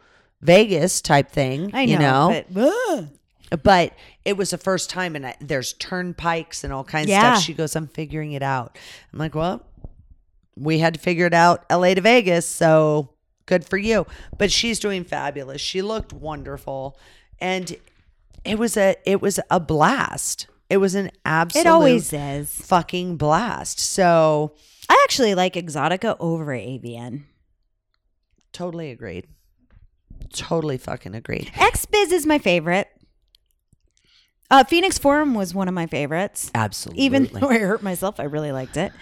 [0.44, 2.44] Vegas type thing." I know, you know,
[3.50, 3.92] but but
[4.24, 7.32] it was the first time, and I, there's turnpikes and all kinds Yeah.
[7.32, 7.44] of stuff.
[7.46, 8.78] She goes, "I'm figuring it out."
[9.12, 9.64] I'm like, "Well,
[10.56, 11.94] we had to figure it out, L.A.
[11.94, 13.10] to Vegas, so
[13.46, 14.06] good for you."
[14.38, 15.60] But she's doing fabulous.
[15.60, 16.96] She looked wonderful,
[17.40, 17.76] and
[18.44, 20.46] it was a it was a blast.
[20.70, 22.50] It was an absolute it always is.
[22.50, 23.78] fucking blast.
[23.78, 24.54] So
[24.88, 27.24] I actually like Exxxotica over AVN.
[28.52, 29.26] totally agreed.
[30.32, 31.50] Totally fucking agreed.
[31.54, 32.88] XBiz is my favorite.
[34.50, 36.50] Uh, Phoenix Forum was one of my favorites.
[36.54, 37.02] Absolutely.
[37.04, 38.92] Even though I hurt myself, I really liked it.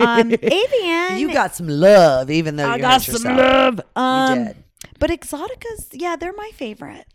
[0.00, 3.38] Um, AVN, you got some love, even though I you got some yourself.
[3.38, 3.80] love.
[3.94, 4.56] Um, did.
[4.98, 7.06] But Exxxotica's, yeah, they're my favorite.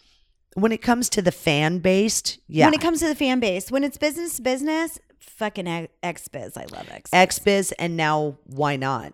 [0.55, 2.65] When it comes to the fan based, yeah.
[2.65, 5.65] When it comes to the fan base, when it's business to business, fucking
[6.03, 6.57] XBiz.
[6.57, 7.09] I love X.
[7.11, 9.13] XBiz and now YNOT?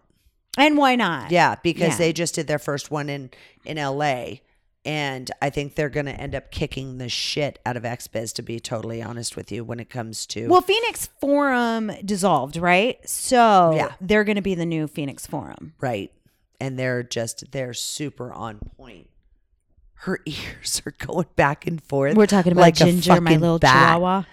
[0.60, 1.31] And YNOT?
[1.31, 1.98] Yeah, because Yeah.
[1.98, 3.30] they just did their first one in
[3.65, 4.41] in LA
[4.86, 8.41] and I think they're going to end up kicking the shit out of XBiz to
[8.41, 12.98] be totally honest with you when it comes to Well, Phoenix Forum dissolved, right?
[13.07, 13.94] So Yeah.
[13.99, 15.73] they're going to be the new Phoenix Forum.
[15.81, 16.11] right.
[16.61, 19.10] And they're just they're super on point.
[20.03, 22.15] Her ears are going back and forth.
[22.15, 23.95] We're talking about like a Ginger, my fucking little bat.
[23.95, 24.23] chihuahua.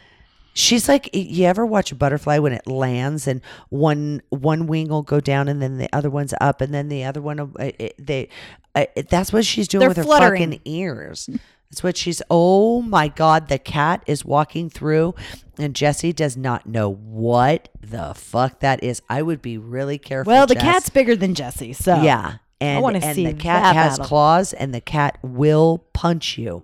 [0.59, 5.03] She's like, you ever watch a butterfly when it lands and one one wing will
[5.03, 7.77] go down and then the other one's up and then the other one will- it,
[7.79, 8.29] it- they
[8.75, 10.53] uh, it, that's what she's doing They're with her fluttering.
[10.53, 11.29] fucking ears.
[11.71, 12.23] That's what she's.
[12.31, 15.15] Oh my god, the cat is walking through,
[15.59, 19.03] and Jesse does not know what the fuck that is.
[19.11, 20.33] I would be really careful.
[20.33, 20.63] Well, the Jess.
[20.63, 24.05] cat's bigger than Jesse, so yeah, and wanna and see the cat has battle.
[24.07, 26.63] claws, and the cat will punch you.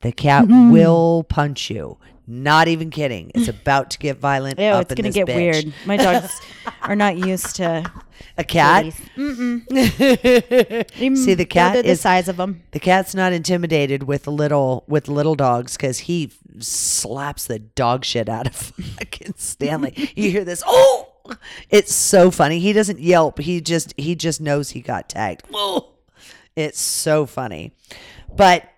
[0.00, 0.70] The cat mm-hmm.
[0.70, 1.98] will punch you.
[2.28, 3.30] Not even kidding.
[3.36, 4.58] It's about to get violent.
[4.58, 5.36] Ew, it's gonna get bitch.
[5.36, 5.72] weird.
[5.86, 6.40] My dogs
[6.82, 7.88] are not used to
[8.36, 8.92] A cat.
[9.14, 9.22] See,
[11.34, 12.64] the cat They're the is size of them.
[12.72, 18.28] The cat's not intimidated with little with little dogs because he slaps the dog shit
[18.28, 18.54] out of
[18.98, 20.10] fucking Stanley.
[20.16, 20.64] you hear this?
[20.66, 21.08] Oh,
[21.70, 22.58] it's so funny.
[22.58, 23.38] He doesn't yelp.
[23.38, 25.44] He just he just knows he got tagged.
[25.54, 25.90] Oh,
[26.56, 27.72] it's so funny.
[28.34, 28.68] But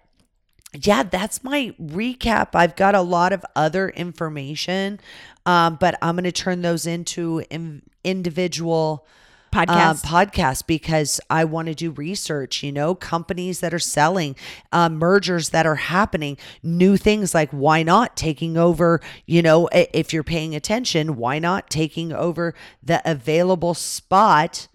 [0.86, 2.48] yeah, that's my recap.
[2.54, 5.00] I've got a lot of other information,
[5.46, 9.06] um, but I'm going to turn those into in, individual
[9.52, 12.62] podcast um, podcasts because I want to do research.
[12.62, 14.36] You know, companies that are selling,
[14.72, 19.00] uh, mergers that are happening, new things like YNOT taking over?
[19.26, 24.68] You know, if you're paying attention, YNOT taking over the available spot?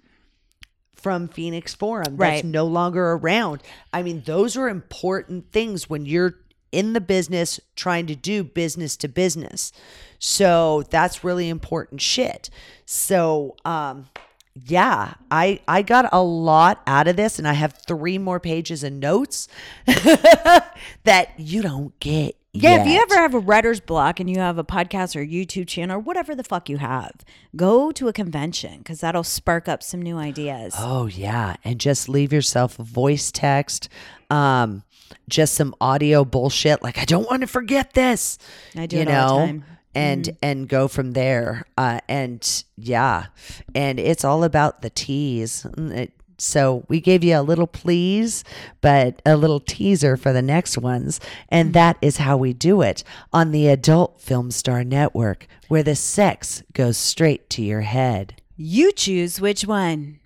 [1.04, 2.46] From Phoenix Forum that's Right.
[2.46, 3.62] no longer around.
[3.94, 6.36] I mean, those are important things when you're
[6.72, 9.72] in the business trying to do business to business.
[10.18, 12.50] So that's really important shit.
[12.86, 14.08] So, um,
[14.56, 18.84] yeah, I I got a lot out of this and I have 3 more pages
[18.84, 19.48] of notes
[19.86, 22.36] that you don't get.
[22.56, 25.68] Yeah, if you ever have a writer's block and you have a podcast or YouTube
[25.68, 27.12] channel or whatever the fuck you have,
[27.56, 30.76] go to a convention because that'll spark up some new ideas.
[30.78, 33.90] Oh yeah, and just leave yourself a voice text,
[34.30, 34.84] um,
[35.28, 36.84] just some audio bullshit.
[36.84, 38.38] Like I don't want to forget this.
[38.78, 39.60] I do you it all the know, time.
[39.62, 39.74] Mm-hmm.
[39.96, 41.66] and and go from there.
[41.76, 43.26] Uh, and yeah,
[43.74, 45.64] and it's all about the tease.
[45.64, 48.44] Mm, it- so we gave you a little please,
[48.82, 51.20] but a little teaser for the next ones,
[51.50, 51.74] and Mm-hmm.
[51.74, 56.64] that is how we do it on the Adult Film Star Network, where the sex
[56.74, 58.42] goes straight to your head.
[58.58, 60.20] You choose which one.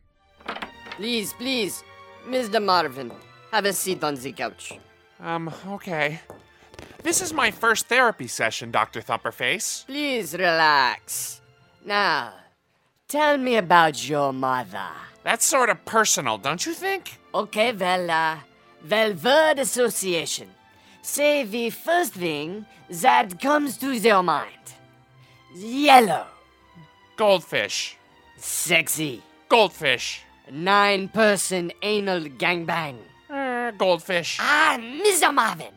[0.98, 1.84] Please, please,
[2.28, 2.64] Mr.
[2.64, 3.12] Marvin,
[3.52, 4.78] have a seat on the couch.
[5.20, 6.20] Um, okay.
[7.04, 9.02] This is my first therapy session, Dr.
[9.02, 9.86] Thumperface.
[9.86, 11.42] Please relax.
[11.86, 12.34] Now,
[13.08, 14.90] tell me about your mother.
[15.28, 17.20] That's sort of personal, don't you think?
[17.36, 18.38] Okay, well, uh,
[18.90, 20.48] well, word association.
[21.02, 24.66] Say the first thing that comes to your mind.
[25.54, 26.28] Yellow,
[27.18, 27.98] Goldfish.
[28.38, 30.22] sexy, Goldfish.
[30.50, 32.96] nine person anal gangbang.
[33.30, 34.38] Uh, goldfish.
[34.40, 35.34] Ah, Mr.
[35.34, 35.74] Marvin,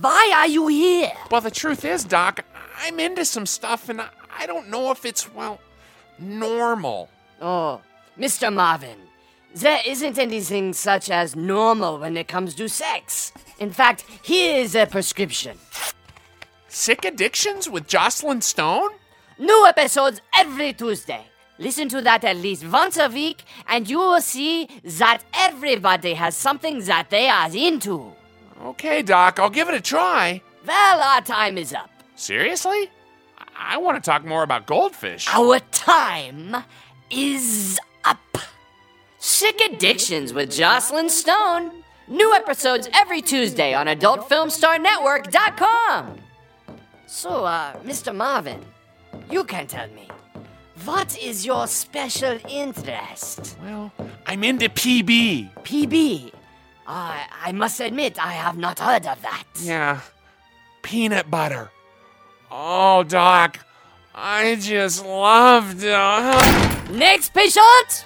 [0.00, 1.12] why are you here?
[1.30, 2.42] Well, the truth is, Doc,
[2.82, 4.08] I'm into some stuff and I-
[4.40, 5.60] I don't know if it's, well,
[6.18, 7.10] normal.
[7.42, 7.82] Oh,
[8.18, 8.52] Mr.
[8.52, 8.96] Marvin,
[9.54, 13.32] there isn't anything such as normal when it comes to sex.
[13.58, 15.58] In fact, here is a prescription.
[16.68, 18.90] Sick Addictions with Joclyn Stone?
[19.38, 21.26] New episodes every Tuesday.
[21.58, 26.36] Listen to that at least once a week, and you will see that everybody has
[26.36, 28.12] something that they are into.
[28.62, 30.40] Okay, Doc, I'll give it a try.
[30.66, 31.90] Well, our time is up.
[32.14, 32.90] Seriously?
[33.38, 35.28] I, I want to talk more about goldfish.
[35.32, 36.56] Our time
[37.10, 37.93] is up.
[39.26, 41.70] Sick Addictions with Joclyn Stone.
[42.08, 46.18] New episodes every Tuesday on AdultFilmStarNetwork.com.
[47.06, 48.14] So, uh, Mr.
[48.14, 48.60] Marvin,
[49.30, 50.08] you can tell me.
[50.84, 53.56] What is your special interest?
[53.62, 53.90] Well,
[54.26, 55.54] I'm into PB.
[55.62, 56.30] PB.
[56.86, 59.44] I I must admit, I have not heard of that.
[59.58, 60.00] Yeah.
[60.82, 61.70] Peanut butter.
[62.50, 63.58] Oh, Doc,
[64.14, 66.92] I just love to.
[66.92, 68.04] Next patient!